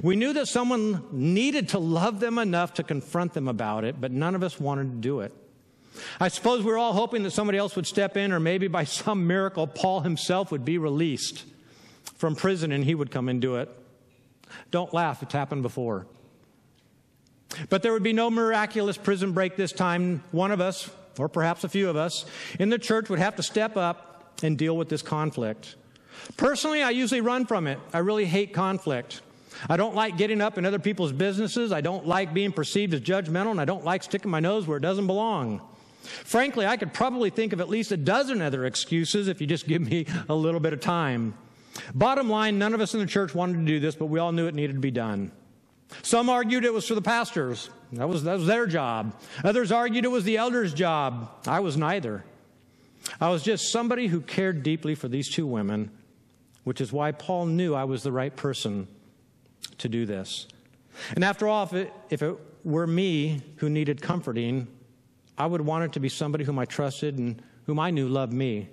We 0.01 0.15
knew 0.15 0.31
that 0.31 0.47
someone 0.47 1.03
needed 1.11 1.67
to 1.69 1.79
love 1.79 2.21
them 2.21 2.37
enough 2.37 2.75
to 2.75 2.83
confront 2.83 3.33
them 3.33 3.49
about 3.49 3.83
it, 3.83 3.99
but 3.99 4.13
none 4.13 4.35
of 4.35 4.43
us 4.43 4.57
wanted 4.57 4.89
to 4.89 4.97
do 4.99 5.19
it. 5.19 5.33
I 6.21 6.29
suppose 6.29 6.63
we 6.63 6.71
were 6.71 6.77
all 6.77 6.93
hoping 6.93 7.23
that 7.23 7.31
somebody 7.31 7.57
else 7.57 7.75
would 7.75 7.87
step 7.87 8.15
in, 8.15 8.31
or 8.31 8.39
maybe 8.39 8.69
by 8.69 8.83
some 8.85 9.27
miracle, 9.27 9.67
Paul 9.67 9.99
himself 9.99 10.49
would 10.49 10.63
be 10.63 10.77
released 10.77 11.43
from 12.15 12.37
prison 12.37 12.71
and 12.71 12.85
he 12.85 12.95
would 12.95 13.11
come 13.11 13.27
and 13.27 13.41
do 13.41 13.57
it. 13.57 13.69
Don't 14.71 14.93
laugh, 14.93 15.23
it's 15.23 15.33
happened 15.33 15.63
before. 15.63 16.07
But 17.69 17.81
there 17.81 17.93
would 17.93 18.03
be 18.03 18.13
no 18.13 18.29
miraculous 18.29 18.97
prison 18.97 19.31
break 19.31 19.55
this 19.55 19.71
time. 19.71 20.23
One 20.31 20.51
of 20.51 20.61
us, 20.61 20.89
or 21.17 21.27
perhaps 21.27 21.63
a 21.63 21.69
few 21.69 21.89
of 21.89 21.95
us, 21.95 22.25
in 22.59 22.69
the 22.69 22.77
church 22.77 23.09
would 23.09 23.19
have 23.19 23.35
to 23.37 23.43
step 23.43 23.75
up 23.75 24.39
and 24.43 24.57
deal 24.57 24.77
with 24.77 24.89
this 24.89 25.01
conflict. 25.01 25.75
Personally, 26.37 26.83
I 26.83 26.91
usually 26.91 27.21
run 27.21 27.45
from 27.45 27.67
it. 27.67 27.79
I 27.93 27.99
really 27.99 28.25
hate 28.25 28.53
conflict. 28.53 29.21
I 29.67 29.77
don't 29.77 29.95
like 29.95 30.17
getting 30.17 30.41
up 30.41 30.57
in 30.57 30.65
other 30.65 30.79
people's 30.79 31.11
businesses. 31.11 31.71
I 31.71 31.81
don't 31.81 32.07
like 32.07 32.33
being 32.33 32.51
perceived 32.51 32.93
as 32.93 33.01
judgmental, 33.01 33.51
and 33.51 33.59
I 33.59 33.65
don't 33.65 33.83
like 33.83 34.03
sticking 34.03 34.31
my 34.31 34.39
nose 34.39 34.67
where 34.67 34.77
it 34.77 34.81
doesn't 34.81 35.07
belong. 35.07 35.61
Frankly, 36.03 36.65
I 36.65 36.77
could 36.77 36.93
probably 36.93 37.29
think 37.29 37.51
of 37.51 37.59
at 37.59 37.67
least 37.67 37.91
a 37.91 37.97
dozen 37.97 38.41
other 38.41 38.65
excuses 38.65 39.27
if 39.27 39.41
you 39.41 39.47
just 39.47 39.67
give 39.67 39.81
me 39.81 40.05
a 40.29 40.35
little 40.35 40.59
bit 40.59 40.71
of 40.73 40.79
time. 40.79 41.33
Bottom 41.93 42.29
line, 42.29 42.59
none 42.59 42.73
of 42.73 42.81
us 42.81 42.93
in 42.93 42.99
the 42.99 43.05
church 43.05 43.33
wanted 43.35 43.59
to 43.59 43.65
do 43.65 43.79
this, 43.79 43.95
but 43.95 44.07
we 44.07 44.19
all 44.19 44.31
knew 44.31 44.47
it 44.47 44.55
needed 44.55 44.73
to 44.73 44.79
be 44.79 44.91
done. 44.91 45.31
Some 46.03 46.29
argued 46.29 46.65
it 46.65 46.73
was 46.73 46.87
for 46.87 46.95
the 46.95 47.01
pastors. 47.01 47.69
That 47.93 48.07
was, 48.07 48.23
that 48.23 48.37
was 48.37 48.45
their 48.45 48.67
job. 48.67 49.15
Others 49.43 49.71
argued 49.71 50.05
it 50.05 50.09
was 50.09 50.23
the 50.23 50.37
elders' 50.37 50.73
job. 50.73 51.31
I 51.47 51.59
was 51.61 51.77
neither. 51.77 52.23
I 53.19 53.29
was 53.29 53.43
just 53.43 53.71
somebody 53.71 54.07
who 54.07 54.21
cared 54.21 54.61
deeply 54.61 54.93
for 54.93 55.07
these 55.07 55.29
two 55.29 55.47
women, 55.47 55.91
which 56.63 56.81
is 56.81 56.91
why 56.91 57.11
Paul 57.11 57.47
knew 57.47 57.73
I 57.73 57.85
was 57.85 58.03
the 58.03 58.11
right 58.11 58.35
person 58.35 58.87
to 59.79 59.89
do 59.89 60.05
this. 60.05 60.47
And 61.15 61.23
after 61.23 61.47
all, 61.47 61.63
if 61.63 61.73
it, 61.73 61.93
if 62.09 62.21
it 62.21 62.35
were 62.63 62.85
me 62.85 63.41
who 63.57 63.69
needed 63.69 64.01
comforting, 64.01 64.67
I 65.37 65.45
would 65.45 65.61
want 65.61 65.85
it 65.85 65.93
to 65.93 65.99
be 65.99 66.09
somebody 66.09 66.43
whom 66.43 66.59
I 66.59 66.65
trusted 66.65 67.17
and 67.17 67.41
whom 67.65 67.79
I 67.79 67.89
knew 67.89 68.07
loved 68.07 68.33
me. 68.33 68.69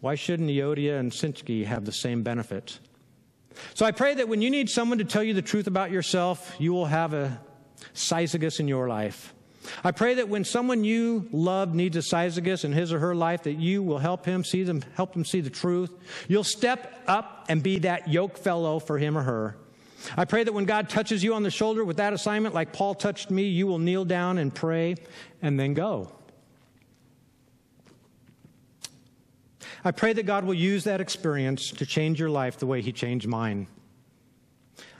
Why 0.00 0.14
shouldn't 0.14 0.50
Euodia 0.50 0.98
and 0.98 1.12
Syntyche 1.12 1.66
have 1.66 1.84
the 1.84 1.92
same 1.92 2.22
benefit? 2.22 2.78
So 3.74 3.86
I 3.86 3.92
pray 3.92 4.14
that 4.14 4.28
when 4.28 4.42
you 4.42 4.50
need 4.50 4.68
someone 4.68 4.98
to 4.98 5.04
tell 5.04 5.22
you 5.22 5.34
the 5.34 5.42
truth 5.42 5.66
about 5.66 5.90
yourself, 5.90 6.54
you 6.58 6.72
will 6.72 6.86
have 6.86 7.14
a 7.14 7.40
Syzygus 7.94 8.60
in 8.60 8.68
your 8.68 8.88
life. 8.88 9.34
I 9.84 9.92
pray 9.92 10.14
that 10.14 10.28
when 10.28 10.44
someone 10.44 10.82
you 10.84 11.28
love 11.30 11.74
needs 11.74 11.96
a 11.96 12.00
Syzygus 12.00 12.64
in 12.64 12.72
his 12.72 12.92
or 12.92 12.98
her 12.98 13.14
life, 13.14 13.44
that 13.44 13.54
you 13.54 13.82
will 13.82 13.98
help 13.98 14.24
him 14.24 14.44
see 14.44 14.64
them, 14.64 14.82
help 14.94 15.12
them 15.12 15.24
see 15.24 15.40
the 15.40 15.50
truth. 15.50 15.92
You'll 16.28 16.44
step 16.44 17.02
up 17.06 17.46
and 17.48 17.62
be 17.62 17.78
that 17.80 18.08
yoke 18.08 18.36
fellow 18.36 18.78
for 18.78 18.98
him 18.98 19.16
or 19.16 19.22
her. 19.22 19.56
I 20.16 20.24
pray 20.24 20.42
that 20.42 20.52
when 20.52 20.64
God 20.64 20.88
touches 20.88 21.22
you 21.22 21.34
on 21.34 21.44
the 21.44 21.50
shoulder 21.50 21.84
with 21.84 21.98
that 21.98 22.12
assignment, 22.12 22.56
like 22.56 22.72
Paul 22.72 22.94
touched 22.94 23.30
me, 23.30 23.44
you 23.44 23.68
will 23.68 23.78
kneel 23.78 24.04
down 24.04 24.38
and 24.38 24.52
pray 24.52 24.96
and 25.40 25.60
then 25.60 25.74
go. 25.74 26.10
I 29.84 29.90
pray 29.90 30.12
that 30.12 30.26
God 30.26 30.44
will 30.44 30.54
use 30.54 30.84
that 30.84 31.00
experience 31.00 31.70
to 31.72 31.86
change 31.86 32.20
your 32.20 32.30
life 32.30 32.58
the 32.58 32.66
way 32.66 32.82
He 32.82 32.92
changed 32.92 33.26
mine. 33.26 33.66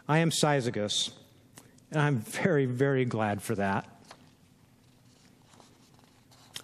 I 0.09 0.19
am 0.19 0.31
Syzygus, 0.31 1.13
and 1.93 2.01
I'm 2.01 2.19
very, 2.19 2.67
very 2.67 3.05
glad 3.05 3.41
for 3.41 3.55
that. 3.55 3.89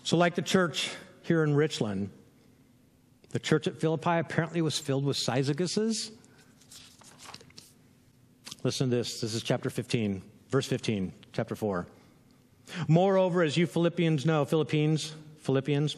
So, 0.02 0.16
like 0.16 0.34
the 0.34 0.42
church 0.42 0.90
here 1.22 1.44
in 1.44 1.54
Richland, 1.54 2.10
the 3.30 3.38
church 3.38 3.68
at 3.68 3.76
Philippi 3.76 4.18
apparently 4.18 4.62
was 4.62 4.78
filled 4.78 5.04
with 5.04 5.16
Syzyguses. 5.16 6.10
Listen 8.64 8.90
to 8.90 8.96
this. 8.96 9.20
This 9.20 9.34
is 9.34 9.42
chapter 9.44 9.70
15, 9.70 10.22
verse 10.50 10.66
15, 10.66 11.12
chapter 11.32 11.54
4. 11.54 11.86
Moreover, 12.88 13.42
as 13.42 13.56
you 13.56 13.66
Philippians 13.66 14.26
know, 14.26 14.44
Philippines, 14.44 15.14
Philippians, 15.38 15.96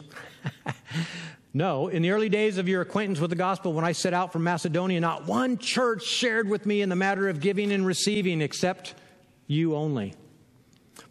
no, 1.53 1.89
in 1.89 2.01
the 2.01 2.11
early 2.11 2.29
days 2.29 2.57
of 2.57 2.69
your 2.69 2.81
acquaintance 2.81 3.19
with 3.19 3.29
the 3.29 3.35
gospel, 3.35 3.73
when 3.73 3.83
I 3.83 3.91
set 3.91 4.13
out 4.13 4.31
from 4.31 4.43
Macedonia, 4.43 5.01
not 5.01 5.25
one 5.25 5.57
church 5.57 6.03
shared 6.03 6.47
with 6.47 6.65
me 6.65 6.81
in 6.81 6.87
the 6.89 6.95
matter 6.95 7.27
of 7.27 7.41
giving 7.41 7.71
and 7.73 7.85
receiving 7.85 8.41
except 8.41 8.93
you 9.47 9.75
only. 9.75 10.13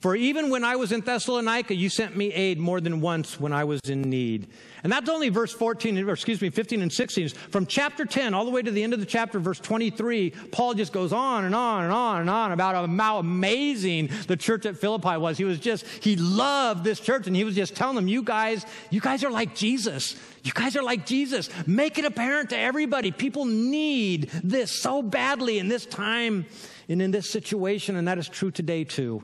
For 0.00 0.16
even 0.16 0.48
when 0.48 0.64
I 0.64 0.76
was 0.76 0.92
in 0.92 1.02
Thessalonica, 1.02 1.74
you 1.74 1.90
sent 1.90 2.16
me 2.16 2.32
aid 2.32 2.58
more 2.58 2.80
than 2.80 3.02
once 3.02 3.38
when 3.38 3.52
I 3.52 3.64
was 3.64 3.80
in 3.84 4.00
need. 4.00 4.48
And 4.82 4.90
that's 4.90 5.10
only 5.10 5.28
verse 5.28 5.52
14, 5.52 5.98
or 5.98 6.12
excuse 6.12 6.40
me, 6.40 6.48
15 6.48 6.80
and 6.80 6.90
16. 6.90 7.28
From 7.28 7.66
chapter 7.66 8.06
10 8.06 8.32
all 8.32 8.46
the 8.46 8.50
way 8.50 8.62
to 8.62 8.70
the 8.70 8.82
end 8.82 8.94
of 8.94 9.00
the 9.00 9.04
chapter, 9.04 9.38
verse 9.38 9.60
23, 9.60 10.30
Paul 10.52 10.72
just 10.72 10.94
goes 10.94 11.12
on 11.12 11.44
and 11.44 11.54
on 11.54 11.84
and 11.84 11.92
on 11.92 12.22
and 12.22 12.30
on 12.30 12.52
about 12.52 12.74
how 12.74 13.18
amazing 13.18 14.08
the 14.26 14.38
church 14.38 14.64
at 14.64 14.78
Philippi 14.78 15.18
was. 15.18 15.36
He 15.36 15.44
was 15.44 15.60
just, 15.60 15.86
he 15.86 16.16
loved 16.16 16.82
this 16.82 16.98
church 16.98 17.26
and 17.26 17.36
he 17.36 17.44
was 17.44 17.54
just 17.54 17.76
telling 17.76 17.96
them, 17.96 18.08
you 18.08 18.22
guys, 18.22 18.64
you 18.88 19.02
guys 19.02 19.22
are 19.22 19.30
like 19.30 19.54
Jesus. 19.54 20.16
You 20.42 20.52
guys 20.52 20.76
are 20.76 20.82
like 20.82 21.04
Jesus. 21.04 21.50
Make 21.66 21.98
it 21.98 22.06
apparent 22.06 22.48
to 22.50 22.58
everybody. 22.58 23.10
People 23.10 23.44
need 23.44 24.30
this 24.42 24.72
so 24.72 25.02
badly 25.02 25.58
in 25.58 25.68
this 25.68 25.84
time 25.84 26.46
and 26.88 27.02
in 27.02 27.10
this 27.10 27.28
situation, 27.28 27.96
and 27.96 28.08
that 28.08 28.16
is 28.16 28.30
true 28.30 28.50
today 28.50 28.84
too. 28.84 29.22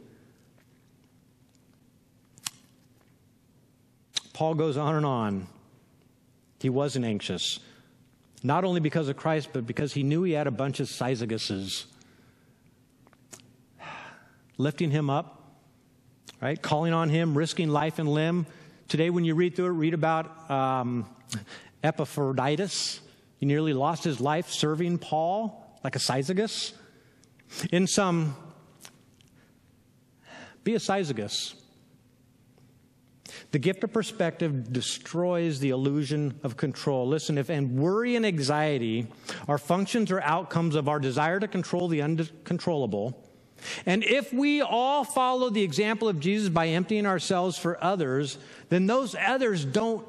Paul 4.36 4.54
goes 4.54 4.76
on 4.76 4.94
and 4.94 5.06
on. 5.06 5.46
He 6.60 6.68
wasn't 6.68 7.06
anxious, 7.06 7.58
not 8.42 8.64
only 8.64 8.80
because 8.80 9.08
of 9.08 9.16
Christ, 9.16 9.48
but 9.50 9.66
because 9.66 9.94
he 9.94 10.02
knew 10.02 10.24
he 10.24 10.32
had 10.32 10.46
a 10.46 10.50
bunch 10.50 10.78
of 10.78 10.88
Syzyguses 10.88 11.86
lifting 14.58 14.90
him 14.90 15.08
up, 15.08 15.42
right? 16.38 16.60
Calling 16.60 16.92
on 16.92 17.08
him, 17.08 17.34
risking 17.36 17.70
life 17.70 17.98
and 17.98 18.10
limb. 18.10 18.44
Today, 18.88 19.08
when 19.08 19.24
you 19.24 19.34
read 19.34 19.56
through 19.56 19.68
it, 19.68 19.70
read 19.70 19.94
about 19.94 20.50
um, 20.50 21.06
Epaphroditus. 21.82 23.00
He 23.38 23.46
nearly 23.46 23.72
lost 23.72 24.04
his 24.04 24.20
life 24.20 24.50
serving 24.50 24.98
Paul 24.98 25.78
like 25.82 25.96
a 25.96 25.98
Syzygus. 25.98 26.74
In 27.72 27.86
some, 27.86 28.36
be 30.62 30.74
a 30.74 30.78
Syzygus. 30.78 31.54
The 33.52 33.58
gift 33.58 33.84
of 33.84 33.92
perspective 33.92 34.72
destroys 34.72 35.60
the 35.60 35.70
illusion 35.70 36.38
of 36.42 36.56
control. 36.56 37.06
Listen, 37.06 37.38
if 37.38 37.48
and 37.48 37.78
worry 37.78 38.16
and 38.16 38.26
anxiety 38.26 39.06
are 39.48 39.58
functions 39.58 40.10
or 40.10 40.20
outcomes 40.22 40.74
of 40.74 40.88
our 40.88 40.98
desire 40.98 41.40
to 41.40 41.48
control 41.48 41.88
the 41.88 42.02
uncontrollable, 42.02 43.22
and 43.84 44.04
if 44.04 44.32
we 44.32 44.60
all 44.60 45.04
follow 45.04 45.50
the 45.50 45.62
example 45.62 46.08
of 46.08 46.20
Jesus 46.20 46.48
by 46.48 46.68
emptying 46.68 47.06
ourselves 47.06 47.58
for 47.58 47.82
others, 47.82 48.38
then 48.68 48.86
those 48.86 49.14
others 49.14 49.64
don't, 49.64 50.06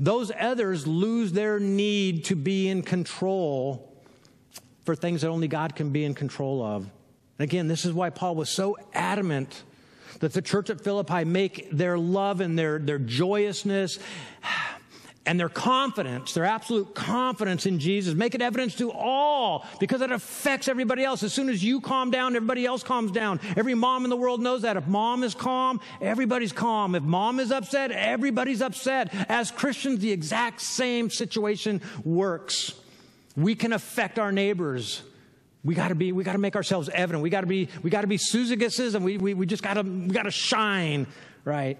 those 0.00 0.32
others 0.38 0.86
lose 0.86 1.32
their 1.32 1.60
need 1.60 2.24
to 2.26 2.36
be 2.36 2.68
in 2.68 2.82
control 2.82 3.92
for 4.84 4.94
things 4.94 5.22
that 5.22 5.28
only 5.28 5.48
God 5.48 5.74
can 5.74 5.90
be 5.90 6.04
in 6.04 6.14
control 6.14 6.62
of. 6.62 6.82
And 7.38 7.44
again, 7.44 7.68
this 7.68 7.84
is 7.84 7.92
why 7.92 8.10
Paul 8.10 8.34
was 8.34 8.48
so 8.48 8.78
adamant 8.94 9.62
that 10.20 10.32
the 10.32 10.42
church 10.42 10.70
at 10.70 10.80
Philippi 10.80 11.24
make 11.24 11.70
their 11.70 11.98
love 11.98 12.40
and 12.40 12.58
their, 12.58 12.78
their 12.78 12.98
joyousness 12.98 13.98
and 15.26 15.40
their 15.40 15.48
confidence, 15.48 16.34
their 16.34 16.44
absolute 16.44 16.94
confidence 16.94 17.66
in 17.66 17.80
Jesus, 17.80 18.14
make 18.14 18.36
it 18.36 18.40
evidence 18.40 18.76
to 18.76 18.92
all 18.92 19.66
because 19.80 20.00
it 20.00 20.12
affects 20.12 20.68
everybody 20.68 21.02
else. 21.02 21.24
As 21.24 21.34
soon 21.34 21.48
as 21.48 21.64
you 21.64 21.80
calm 21.80 22.12
down, 22.12 22.36
everybody 22.36 22.64
else 22.64 22.84
calms 22.84 23.10
down. 23.10 23.40
Every 23.56 23.74
mom 23.74 24.04
in 24.04 24.10
the 24.10 24.16
world 24.16 24.40
knows 24.40 24.62
that. 24.62 24.76
If 24.76 24.86
mom 24.86 25.24
is 25.24 25.34
calm, 25.34 25.80
everybody's 26.00 26.52
calm. 26.52 26.94
If 26.94 27.02
mom 27.02 27.40
is 27.40 27.50
upset, 27.50 27.90
everybody's 27.90 28.62
upset. 28.62 29.12
As 29.28 29.50
Christians, 29.50 29.98
the 29.98 30.12
exact 30.12 30.60
same 30.60 31.10
situation 31.10 31.82
works. 32.04 32.74
We 33.36 33.56
can 33.56 33.72
affect 33.72 34.20
our 34.20 34.30
neighbors 34.30 35.02
we 35.66 35.74
got 35.74 35.88
to 35.88 35.94
be 35.94 36.12
we 36.12 36.24
got 36.24 36.32
to 36.32 36.38
make 36.38 36.56
ourselves 36.56 36.88
evident. 36.88 37.22
We 37.22 37.30
got 37.30 37.42
to 37.42 37.46
be 37.46 37.68
we 37.82 37.90
got 37.90 38.00
to 38.02 38.06
be 38.06 38.16
Syzyguses 38.16 38.94
and 38.94 39.04
we, 39.04 39.18
we, 39.18 39.34
we 39.34 39.44
just 39.44 39.62
got 39.62 39.74
to 39.74 39.82
we 39.82 40.08
got 40.08 40.22
to 40.22 40.30
shine 40.30 41.06
right? 41.44 41.78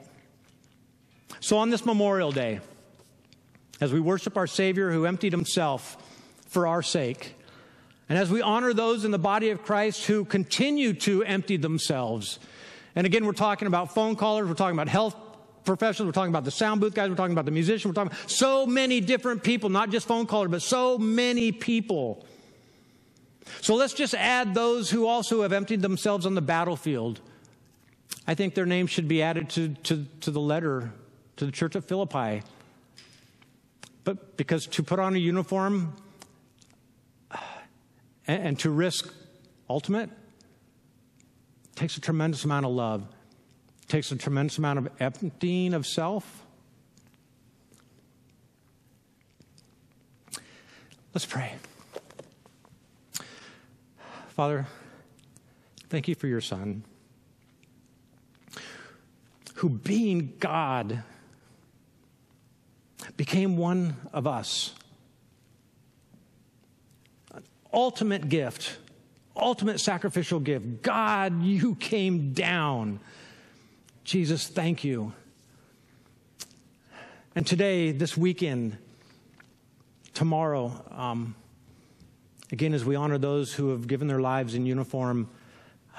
So 1.41 1.59
on 1.59 1.71
this 1.71 1.85
memorial 1.85 2.33
day 2.33 2.61
as 3.81 3.93
we 3.93 4.01
worship 4.01 4.37
our 4.37 4.47
savior 4.47 4.91
who 4.91 5.05
emptied 5.05 5.33
himself 5.33 5.97
for 6.47 6.67
our 6.67 6.83
sake 6.83 7.35
and 8.09 8.19
as 8.19 8.31
we 8.31 8.41
honor 8.41 8.73
those 8.73 9.05
in 9.05 9.11
the 9.11 9.19
body 9.19 9.51
of 9.51 9.63
christ 9.63 10.07
who 10.07 10.25
continue 10.25 10.95
to 10.95 11.23
empty 11.25 11.57
themselves 11.57 12.39
and 12.95 13.07
again 13.07 13.27
we're 13.27 13.33
talking 13.33 13.67
about 13.69 13.93
phone 13.93 14.17
callers 14.17 14.49
we're 14.49 14.55
talking 14.55 14.77
about 14.77 14.89
health 14.89 15.15
professionals 15.65 16.07
we're 16.07 16.13
talking 16.13 16.31
about 16.31 16.45
the 16.45 16.51
sound 16.51 16.81
booth 16.81 16.95
guys 16.95 17.11
we're 17.11 17.17
talking 17.17 17.33
about 17.33 17.45
the 17.45 17.51
musicians 17.51 17.85
we're 17.85 18.05
talking 18.05 18.17
about 18.17 18.31
so 18.31 18.65
many 18.65 19.01
different 19.01 19.43
people 19.43 19.69
not 19.69 19.91
just 19.91 20.07
phone 20.07 20.27
callers 20.27 20.51
but 20.51 20.63
so 20.63 20.97
many 20.97 21.53
people 21.53 22.25
so 23.61 23.75
let's 23.75 23.95
just 23.95 24.15
add 24.15 24.55
those 24.55 24.91
who 24.91 25.07
also 25.07 25.43
have 25.43 25.53
emptied 25.53 25.83
themselves 25.83 26.27
on 26.27 26.35
the 26.35 26.43
battlefield. 26.43 27.21
I 28.27 28.35
think 28.35 28.55
their 28.55 28.67
names 28.67 28.91
should 28.91 29.09
be 29.09 29.23
added 29.23 29.51
to, 29.51 29.75
to, 29.85 30.07
to 30.23 30.31
the 30.31 30.41
letter 30.41 30.93
to 31.37 31.47
the 31.47 31.53
church 31.53 31.75
of 31.75 31.85
Philippi. 31.85 32.43
But 34.05 34.37
because 34.37 34.67
to 34.69 34.83
put 34.83 34.99
on 34.99 35.15
a 35.15 35.19
uniform 35.19 35.95
uh, 37.31 37.37
and, 38.27 38.43
and 38.43 38.59
to 38.61 38.71
risk 38.71 39.13
ultimate 39.69 40.11
takes 41.75 41.97
a 41.97 42.01
tremendous 42.01 42.45
amount 42.45 42.65
of 42.65 42.73
love, 42.73 43.07
takes 43.89 44.11
a 44.11 44.17
tremendous 44.17 44.59
amount 44.59 44.79
of 44.79 44.89
emptying 44.99 45.75
of 45.75 45.87
self. 45.87 46.45
Let's 51.13 51.27
pray. 51.27 51.55
Father, 54.37 54.67
thank 55.89 56.09
you 56.09 56.15
for 56.15 56.27
your 56.27 56.43
Son, 56.43 56.85
who, 59.55 59.71
being 59.71 60.35
God, 60.39 61.03
became 63.17 63.57
one 63.57 63.97
of 64.13 64.27
us. 64.27 64.75
An 67.33 67.45
ultimate 67.73 68.29
gift, 68.29 68.77
ultimate 69.35 69.81
sacrificial 69.81 70.39
gift. 70.39 70.83
God, 70.83 71.43
you 71.43 71.75
came 71.75 72.35
down. 72.35 73.01
Jesus, 74.05 74.49
thank 74.49 74.85
you. 74.85 75.15
And 77.35 77.47
today, 77.47 77.91
this 77.91 78.19
weekend, 78.19 78.77
tomorrow, 80.13 80.85
um, 80.91 81.35
Again, 82.53 82.75
as 82.75 82.85
we 82.85 82.95
honor 82.95 83.19
those 83.19 83.53
who 83.53 83.71
have 83.71 83.89
given 83.89 84.07
their 84.07 84.21
lives 84.21 84.55
in 84.55 84.67
uniform, 84.67 85.29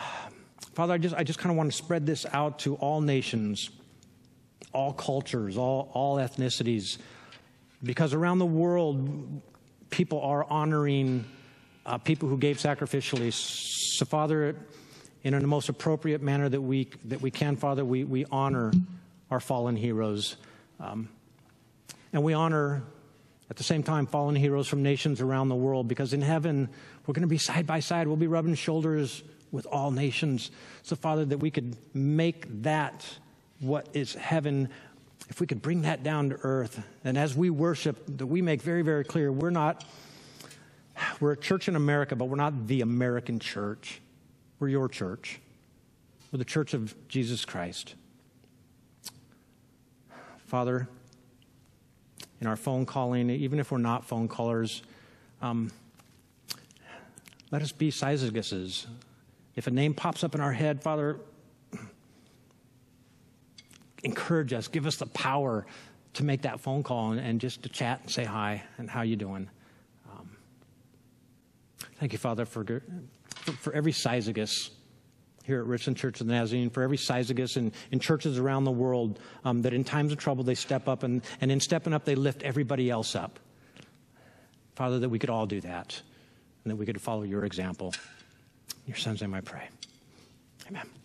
Father, 0.73 0.93
I 0.93 0.97
just, 0.97 1.15
I 1.15 1.23
just 1.23 1.39
kind 1.39 1.51
of 1.51 1.57
want 1.57 1.71
to 1.71 1.77
spread 1.77 2.05
this 2.05 2.25
out 2.31 2.59
to 2.59 2.75
all 2.75 3.01
nations, 3.01 3.69
all 4.73 4.93
cultures, 4.93 5.57
all, 5.57 5.89
all 5.93 6.17
ethnicities, 6.17 6.99
because 7.83 8.13
around 8.13 8.39
the 8.39 8.45
world, 8.45 9.41
people 9.89 10.21
are 10.21 10.45
honoring 10.49 11.25
uh, 11.85 11.97
people 11.97 12.29
who 12.29 12.37
gave 12.37 12.57
sacrificially. 12.57 13.33
So, 13.33 14.05
Father, 14.05 14.55
in 15.23 15.37
the 15.37 15.47
most 15.47 15.69
appropriate 15.69 16.21
manner 16.21 16.47
that 16.47 16.61
we, 16.61 16.89
that 17.05 17.21
we 17.21 17.31
can, 17.31 17.55
Father, 17.55 17.83
we, 17.83 18.03
we 18.03 18.25
honor 18.31 18.71
our 19.31 19.39
fallen 19.39 19.75
heroes. 19.75 20.37
Um, 20.79 21.09
and 22.13 22.23
we 22.23 22.33
honor 22.33 22.83
at 23.49 23.55
the 23.55 23.63
same 23.63 23.83
time, 23.83 24.05
fallen 24.07 24.35
heroes 24.35 24.67
from 24.67 24.83
nations 24.83 25.21
around 25.21 25.49
the 25.49 25.55
world, 25.55 25.87
because 25.87 26.13
in 26.13 26.21
heaven, 26.21 26.69
we're 27.05 27.13
going 27.13 27.21
to 27.21 27.27
be 27.27 27.37
side 27.37 27.65
by 27.65 27.79
side. 27.79 28.07
We'll 28.07 28.17
be 28.17 28.27
rubbing 28.27 28.55
shoulders 28.55 29.23
with 29.51 29.65
all 29.67 29.91
nations. 29.91 30.51
So, 30.83 30.95
Father, 30.95 31.23
that 31.25 31.37
we 31.37 31.49
could 31.49 31.75
make 31.93 32.63
that 32.63 33.05
what 33.59 33.87
is 33.93 34.13
heaven, 34.13 34.69
if 35.29 35.39
we 35.39 35.47
could 35.47 35.61
bring 35.61 35.83
that 35.83 36.03
down 36.03 36.29
to 36.29 36.39
earth. 36.41 36.83
And 37.03 37.17
as 37.17 37.35
we 37.35 37.49
worship, 37.49 38.03
that 38.17 38.27
we 38.27 38.41
make 38.41 38.61
very, 38.61 38.81
very 38.81 39.05
clear 39.05 39.31
we're 39.31 39.49
not, 39.49 39.85
we're 41.19 41.31
a 41.31 41.37
church 41.37 41.69
in 41.69 41.75
America, 41.75 42.15
but 42.15 42.25
we're 42.25 42.35
not 42.35 42.67
the 42.67 42.81
American 42.81 43.39
church. 43.39 44.01
We're 44.59 44.69
your 44.69 44.89
church. 44.89 45.39
We're 46.31 46.39
the 46.39 46.45
church 46.45 46.73
of 46.73 46.93
Jesus 47.07 47.45
Christ. 47.45 47.95
Father, 50.47 50.87
in 52.39 52.47
our 52.47 52.55
phone 52.55 52.85
calling, 52.85 53.29
even 53.29 53.59
if 53.59 53.71
we're 53.71 53.77
not 53.77 54.05
phone 54.05 54.27
callers, 54.27 54.83
um, 55.41 55.71
let 57.51 57.61
us 57.61 57.71
be 57.71 57.89
Syzyguses. 57.89 58.85
If 59.55 59.67
a 59.67 59.71
name 59.71 59.93
pops 59.93 60.23
up 60.23 60.35
in 60.35 60.41
our 60.41 60.51
head, 60.51 60.81
Father, 60.81 61.17
encourage 64.03 64.53
us, 64.53 64.67
give 64.67 64.85
us 64.85 64.97
the 64.97 65.05
power 65.07 65.65
to 66.13 66.23
make 66.23 66.41
that 66.43 66.59
phone 66.59 66.83
call 66.83 67.11
and, 67.11 67.19
and 67.19 67.41
just 67.41 67.63
to 67.63 67.69
chat 67.69 68.01
and 68.01 68.11
say 68.11 68.23
hi 68.23 68.63
and 68.77 68.89
how 68.89 69.01
you 69.01 69.15
doing. 69.15 69.49
Um, 70.11 70.29
thank 71.99 72.11
you, 72.11 72.19
Father, 72.19 72.45
for, 72.45 72.63
for, 73.35 73.51
for 73.53 73.73
every 73.73 73.91
Syzygus 73.91 74.69
here 75.47 75.61
at 75.61 75.65
Richland 75.65 75.95
Church 75.95 76.19
of 76.19 76.27
the 76.27 76.33
Nazarene, 76.33 76.69
for 76.69 76.83
every 76.83 76.97
Syzygus 76.97 77.55
in, 77.55 77.71
in 77.91 77.99
churches 77.99 78.37
around 78.37 78.65
the 78.65 78.71
world, 78.71 79.17
um, 79.45 79.61
that 79.61 79.73
in 79.73 79.85
times 79.85 80.11
of 80.11 80.17
trouble 80.17 80.43
they 80.43 80.55
step 80.55 80.89
up, 80.89 81.03
and, 81.03 81.21
and 81.39 81.49
in 81.49 81.61
stepping 81.61 81.93
up, 81.93 82.03
they 82.03 82.15
lift 82.15 82.43
everybody 82.43 82.89
else 82.89 83.15
up. 83.15 83.39
Father, 84.75 84.99
that 84.99 85.07
we 85.07 85.17
could 85.17 85.29
all 85.29 85.45
do 85.45 85.61
that, 85.61 85.99
and 86.63 86.71
that 86.71 86.75
we 86.75 86.85
could 86.85 86.99
follow 87.01 87.23
your 87.23 87.45
example. 87.45 87.93
In 88.85 88.87
your 88.87 88.97
son's 88.97 89.21
name 89.21 89.33
I 89.33 89.39
pray. 89.39 89.69
Amen. 90.67 90.96